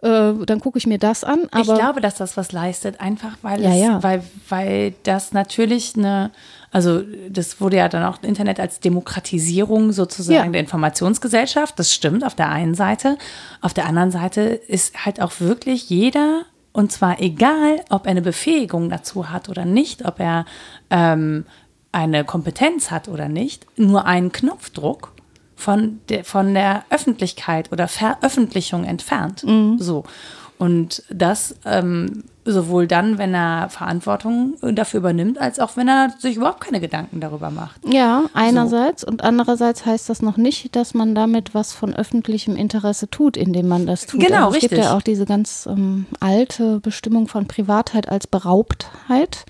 Äh, 0.02 0.34
dann 0.45 0.60
gucke 0.60 0.80
ich 0.80 0.88
mir 0.88 0.97
das 0.97 1.24
an. 1.24 1.41
Aber 1.52 1.62
ich 1.62 1.68
glaube, 1.80 2.02
dass 2.02 2.16
das 2.16 2.36
was 2.36 2.52
leistet, 2.52 2.99
einfach 2.99 3.38
weil 3.43 3.62
Ja, 3.62 3.70
es, 3.70 3.80
ja. 3.80 4.04
weil, 4.04 4.24
weil 4.49 4.93
das 5.04 5.32
natürlich 5.32 5.95
eine, 5.95 6.32
also 6.72 7.04
das 7.30 7.62
wurde 7.62 7.78
ja 7.78 7.88
dann 7.88 8.04
auch 8.04 8.18
Internet 8.24 8.60
als 8.60 8.80
Demokratisierung 8.80 9.91
sozusagen 9.91 10.36
Ja. 10.47 10.52
der 10.52 10.62
Informationsgesellschaft. 10.62 11.78
Das 11.78 11.93
stimmt 11.93 12.24
auf 12.26 12.34
der 12.34 12.49
einen 12.49 12.74
Seite. 12.74 13.18
Auf 13.62 13.76
der 13.76 13.86
anderen 13.86 14.10
Seite 14.10 14.41
ist 14.41 15.06
halt 15.06 15.22
auch 15.22 15.34
wirklich 15.39 15.89
jeder, 15.91 16.45
und 16.74 16.91
zwar 16.91 17.19
egal, 17.19 17.84
ob 17.89 18.05
er 18.05 18.11
eine 18.11 18.22
Befähigung 18.22 18.89
dazu 18.89 19.30
hat 19.30 19.49
oder 19.49 19.65
nicht, 19.65 20.05
ob 20.05 20.19
er 20.19 20.45
ähm, 20.89 21.45
eine 21.91 22.24
Kompetenz 22.24 22.91
hat 22.91 23.07
oder 23.07 23.28
nicht, 23.28 23.65
nur 23.78 24.05
einen 24.05 24.32
Knopfdruck 24.32 25.13
von 25.55 25.99
der, 26.09 26.24
von 26.24 26.53
der 26.53 26.86
Öffentlichkeit 26.89 27.72
oder 27.72 27.88
Veröffentlichung 27.88 28.86
entfernt. 28.86 29.43
So. 29.80 30.05
Und 30.57 31.03
das 31.09 31.55
ähm, 31.65 32.24
sowohl 32.46 32.88
dann, 32.88 33.18
wenn 33.18 33.34
er 33.34 33.70
Verantwortung 33.70 34.56
dafür 34.62 35.00
übernimmt, 35.00 35.39
als 35.39 35.60
auch 35.60 35.78
wenn 35.78 35.88
er 35.88 36.14
sich 36.20 36.38
überhaupt 36.38 36.62
keine 36.62 36.80
Gedanken 36.80 37.20
darüber 37.20 37.52
macht. 37.52 37.82
Ja, 37.86 38.24
einerseits. 38.34 39.02
So. 39.02 39.08
Und 39.08 39.24
andererseits 39.24 39.86
heißt 39.86 40.10
das 40.10 40.22
noch 40.22 40.38
nicht, 40.38 40.76
dass 40.76 40.94
man 40.94 41.14
damit 41.16 41.54
was 41.54 41.74
von 41.74 41.94
öffentlichem 41.94 42.56
Interesse 42.56 43.10
tut, 43.10 43.38
indem 43.38 43.68
man 43.68 43.86
das 43.86 44.06
tut. 44.06 44.22
Genau, 44.22 44.46
also 44.46 44.50
es 44.50 44.56
richtig. 44.56 44.70
gibt 44.72 44.84
ja 44.84 44.96
auch 44.96 45.02
diese 45.02 45.26
ganz 45.26 45.68
ähm, 45.70 46.06
alte 46.20 46.80
Bestimmung 46.80 47.28
von 47.28 47.48
Privatheit 47.48 48.10
als 48.10 48.28
Beraubtheit. 48.28 49.46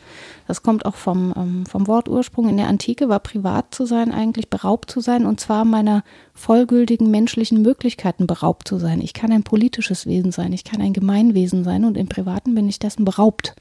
Das 0.47 0.63
kommt 0.63 0.85
auch 0.85 0.95
vom, 0.95 1.33
ähm, 1.35 1.65
vom 1.65 1.87
Wortursprung. 1.87 2.49
In 2.49 2.57
der 2.57 2.67
Antike 2.67 3.09
war 3.09 3.19
privat 3.19 3.73
zu 3.73 3.85
sein 3.85 4.11
eigentlich 4.11 4.49
beraubt 4.49 4.91
zu 4.91 4.99
sein 4.99 5.25
und 5.25 5.39
zwar 5.39 5.65
meiner 5.65 6.03
vollgültigen 6.33 7.11
menschlichen 7.11 7.61
Möglichkeiten 7.61 8.27
beraubt 8.27 8.67
zu 8.67 8.77
sein. 8.77 9.01
Ich 9.01 9.13
kann 9.13 9.31
ein 9.31 9.43
politisches 9.43 10.05
Wesen 10.05 10.31
sein, 10.31 10.53
ich 10.53 10.63
kann 10.63 10.81
ein 10.81 10.93
Gemeinwesen 10.93 11.63
sein 11.63 11.85
und 11.85 11.97
im 11.97 12.07
Privaten 12.07 12.55
bin 12.55 12.67
ich 12.67 12.79
dessen 12.79 13.05
beraubt. 13.05 13.55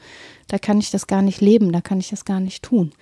Da 0.48 0.58
kann 0.58 0.78
ich 0.78 0.90
das 0.90 1.06
gar 1.06 1.22
nicht 1.22 1.40
leben, 1.40 1.72
da 1.72 1.80
kann 1.80 2.00
ich 2.00 2.10
das 2.10 2.24
gar 2.24 2.40
nicht 2.40 2.62
tun. 2.62 2.92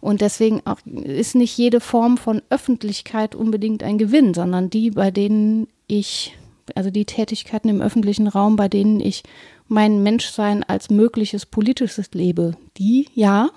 Und 0.00 0.20
deswegen 0.20 0.60
auch 0.64 0.78
ist 0.84 1.34
nicht 1.34 1.56
jede 1.56 1.80
Form 1.80 2.16
von 2.18 2.42
Öffentlichkeit 2.50 3.34
unbedingt 3.34 3.82
ein 3.82 3.98
Gewinn, 3.98 4.34
sondern 4.34 4.70
die, 4.70 4.90
bei 4.90 5.10
denen 5.10 5.68
ich, 5.86 6.36
also 6.74 6.90
die 6.90 7.04
Tätigkeiten 7.04 7.68
im 7.68 7.80
öffentlichen 7.80 8.28
Raum, 8.28 8.56
bei 8.56 8.68
denen 8.68 9.00
ich 9.00 9.22
mein 9.68 10.02
Menschsein 10.02 10.64
als 10.64 10.90
mögliches 10.90 11.46
politisches 11.46 12.10
lebe. 12.12 12.56
Die, 12.78 13.08
ja, 13.14 13.50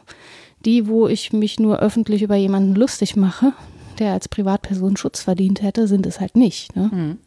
die, 0.66 0.88
wo 0.88 1.08
ich 1.08 1.34
mich 1.34 1.60
nur 1.60 1.80
öffentlich 1.80 2.22
über 2.22 2.36
jemanden 2.36 2.76
lustig 2.76 3.16
mache, 3.16 3.54
der 4.00 4.14
als 4.14 4.28
Privatperson 4.28 4.98
Schutz 4.98 5.22
verdient 5.22 5.62
hätte, 5.62 5.88
sind 5.88 6.06
es 6.06 6.20
halt 6.20 6.36
nicht. 6.36 6.76
Ne? 6.76 6.92
Hm. 6.92 7.18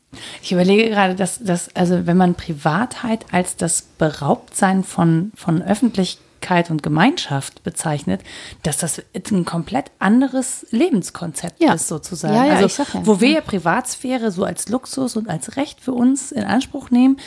Ich 0.42 0.52
überlege 0.52 0.90
gerade, 0.90 1.14
dass, 1.14 1.38
dass, 1.38 1.74
also 1.74 2.06
wenn 2.06 2.16
man 2.16 2.34
Privatheit 2.34 3.24
als 3.32 3.56
das 3.56 3.82
Beraubtsein 3.98 4.84
von, 4.84 5.32
von 5.34 5.62
Öffentlichkeit 5.62 6.26
und 6.70 6.82
Gemeinschaft 6.82 7.62
bezeichnet, 7.62 8.22
dass 8.62 8.76
das 8.76 9.02
ein 9.14 9.44
komplett 9.44 9.90
anderes 9.98 10.66
Lebenskonzept 10.70 11.62
Ja. 11.62 11.74
ist, 11.74 11.88
sozusagen. 11.88 12.34
Ja, 12.34 12.44
ja, 12.46 12.54
also, 12.56 12.84
wo 13.04 13.20
wir 13.20 13.30
ja 13.30 13.40
Privatsphäre 13.40 14.30
so 14.30 14.44
als 14.44 14.68
Luxus 14.68 15.16
und 15.16 15.28
als 15.28 15.56
Recht 15.56 15.80
für 15.80 15.92
uns 15.92 16.32
in 16.32 16.44
Anspruch 16.44 16.90
nehmen, 16.90 17.18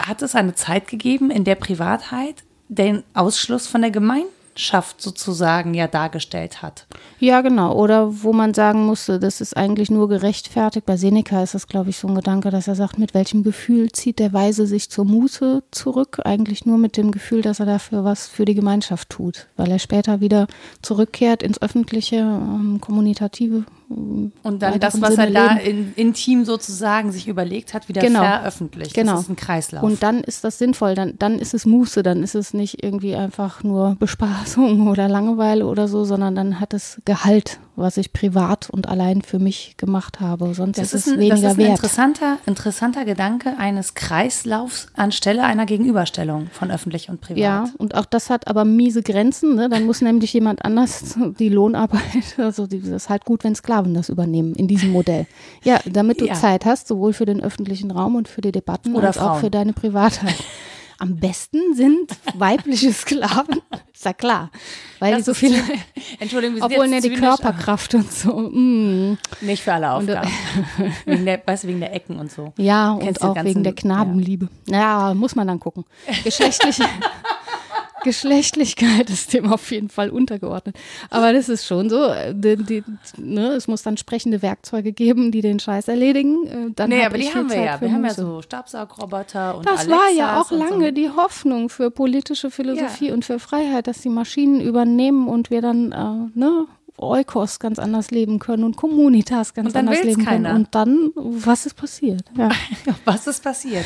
hat 0.00 0.22
es 0.22 0.34
eine 0.34 0.54
Zeit 0.54 0.88
gegeben, 0.88 1.30
in 1.30 1.44
der 1.44 1.54
Privatheit 1.54 2.44
den 2.68 3.04
Ausschluss 3.14 3.66
von 3.66 3.82
der 3.82 3.90
Gemeinschaft 3.90 5.00
sozusagen 5.00 5.74
ja 5.74 5.86
dargestellt 5.86 6.62
hat. 6.62 6.86
Ja, 7.18 7.40
genau. 7.40 7.74
Oder 7.74 8.22
wo 8.22 8.32
man 8.32 8.52
sagen 8.54 8.84
musste, 8.84 9.18
das 9.18 9.40
ist 9.40 9.56
eigentlich 9.56 9.90
nur 9.90 10.08
gerechtfertigt. 10.08 10.84
Bei 10.86 10.96
Seneca 10.96 11.42
ist 11.42 11.54
das, 11.54 11.66
glaube 11.66 11.90
ich, 11.90 11.96
so 11.96 12.08
ein 12.08 12.14
Gedanke, 12.14 12.50
dass 12.50 12.68
er 12.68 12.74
sagt, 12.74 12.98
mit 12.98 13.14
welchem 13.14 13.42
Gefühl 13.42 13.90
zieht 13.92 14.18
der 14.18 14.32
Weise 14.32 14.66
sich 14.66 14.90
zur 14.90 15.04
Muße 15.06 15.62
zurück? 15.70 16.20
Eigentlich 16.24 16.66
nur 16.66 16.78
mit 16.78 16.96
dem 16.96 17.10
Gefühl, 17.12 17.40
dass 17.42 17.60
er 17.60 17.66
dafür 17.66 18.04
was 18.04 18.26
für 18.28 18.44
die 18.44 18.54
Gemeinschaft 18.54 19.08
tut. 19.10 19.46
Weil 19.56 19.70
er 19.70 19.78
später 19.78 20.20
wieder 20.20 20.46
zurückkehrt 20.82 21.42
ins 21.42 21.60
öffentliche, 21.62 22.16
ähm, 22.16 22.78
kommunitative. 22.80 23.64
ähm, 23.90 24.32
Und 24.42 24.60
dann 24.62 24.78
das, 24.80 25.00
was 25.00 25.10
er 25.16 25.26
Sinne 25.26 25.32
da 25.32 25.54
leben. 25.54 25.94
in, 25.96 26.08
intim 26.08 26.44
sozusagen 26.44 27.12
sich 27.12 27.28
überlegt 27.28 27.72
hat, 27.72 27.88
wieder 27.88 28.02
Genau. 28.02 28.20
veröffentlicht. 28.20 28.94
Genau. 28.94 29.12
Das 29.12 29.22
ist 29.22 29.30
ein 29.30 29.36
Kreislauf. 29.36 29.82
Und 29.82 30.02
dann 30.02 30.20
ist 30.22 30.44
das 30.44 30.58
sinnvoll, 30.58 30.94
dann, 30.94 31.14
dann 31.18 31.38
ist 31.38 31.54
es 31.54 31.64
Muße, 31.66 32.02
dann 32.02 32.22
ist 32.22 32.34
es 32.34 32.52
nicht 32.52 32.82
irgendwie 32.82 33.14
einfach 33.16 33.62
nur 33.62 33.96
Bespaßung 33.98 34.88
oder 34.88 35.08
Langeweile 35.08 35.66
oder 35.66 35.88
so, 35.88 36.04
sondern 36.04 36.34
dann 36.34 36.60
hat 36.60 36.74
es 36.74 36.85
Gehalt, 37.04 37.58
was 37.76 37.96
ich 37.96 38.12
privat 38.12 38.70
und 38.70 38.88
allein 38.88 39.22
für 39.22 39.38
mich 39.38 39.74
gemacht 39.76 40.20
habe. 40.20 40.54
Sonst 40.54 40.78
das 40.78 40.94
ist 40.94 41.06
es 41.06 41.12
ein, 41.12 41.18
weniger 41.20 41.34
das 41.34 41.42
ist 41.42 41.50
ein 41.50 41.58
wert. 41.58 41.70
interessanter, 41.70 42.38
interessanter 42.46 43.04
Gedanke 43.04 43.54
eines 43.58 43.94
Kreislaufs 43.94 44.88
anstelle 44.94 45.42
einer 45.44 45.66
Gegenüberstellung 45.66 46.48
von 46.52 46.70
öffentlich 46.70 47.08
und 47.08 47.20
privat. 47.20 47.38
Ja, 47.38 47.68
und 47.78 47.94
auch 47.94 48.06
das 48.06 48.30
hat 48.30 48.48
aber 48.48 48.64
miese 48.64 49.02
Grenzen. 49.02 49.54
Ne? 49.56 49.68
Dann 49.68 49.84
muss 49.84 50.00
nämlich 50.02 50.32
jemand 50.32 50.64
anders 50.64 51.16
die 51.38 51.48
Lohnarbeit, 51.48 52.02
also 52.38 52.66
die, 52.66 52.80
das 52.80 52.90
ist 53.04 53.08
halt 53.08 53.24
gut, 53.24 53.44
wenn 53.44 53.54
Sklaven 53.54 53.94
das 53.94 54.08
übernehmen 54.08 54.54
in 54.54 54.68
diesem 54.68 54.90
Modell. 54.92 55.26
Ja, 55.62 55.80
damit 55.84 56.20
du 56.20 56.26
Ja. 56.26 56.34
Zeit 56.34 56.64
hast, 56.64 56.88
sowohl 56.88 57.12
für 57.12 57.24
den 57.26 57.42
öffentlichen 57.42 57.90
Raum 57.90 58.16
und 58.16 58.28
für 58.28 58.40
die 58.40 58.52
Debatten 58.52 58.94
Oder 58.94 59.08
als 59.08 59.18
auch 59.18 59.32
Frauen. 59.32 59.40
für 59.40 59.50
deine 59.50 59.72
Privatheit. 59.72 60.36
Am 60.98 61.16
besten 61.16 61.74
sind 61.74 62.10
weibliche 62.34 62.90
Sklaven, 62.92 63.60
ist 63.92 64.04
ja 64.06 64.12
klar, 64.14 64.50
weil 64.98 65.10
Das 65.12 65.20
die 65.20 65.24
so 65.26 65.34
viele, 65.34 65.58
Entschuldigung, 66.18 66.56
wir 66.56 66.62
sind 66.62 66.72
obwohl 66.72 66.86
jetzt 66.86 67.04
ne, 67.04 67.10
die 67.10 67.16
Körperkraft 67.16 67.94
und 67.94 68.10
so. 68.10 68.30
Mm. 68.50 69.18
aber 69.18 69.18
Nicht 69.42 69.62
für 69.62 69.74
alle 69.74 69.94
Und, 69.96 70.08
äh, 70.08 70.16
Aufgaben. 70.16 70.32
wegen, 71.04 71.24
der, 71.26 71.42
weißt 71.46 71.64
du, 71.64 71.68
wegen 71.68 71.80
der 71.80 71.92
Ecken 71.94 72.18
und 72.18 72.32
so. 72.32 72.52
Ja, 72.56 72.96
Kennst 73.00 73.20
und 73.20 73.28
auch 73.28 73.34
ganzen- 73.34 73.50
wegen 73.50 73.62
der 73.64 73.74
Knabenliebe. 73.74 74.48
Ja. 74.68 75.12
muss 75.14 75.34
man 75.34 75.46
dann 75.46 75.60
gucken. 75.60 75.84
Geschlechtliche 76.24 76.84
Geschlechtlichkeit 78.06 79.10
ist 79.16 79.34
dem 79.34 79.52
auf 79.52 79.70
jeden 79.70 79.90
Fall 79.90 80.08
untergeordnet. 80.10 80.76
Aber 81.10 81.32
das 81.32 81.48
ist 81.50 81.66
schon 81.66 81.90
so. 81.90 82.06
äh, 82.08 82.34
Die, 82.34 82.56
die, 82.56 82.84
ne, 83.18 83.48
es 83.48 83.68
muss 83.68 83.82
dann 83.82 83.96
sprechende 83.98 84.40
Werkzeuge 84.40 84.92
geben, 84.92 85.30
die 85.32 85.42
den 85.42 85.58
Scheiß 85.60 85.88
erledigen. 85.88 86.46
Äh, 86.46 86.70
Dann 86.74 86.88
Nee, 86.90 87.04
aber 87.04 87.18
die 87.18 87.28
haben 87.28 87.50
wir 87.50 87.56
Zeit 87.56 87.64
ja. 87.66 87.78
für 87.78 87.84
Wir 87.86 87.92
haben 87.92 88.04
ja 88.04 88.14
so 88.14 88.40
Staubsaugroboter 88.42 89.58
und 89.58 89.66
Das 89.66 89.88
war 89.90 90.10
ja 90.16 90.36
Alexas 90.36 90.52
auch 90.52 90.58
lange 90.70 90.86
so. 90.86 90.90
die 90.92 91.10
Hoffnung 91.10 91.68
für 91.68 91.90
politische 91.90 92.50
Philosophie 92.50 93.10
und 93.12 93.24
für 93.24 93.38
Freiheit, 93.38 93.86
dass 93.86 94.00
die 94.00 94.08
Maschinen 94.08 94.60
übernehmen 94.60 95.28
und 95.28 95.50
wir 95.50 95.60
dann 95.60 95.92
äh, 95.92 96.38
ne, 96.38 96.66
Eukos 96.98 97.58
ganz 97.58 97.78
anders 97.78 98.10
leben 98.10 98.38
können 98.38 98.64
und 98.64 98.76
Communitas 98.76 99.52
ganz 99.52 99.76
anders 99.76 100.02
leben 100.02 100.24
keiner. 100.24 100.48
können. 100.50 100.60
Und 100.64 100.74
dann, 100.74 101.10
was 101.14 101.66
ist 101.66 101.74
passiert? 101.74 102.22
Ja. 102.38 102.48
Was 103.04 103.26
ist 103.26 103.42
passiert? 103.42 103.84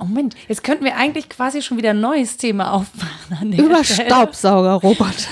Oh 0.00 0.04
Moment, 0.04 0.36
jetzt 0.48 0.62
könnten 0.62 0.84
wir 0.84 0.96
eigentlich 0.96 1.28
quasi 1.28 1.60
schon 1.60 1.76
wieder 1.76 1.90
ein 1.90 2.00
neues 2.00 2.36
Thema 2.36 2.72
aufmachen. 2.72 3.52
Über. 3.52 3.82
Staubsaugerroboter. 3.84 5.12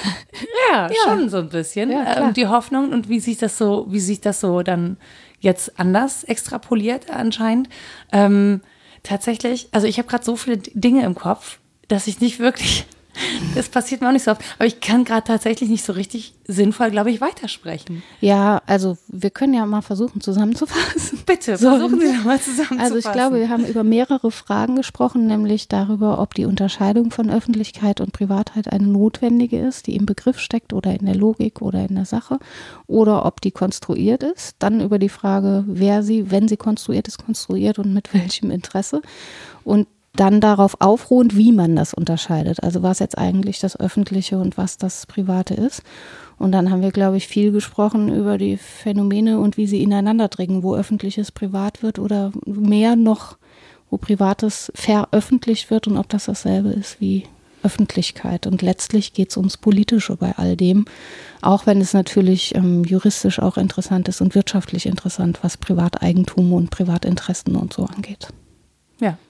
Ja, 0.70 0.90
schon 1.04 1.30
so 1.30 1.38
ein 1.38 1.48
bisschen. 1.48 1.90
Ja, 1.90 2.26
ähm, 2.26 2.34
die 2.34 2.46
Hoffnung 2.46 2.92
und 2.92 3.08
wie 3.08 3.20
sich 3.20 3.38
das 3.38 3.56
so, 3.56 3.86
wie 3.88 4.00
sich 4.00 4.20
das 4.20 4.40
so 4.40 4.62
dann 4.62 4.98
jetzt 5.40 5.78
anders 5.80 6.24
extrapoliert 6.24 7.10
anscheinend. 7.10 7.70
Ähm, 8.12 8.60
tatsächlich, 9.02 9.68
also 9.72 9.86
ich 9.86 9.98
habe 9.98 10.08
gerade 10.08 10.24
so 10.24 10.36
viele 10.36 10.58
Dinge 10.58 11.04
im 11.04 11.14
Kopf, 11.14 11.58
dass 11.88 12.06
ich 12.06 12.20
nicht 12.20 12.38
wirklich, 12.38 12.86
das 13.54 13.68
passiert 13.68 14.00
mir 14.00 14.08
auch 14.08 14.12
nicht 14.12 14.24
so 14.24 14.30
oft, 14.32 14.42
aber 14.58 14.66
ich 14.66 14.80
kann 14.80 15.04
gerade 15.04 15.26
tatsächlich 15.26 15.68
nicht 15.68 15.84
so 15.84 15.92
richtig 15.92 16.34
sinnvoll, 16.46 16.90
glaube 16.90 17.10
ich, 17.10 17.20
weitersprechen. 17.20 18.02
Ja, 18.20 18.62
also 18.66 18.96
wir 19.08 19.30
können 19.30 19.54
ja 19.54 19.66
mal 19.66 19.82
versuchen 19.82 20.20
zusammenzufassen. 20.20 21.20
Bitte, 21.26 21.56
So. 21.56 21.70
versuchen 21.70 22.00
Sie 22.00 22.06
doch 22.06 22.24
mal 22.24 22.40
zusammenzufassen. 22.40 22.80
Also 22.80 22.96
ich 22.96 23.12
glaube, 23.12 23.38
wir 23.40 23.48
haben 23.48 23.64
über 23.64 23.82
mehrere 23.84 24.30
Fragen 24.30 24.76
gesprochen, 24.76 25.26
nämlich 25.26 25.68
darüber, 25.68 26.20
ob 26.20 26.34
die 26.34 26.44
Unterscheidung 26.44 27.10
von 27.10 27.30
Öffentlichkeit 27.30 28.00
und 28.00 28.12
Privatheit 28.12 28.72
eine 28.72 28.86
notwendige 28.86 29.58
ist, 29.58 29.86
die 29.86 29.96
im 29.96 30.06
Begriff 30.06 30.38
steckt 30.38 30.72
oder 30.72 30.92
in 30.94 31.06
der 31.06 31.16
Logik 31.16 31.62
oder 31.62 31.88
in 31.88 31.96
der 31.96 32.04
Sache, 32.04 32.38
oder 32.86 33.24
ob 33.24 33.40
die 33.40 33.50
konstruiert 33.50 34.22
ist. 34.22 34.56
Dann 34.58 34.80
über 34.80 34.98
die 34.98 35.08
Frage, 35.08 35.64
wer 35.66 36.02
sie, 36.02 36.30
wenn 36.30 36.48
sie 36.48 36.56
konstruiert 36.56 37.08
ist, 37.08 37.24
konstruiert 37.24 37.78
und 37.78 37.92
mit 37.92 38.14
welchem 38.14 38.50
Interesse. 38.50 39.02
Und 39.64 39.88
dann 40.16 40.40
darauf 40.40 40.80
aufruhend, 40.80 41.36
wie 41.36 41.52
man 41.52 41.76
das 41.76 41.94
unterscheidet. 41.94 42.62
Also 42.62 42.82
was 42.82 42.98
jetzt 42.98 43.18
eigentlich 43.18 43.60
das 43.60 43.78
Öffentliche 43.78 44.38
und 44.38 44.56
was 44.56 44.78
das 44.78 45.06
Private 45.06 45.54
ist. 45.54 45.82
Und 46.38 46.52
dann 46.52 46.70
haben 46.70 46.82
wir, 46.82 46.90
glaube 46.90 47.16
ich, 47.16 47.28
viel 47.28 47.52
gesprochen 47.52 48.14
über 48.14 48.36
die 48.38 48.56
Phänomene 48.56 49.38
und 49.38 49.56
wie 49.56 49.66
sie 49.66 49.82
ineinander 49.82 50.28
dringen, 50.28 50.62
wo 50.62 50.74
Öffentliches 50.74 51.32
privat 51.32 51.82
wird 51.82 51.98
oder 51.98 52.32
mehr 52.44 52.96
noch, 52.96 53.38
wo 53.90 53.96
Privates 53.96 54.70
veröffentlicht 54.74 55.70
wird 55.70 55.86
und 55.86 55.96
ob 55.96 56.08
das 56.08 56.26
dasselbe 56.26 56.70
ist 56.70 57.00
wie 57.00 57.24
Öffentlichkeit. 57.62 58.46
Und 58.46 58.62
letztlich 58.62 59.12
geht 59.12 59.30
es 59.30 59.36
ums 59.36 59.56
Politische 59.56 60.16
bei 60.16 60.36
all 60.36 60.56
dem, 60.56 60.84
auch 61.40 61.66
wenn 61.66 61.80
es 61.80 61.94
natürlich 61.94 62.54
ähm, 62.54 62.84
juristisch 62.84 63.38
auch 63.40 63.56
interessant 63.56 64.08
ist 64.08 64.20
und 64.20 64.34
wirtschaftlich 64.34 64.86
interessant, 64.86 65.38
was 65.42 65.56
Privateigentum 65.56 66.52
und 66.52 66.70
Privatinteressen 66.70 67.56
und 67.56 67.72
so 67.72 67.84
angeht. 67.84 68.28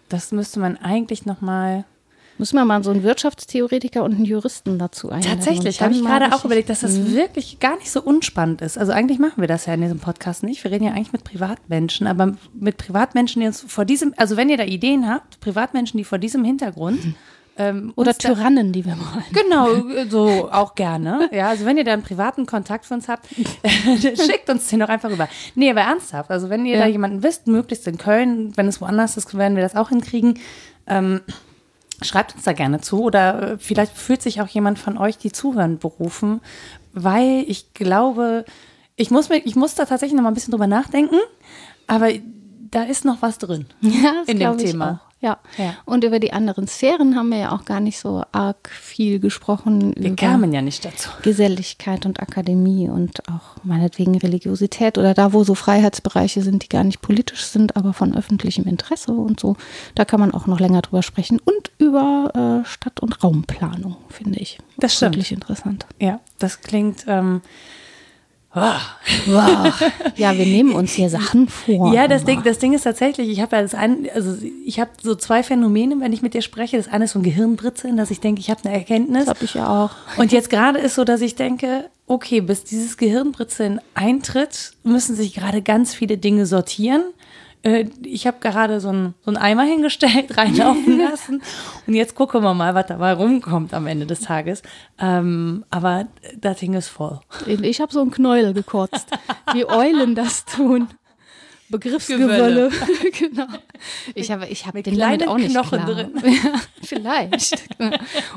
Das 0.09 0.33
müsste 0.33 0.61
man 0.61 0.77
eigentlich 0.77 1.27
noch 1.27 1.41
mal 1.41 1.85
Müssen 2.39 2.57
wir 2.57 2.67
mal 2.67 2.85
so 2.85 2.91
einen 2.91 3.03
Wirtschaftstheoretiker 3.03 4.05
und 4.05 4.15
einen 4.15 4.27
Juristen 4.27 4.79
dazu 4.79 5.09
einladen. 5.09 5.37
Tatsächlich, 5.39 5.81
habe 5.81 5.95
ich 5.95 6.03
gerade 6.03 6.35
auch 6.35 6.45
überlegt, 6.45 6.69
dass 6.69 6.81
das 6.81 6.99
Mhm. 6.99 7.15
wirklich 7.15 7.61
gar 7.61 7.77
nicht 7.79 7.91
so 7.91 8.03
unspannend 8.03 8.61
ist. 8.61 8.77
Also 8.77 8.93
eigentlich 8.93 9.19
machen 9.19 9.41
wir 9.41 9.49
das 9.49 9.65
ja 9.65 9.73
in 9.73 9.81
diesem 9.81 10.01
Podcast 10.01 10.43
nicht. 10.43 10.63
Wir 10.63 10.71
reden 10.71 10.85
ja 10.85 10.91
eigentlich 10.93 11.13
mit 11.15 11.25
Privatmenschen, 11.25 12.07
aber 12.07 12.37
mit 12.53 12.77
Privatmenschen, 12.77 13.41
die 13.41 13.47
uns 13.47 13.63
vor 13.67 13.87
diesem, 13.87 14.13
also 14.19 14.37
wenn 14.37 14.51
ihr 14.51 14.59
da 14.59 14.65
Ideen 14.65 15.09
habt, 15.09 15.41
Privatmenschen, 15.41 15.97
die 15.97 16.05
vor 16.05 16.19
diesem 16.19 16.45
Hintergrund 16.45 16.99
ähm, 17.59 17.93
Oder 17.97 18.13
Tyrannen, 18.15 18.73
die 18.73 18.85
wir 18.85 18.97
malen. 18.97 19.25
Genau, 19.33 19.69
so 20.11 20.51
auch 20.53 20.75
gerne. 20.75 21.29
Ja, 21.33 21.49
also 21.49 21.65
wenn 21.65 21.77
ihr 21.79 21.85
da 21.85 21.93
einen 21.95 22.03
privaten 22.03 22.45
Kontakt 22.47 22.85
für 22.87 22.95
uns 22.95 23.09
habt, 23.09 23.27
schickt 24.01 24.49
uns 24.51 24.69
den 24.69 24.81
doch 24.81 24.89
einfach 24.89 25.11
rüber. 25.11 25.29
Nee, 25.55 25.71
aber 25.71 25.81
ernsthaft. 25.83 26.31
Also 26.31 26.51
wenn 26.51 26.67
ihr 26.67 26.77
Ja. 26.77 26.83
da 26.83 26.87
jemanden 26.87 27.23
wisst, 27.23 27.47
möglichst 27.47 27.87
in 27.87 27.97
Köln, 27.99 28.53
wenn 28.57 28.69
es 28.69 28.81
woanders 28.81 29.17
ist, 29.17 29.37
werden 29.37 29.57
wir 29.57 29.63
das 29.63 29.75
auch 29.77 29.89
hinkriegen. 29.89 30.39
Ähm, 30.87 31.21
schreibt 32.03 32.35
uns 32.35 32.45
da 32.45 32.53
gerne 32.53 32.81
zu 32.83 33.03
oder 33.03 33.53
äh, 33.53 33.59
vielleicht 33.59 33.97
fühlt 33.97 34.21
sich 34.21 34.41
auch 34.43 34.49
jemand 34.49 34.79
von 34.79 34.99
euch, 34.99 35.17
die 35.17 35.33
zuhören, 35.33 35.79
berufen, 35.79 36.41
weil 36.93 37.45
ich 37.49 37.73
glaube, 37.73 38.45
ich 38.97 39.11
muss, 39.11 39.29
mir, 39.31 39.39
ich 39.45 39.57
muss 39.57 39.75
da 39.75 39.87
tatsächlich 39.87 40.15
noch 40.17 40.23
mal 40.23 40.31
ein 40.31 40.35
bisschen 40.35 40.51
drüber 40.53 40.67
nachdenken, 40.67 41.17
aber 41.87 42.09
da 42.71 42.83
ist 42.83 43.05
noch 43.07 43.23
was 43.23 43.39
drin 43.39 43.65
Ja, 43.81 44.23
in 44.27 44.39
dem 44.39 44.59
Thema. 44.59 45.01
Ja. 45.21 45.39
Ja. 45.57 45.75
Und 45.87 46.05
über 46.05 46.21
die 46.21 46.33
anderen 46.33 46.69
Sphären 46.69 47.17
haben 47.17 47.31
wir 47.31 47.39
ja 47.39 47.53
auch 47.53 47.65
gar 47.65 47.81
nicht 47.81 47.99
so 47.99 48.23
arg 48.33 48.69
viel 48.69 49.19
gesprochen. 49.19 49.95
Wir 49.97 50.15
kamen 50.15 50.53
ja 50.53 50.61
nicht 50.61 50.85
dazu. 50.85 51.09
Geselligkeit 51.23 52.05
und 52.05 52.21
Akademie 52.21 52.89
und 52.89 53.27
auch 53.29 53.57
meinetwegen 53.65 54.17
Religiosität 54.19 54.99
oder 54.99 55.15
da, 55.15 55.33
wo 55.33 55.43
so 55.43 55.55
Freiheitsbereiche 55.55 56.43
sind, 56.43 56.65
die 56.65 56.69
gar 56.69 56.85
nicht 56.85 57.01
politisch 57.01 57.47
sind, 57.47 57.77
aber 57.77 57.95
von 57.95 58.15
öffentlichem 58.15 58.65
Interesse 58.65 59.13
und 59.13 59.41
so. 59.41 59.57
Da 59.95 60.05
kann 60.05 60.21
man 60.21 60.33
auch 60.33 60.47
noch 60.47 60.61
länger 60.61 60.83
drüber 60.83 61.03
sprechen. 61.03 61.41
Und 61.43 61.71
über 61.79 62.63
äh, 62.63 62.69
Stadt- 62.69 63.01
und 63.01 63.25
Raumplanung, 63.25 63.97
finde 64.11 64.39
ich. 64.39 64.59
Das 64.77 64.95
stimmt. 64.95 65.15
Wirklich 65.15 65.33
interessant. 65.33 65.87
Ja, 65.99 66.21
das 66.39 66.61
klingt. 66.61 67.07
Ähm. 67.09 67.41
Wow. 68.57 69.93
Ja, 70.17 70.37
wir 70.37 70.47
nehmen 70.47 70.73
uns 70.73 70.93
hier 70.93 71.11
Sachen 71.11 71.49
vor. 71.49 71.93
Ja, 71.93 72.09
das 72.09 72.25
Ding, 72.25 72.43
das 72.43 72.59
Ding 72.59 72.73
ist 72.73 72.83
tatsächlich, 72.83 73.29
ich 73.29 73.41
habe 73.41 73.57
ja 73.57 73.63
das 73.63 73.75
ein, 73.75 74.09
also 74.15 74.35
ich 74.65 74.81
habe 74.81 74.91
so 75.03 75.15
zwei 75.15 75.43
Phänomene, 75.43 76.01
wenn 76.01 76.13
ich 76.13 76.23
mit 76.23 76.33
dir 76.33 76.43
spreche. 76.43 76.79
Das 76.79 76.89
eine 76.89 77.05
ist 77.05 77.13
so 77.13 77.19
ein 77.19 77.23
Gehirnbritzeln, 77.23 77.97
dass 77.97 78.11
ich 78.11 78.21
denke, 78.21 78.41
ich 78.41 78.49
habe 78.49 78.65
eine 78.65 78.75
Erkenntnis. 78.75 79.27
Das 79.27 79.35
habe 79.35 79.45
ich 79.45 79.55
ja 79.55 79.69
auch. 79.69 79.91
Und 80.17 80.33
jetzt 80.33 80.49
gerade 80.49 80.79
ist 80.79 80.95
so, 80.95 81.05
dass 81.05 81.21
ich 81.21 81.35
denke, 81.35 81.91
okay, 82.07 82.41
bis 82.41 82.65
dieses 82.65 82.97
Gehirnbritzeln 82.97 83.81
eintritt, 83.95 84.73
müssen 84.85 85.17
sich 85.17 85.35
gerade 85.35 85.61
ganz 85.61 85.95
viele 85.95 86.17
Dinge 86.17 86.47
sortieren. 86.47 87.03
Äh, 87.67 87.87
Ich 88.05 88.27
habe 88.27 88.39
gerade 88.41 88.81
so 88.81 88.89
einen 88.91 89.15
so 89.25 89.31
einen 89.31 89.37
Eimer 89.37 89.65
hingestellt, 89.65 90.37
reinlaufen 90.37 90.99
lassen. 91.11 91.43
Und 91.87 91.95
jetzt 91.95 92.15
gucken 92.15 92.43
wir 92.43 92.55
mal, 92.55 92.75
was 92.75 92.87
dabei 92.87 93.13
rumkommt 93.13 93.75
am 93.75 93.87
Ende 93.87 94.07
des 94.07 94.21
Tages. 94.21 94.63
Ähm, 94.99 95.65
aber 95.71 96.07
das 96.41 96.59
Ding 96.61 96.75
ist 96.75 96.89
voll. 96.89 97.21
Ich 97.47 97.81
habe 97.81 97.93
so 97.93 98.01
einen 98.01 98.11
Knäuel 98.11 98.53
gekotzt, 98.55 99.09
wie 99.53 99.65
Eulen 99.67 100.15
das 100.15 100.45
tun. 100.45 100.89
Begriffsgewölle. 101.69 102.71
genau. 103.19 103.47
Ich 104.15 104.31
habe 104.31 104.47
ich 104.47 104.67
hab 104.67 104.75
Mit 104.75 104.87
den 104.87 104.95
kleinen 104.95 105.29
auch 105.29 105.37
nicht 105.37 105.51
Knochen 105.51 105.81
klar. 105.85 105.95
drin. 105.95 106.13
Ja, 106.25 106.61
vielleicht. 106.81 107.65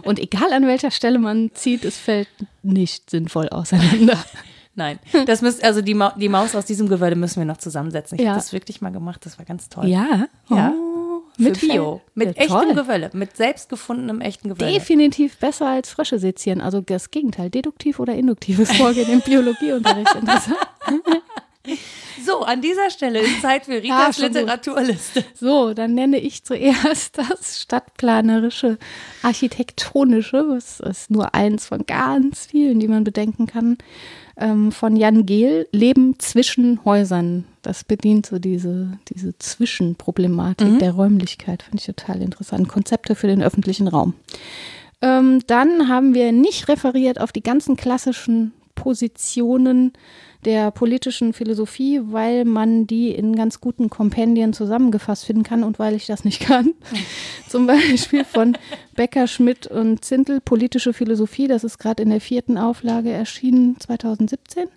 Und 0.01 0.17
egal 0.17 0.51
an 0.51 0.65
welcher 0.65 0.89
Stelle 0.89 1.19
man 1.19 1.51
zieht, 1.53 1.85
es 1.85 1.95
fällt 1.95 2.27
nicht 2.63 3.11
sinnvoll 3.11 3.47
auseinander. 3.49 4.17
Nein, 4.75 4.99
das 5.25 5.41
müsst, 5.41 5.63
also 5.63 5.81
die, 5.81 5.93
Ma 5.93 6.13
die 6.17 6.29
Maus 6.29 6.55
aus 6.55 6.65
diesem 6.65 6.87
Gewölbe 6.87 7.15
müssen 7.17 7.39
wir 7.39 7.45
noch 7.45 7.57
zusammensetzen. 7.57 8.17
Ich 8.17 8.23
Ja. 8.23 8.31
habe 8.31 8.39
das 8.39 8.53
wirklich 8.53 8.81
mal 8.81 8.91
gemacht, 8.91 9.25
das 9.25 9.37
war 9.37 9.45
ganz 9.45 9.67
toll. 9.67 9.87
Ja. 9.87 10.27
Ja. 10.49 10.73
Oh, 10.73 11.21
mit 11.37 11.59
Bio, 11.59 12.01
mit 12.15 12.35
Ja, 12.37 12.43
echtem 12.43 12.49
toll. 12.61 12.75
Gewölle, 12.75 13.09
mit 13.13 13.35
selbst 13.35 13.69
gefundenem 13.69 14.21
echten 14.21 14.49
Gewölle. 14.49 14.71
Definitiv 14.71 15.37
besser 15.37 15.67
als 15.67 15.89
Frösche 15.89 16.19
sezieren. 16.19 16.61
Also 16.61 16.81
das 16.81 17.11
Gegenteil, 17.11 17.49
deduktiv 17.49 17.99
oder 17.99 18.13
induktives 18.15 18.71
Vorgehen 18.77 19.09
im 19.11 19.21
Biologieunterricht. 19.21 20.15
Interessant. 20.15 20.57
So, 22.25 22.39
an 22.41 22.61
dieser 22.61 22.89
Stelle 22.89 23.19
ist 23.19 23.41
Zeit 23.41 23.65
für 23.65 23.83
Ritas 23.83 24.15
gut. 24.17 24.33
Literaturliste. 24.33 25.23
So, 25.35 25.73
dann 25.73 25.93
nenne 25.93 26.17
ich 26.17 26.43
zuerst 26.43 27.17
das 27.17 27.61
stadtplanerische, 27.61 28.77
architektonische, 29.23 30.45
das 30.49 30.79
ist 30.79 31.11
nur 31.11 31.33
eins 31.35 31.67
von 31.67 31.85
ganz 31.85 32.47
vielen, 32.47 32.79
die 32.79 32.87
man 32.87 33.03
bedenken 33.03 33.45
kann, 33.45 33.77
ähm, 34.39 34.71
von 34.71 34.95
Jan 34.95 35.25
Gehl, 35.25 35.67
Leben 35.71 36.17
zwischen 36.19 36.83
Häusern. 36.85 37.45
Das 37.61 37.83
bedient 37.83 38.25
so 38.25 38.39
diese, 38.39 38.97
diese 39.09 39.37
Zwischenproblematik 39.37 40.79
der 40.79 40.93
Räumlichkeit, 40.93 41.63
finde 41.63 41.77
ich 41.77 41.85
total 41.85 42.21
interessant. 42.21 42.67
Konzepte 42.67 43.15
für 43.15 43.27
den 43.27 43.43
öffentlichen 43.43 43.87
Raum. 43.87 44.13
Ähm, 45.01 45.41
dann 45.47 45.87
haben 45.87 46.13
wir 46.13 46.31
nicht 46.31 46.67
referiert 46.67 47.19
auf 47.19 47.31
die 47.31 47.43
ganzen 47.43 47.75
klassischen 47.75 48.53
Positionen 48.75 49.93
der 50.45 50.71
politischen 50.71 51.33
Philosophie, 51.33 51.99
weil 52.03 52.45
man 52.45 52.87
die 52.87 53.11
in 53.11 53.35
ganz 53.35 53.59
guten 53.59 53.89
Kompendien 53.89 54.53
zusammengefasst 54.53 55.25
finden 55.25 55.43
kann 55.43 55.63
und 55.63 55.79
weil 55.79 55.95
ich 55.95 56.05
das 56.05 56.23
nicht 56.23 56.39
kann. 56.39 56.71
Zum 57.49 57.67
Beispiel 57.67 58.23
von 58.23 58.57
Becker, 58.95 59.27
Schmidt 59.27 59.67
und 59.67 60.05
Zintel, 60.05 60.39
Politische 60.39 60.93
Philosophie, 60.93 61.47
das 61.47 61.63
ist 61.63 61.77
gerade 61.77 62.03
in 62.03 62.09
der 62.09 62.21
vierten 62.21 62.57
Auflage 62.57 63.11
erschienen, 63.11 63.77
2017. 63.79 64.67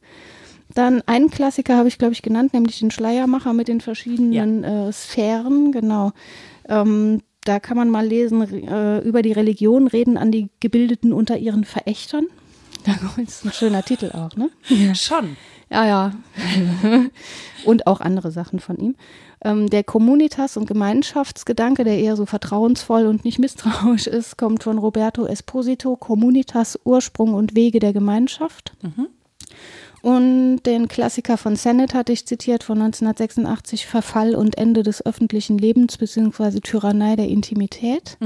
Dann 0.74 1.02
einen 1.06 1.30
Klassiker 1.30 1.76
habe 1.76 1.88
ich, 1.88 1.98
glaube 1.98 2.14
ich, 2.14 2.22
genannt, 2.22 2.54
nämlich 2.54 2.80
den 2.80 2.90
Schleiermacher 2.90 3.52
mit 3.52 3.68
den 3.68 3.80
verschiedenen 3.80 4.64
äh, 4.64 4.92
Sphären, 4.92 5.70
genau. 5.70 6.12
Ähm, 6.68 7.20
da 7.44 7.60
kann 7.60 7.76
man 7.76 7.90
mal 7.90 8.06
lesen 8.06 8.42
äh, 8.66 9.00
über 9.00 9.22
die 9.22 9.32
Religion, 9.32 9.86
reden 9.86 10.16
an 10.16 10.30
die 10.30 10.48
Gebildeten 10.60 11.12
unter 11.12 11.36
ihren 11.36 11.64
Verächtern. 11.64 12.26
Das 13.16 13.18
ist 13.18 13.44
ein 13.44 13.52
schöner 13.52 13.82
Titel 13.82 14.10
auch, 14.12 14.36
ne? 14.36 14.50
Schon. 14.94 15.36
Ja, 15.70 15.86
ja. 15.86 16.12
und 17.64 17.86
auch 17.86 18.00
andere 18.00 18.30
Sachen 18.30 18.60
von 18.60 18.76
ihm. 18.76 18.94
Ähm, 19.44 19.70
der 19.70 19.82
Communitas- 19.82 20.56
und 20.56 20.66
Gemeinschaftsgedanke, 20.66 21.84
der 21.84 21.98
eher 21.98 22.16
so 22.16 22.26
vertrauensvoll 22.26 23.06
und 23.06 23.24
nicht 23.24 23.38
misstrauisch 23.38 24.06
ist, 24.06 24.36
kommt 24.36 24.62
von 24.62 24.78
Roberto 24.78 25.26
Esposito. 25.26 25.96
Communitas, 25.96 26.78
Ursprung 26.84 27.34
und 27.34 27.54
Wege 27.56 27.78
der 27.78 27.92
Gemeinschaft. 27.92 28.72
Und 30.02 30.62
den 30.66 30.88
Klassiker 30.88 31.38
von 31.38 31.56
Sennett 31.56 31.94
hatte 31.94 32.12
ich 32.12 32.26
zitiert 32.26 32.64
von 32.64 32.80
1986, 32.82 33.86
Verfall 33.86 34.34
und 34.34 34.58
Ende 34.58 34.82
des 34.82 35.04
öffentlichen 35.06 35.58
Lebens 35.58 35.96
bzw. 35.96 36.60
Tyrannei 36.60 37.16
der 37.16 37.28
Intimität. 37.28 38.18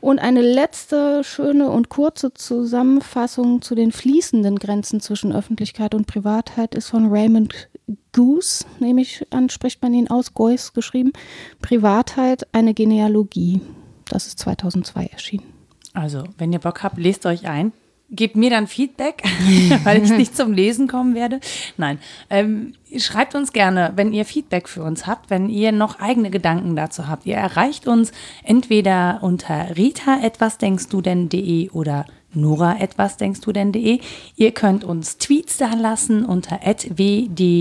Und 0.00 0.18
eine 0.18 0.42
letzte 0.42 1.24
schöne 1.24 1.70
und 1.70 1.88
kurze 1.88 2.32
Zusammenfassung 2.34 3.62
zu 3.62 3.74
den 3.74 3.92
fließenden 3.92 4.58
Grenzen 4.58 5.00
zwischen 5.00 5.32
Öffentlichkeit 5.32 5.94
und 5.94 6.06
Privatheit 6.06 6.74
ist 6.74 6.90
von 6.90 7.06
Raymond 7.10 7.68
Goose, 8.12 8.64
nehme 8.80 9.02
ich 9.02 9.24
an, 9.30 9.48
spricht 9.48 9.82
man 9.82 9.94
ihn 9.94 10.08
aus, 10.08 10.34
Geuss 10.34 10.72
geschrieben. 10.72 11.12
Privatheit, 11.60 12.46
eine 12.52 12.74
Genealogie. 12.74 13.60
Das 14.08 14.26
ist 14.26 14.38
2002 14.40 15.06
erschienen. 15.06 15.44
Also, 15.92 16.24
wenn 16.38 16.52
ihr 16.52 16.58
Bock 16.58 16.82
habt, 16.82 16.98
lest 16.98 17.26
euch 17.26 17.48
ein. 17.48 17.72
Gebt 18.10 18.36
mir 18.36 18.50
dann 18.50 18.66
Feedback, 18.66 19.22
weil 19.84 20.02
ich 20.02 20.10
nicht 20.16 20.36
zum 20.36 20.52
Lesen 20.52 20.88
kommen 20.88 21.14
werde. 21.14 21.40
Nein, 21.76 21.98
ähm, 22.30 22.74
schreibt 23.00 23.34
uns 23.34 23.52
gerne, 23.52 23.92
wenn 23.96 24.12
ihr 24.12 24.24
Feedback 24.24 24.68
für 24.68 24.82
uns 24.82 25.06
habt, 25.06 25.30
wenn 25.30 25.48
ihr 25.48 25.72
noch 25.72 25.98
eigene 26.00 26.30
Gedanken 26.30 26.76
dazu 26.76 27.08
habt. 27.08 27.26
Ihr 27.26 27.36
erreicht 27.36 27.86
uns 27.86 28.12
entweder 28.42 29.18
unter 29.22 29.76
rita 29.76 30.20
etwas 30.22 30.58
denkst 30.58 30.88
du 30.88 31.00
denn.de 31.00 31.70
oder 31.70 32.06
Nora 32.36 32.78
etwas 32.78 33.16
denkst 33.16 33.40
du 33.40 33.52
denn.de. 33.52 34.00
Ihr 34.36 34.52
könnt 34.52 34.84
uns 34.84 35.16
Tweets 35.18 35.56
da 35.56 35.72
lassen 35.74 36.24
unter 36.24 36.60
wddd-podcast. 36.60 37.52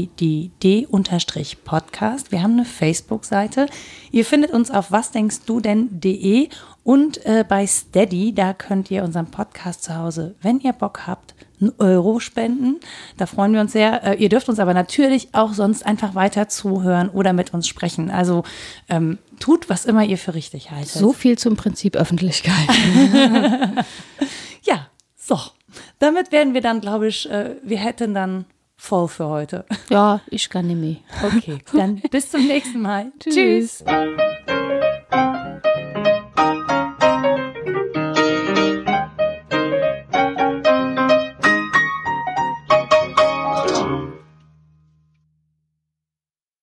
Wir 2.31 2.43
haben 2.43 2.53
eine 2.53 2.65
Facebook-Seite. 2.65 3.67
Ihr 4.11 4.25
findet 4.25 4.51
uns 4.51 4.69
auf 4.71 4.91
was 4.91 5.11
denkst 5.11 5.41
du 5.45 5.59
denn.de 5.61 6.49
und 6.83 7.25
äh, 7.25 7.45
bei 7.47 7.65
Steady, 7.65 8.33
da 8.33 8.53
könnt 8.53 8.91
ihr 8.91 9.03
unseren 9.03 9.31
Podcast 9.31 9.83
zu 9.83 9.95
Hause, 9.95 10.35
wenn 10.41 10.59
ihr 10.59 10.73
Bock 10.73 11.07
habt, 11.07 11.34
Euro 11.79 12.19
spenden. 12.19 12.79
Da 13.17 13.25
freuen 13.25 13.53
wir 13.53 13.61
uns 13.61 13.71
sehr. 13.71 14.03
Äh, 14.03 14.15
ihr 14.15 14.29
dürft 14.29 14.49
uns 14.49 14.59
aber 14.59 14.73
natürlich 14.73 15.29
auch 15.33 15.53
sonst 15.53 15.85
einfach 15.85 16.15
weiter 16.15 16.47
zuhören 16.47 17.09
oder 17.09 17.33
mit 17.33 17.53
uns 17.53 17.67
sprechen. 17.67 18.09
Also 18.09 18.43
ähm, 18.89 19.17
tut, 19.39 19.69
was 19.69 19.85
immer 19.85 20.03
ihr 20.03 20.17
für 20.17 20.33
richtig 20.33 20.71
haltet. 20.71 20.89
So 20.89 21.13
viel 21.13 21.37
zum 21.37 21.55
Prinzip 21.55 21.95
Öffentlichkeit. 21.95 22.53
Ja, 24.65 24.87
so. 25.15 25.39
Damit 25.99 26.31
werden 26.31 26.53
wir 26.53 26.61
dann, 26.61 26.81
glaube 26.81 27.07
ich, 27.07 27.29
äh, 27.29 27.55
wir 27.63 27.77
hätten 27.77 28.13
dann 28.13 28.45
voll 28.77 29.07
für 29.07 29.27
heute. 29.27 29.65
ja, 29.89 30.21
ich 30.27 30.49
kann 30.49 30.67
nicht 30.67 30.79
mehr. 30.79 31.35
Okay, 31.35 31.59
dann 31.73 32.01
bis 32.11 32.31
zum 32.31 32.45
nächsten 32.47 32.81
Mal. 32.81 33.11
Tschüss. 33.19 33.83
Tschüss. 33.85 35.65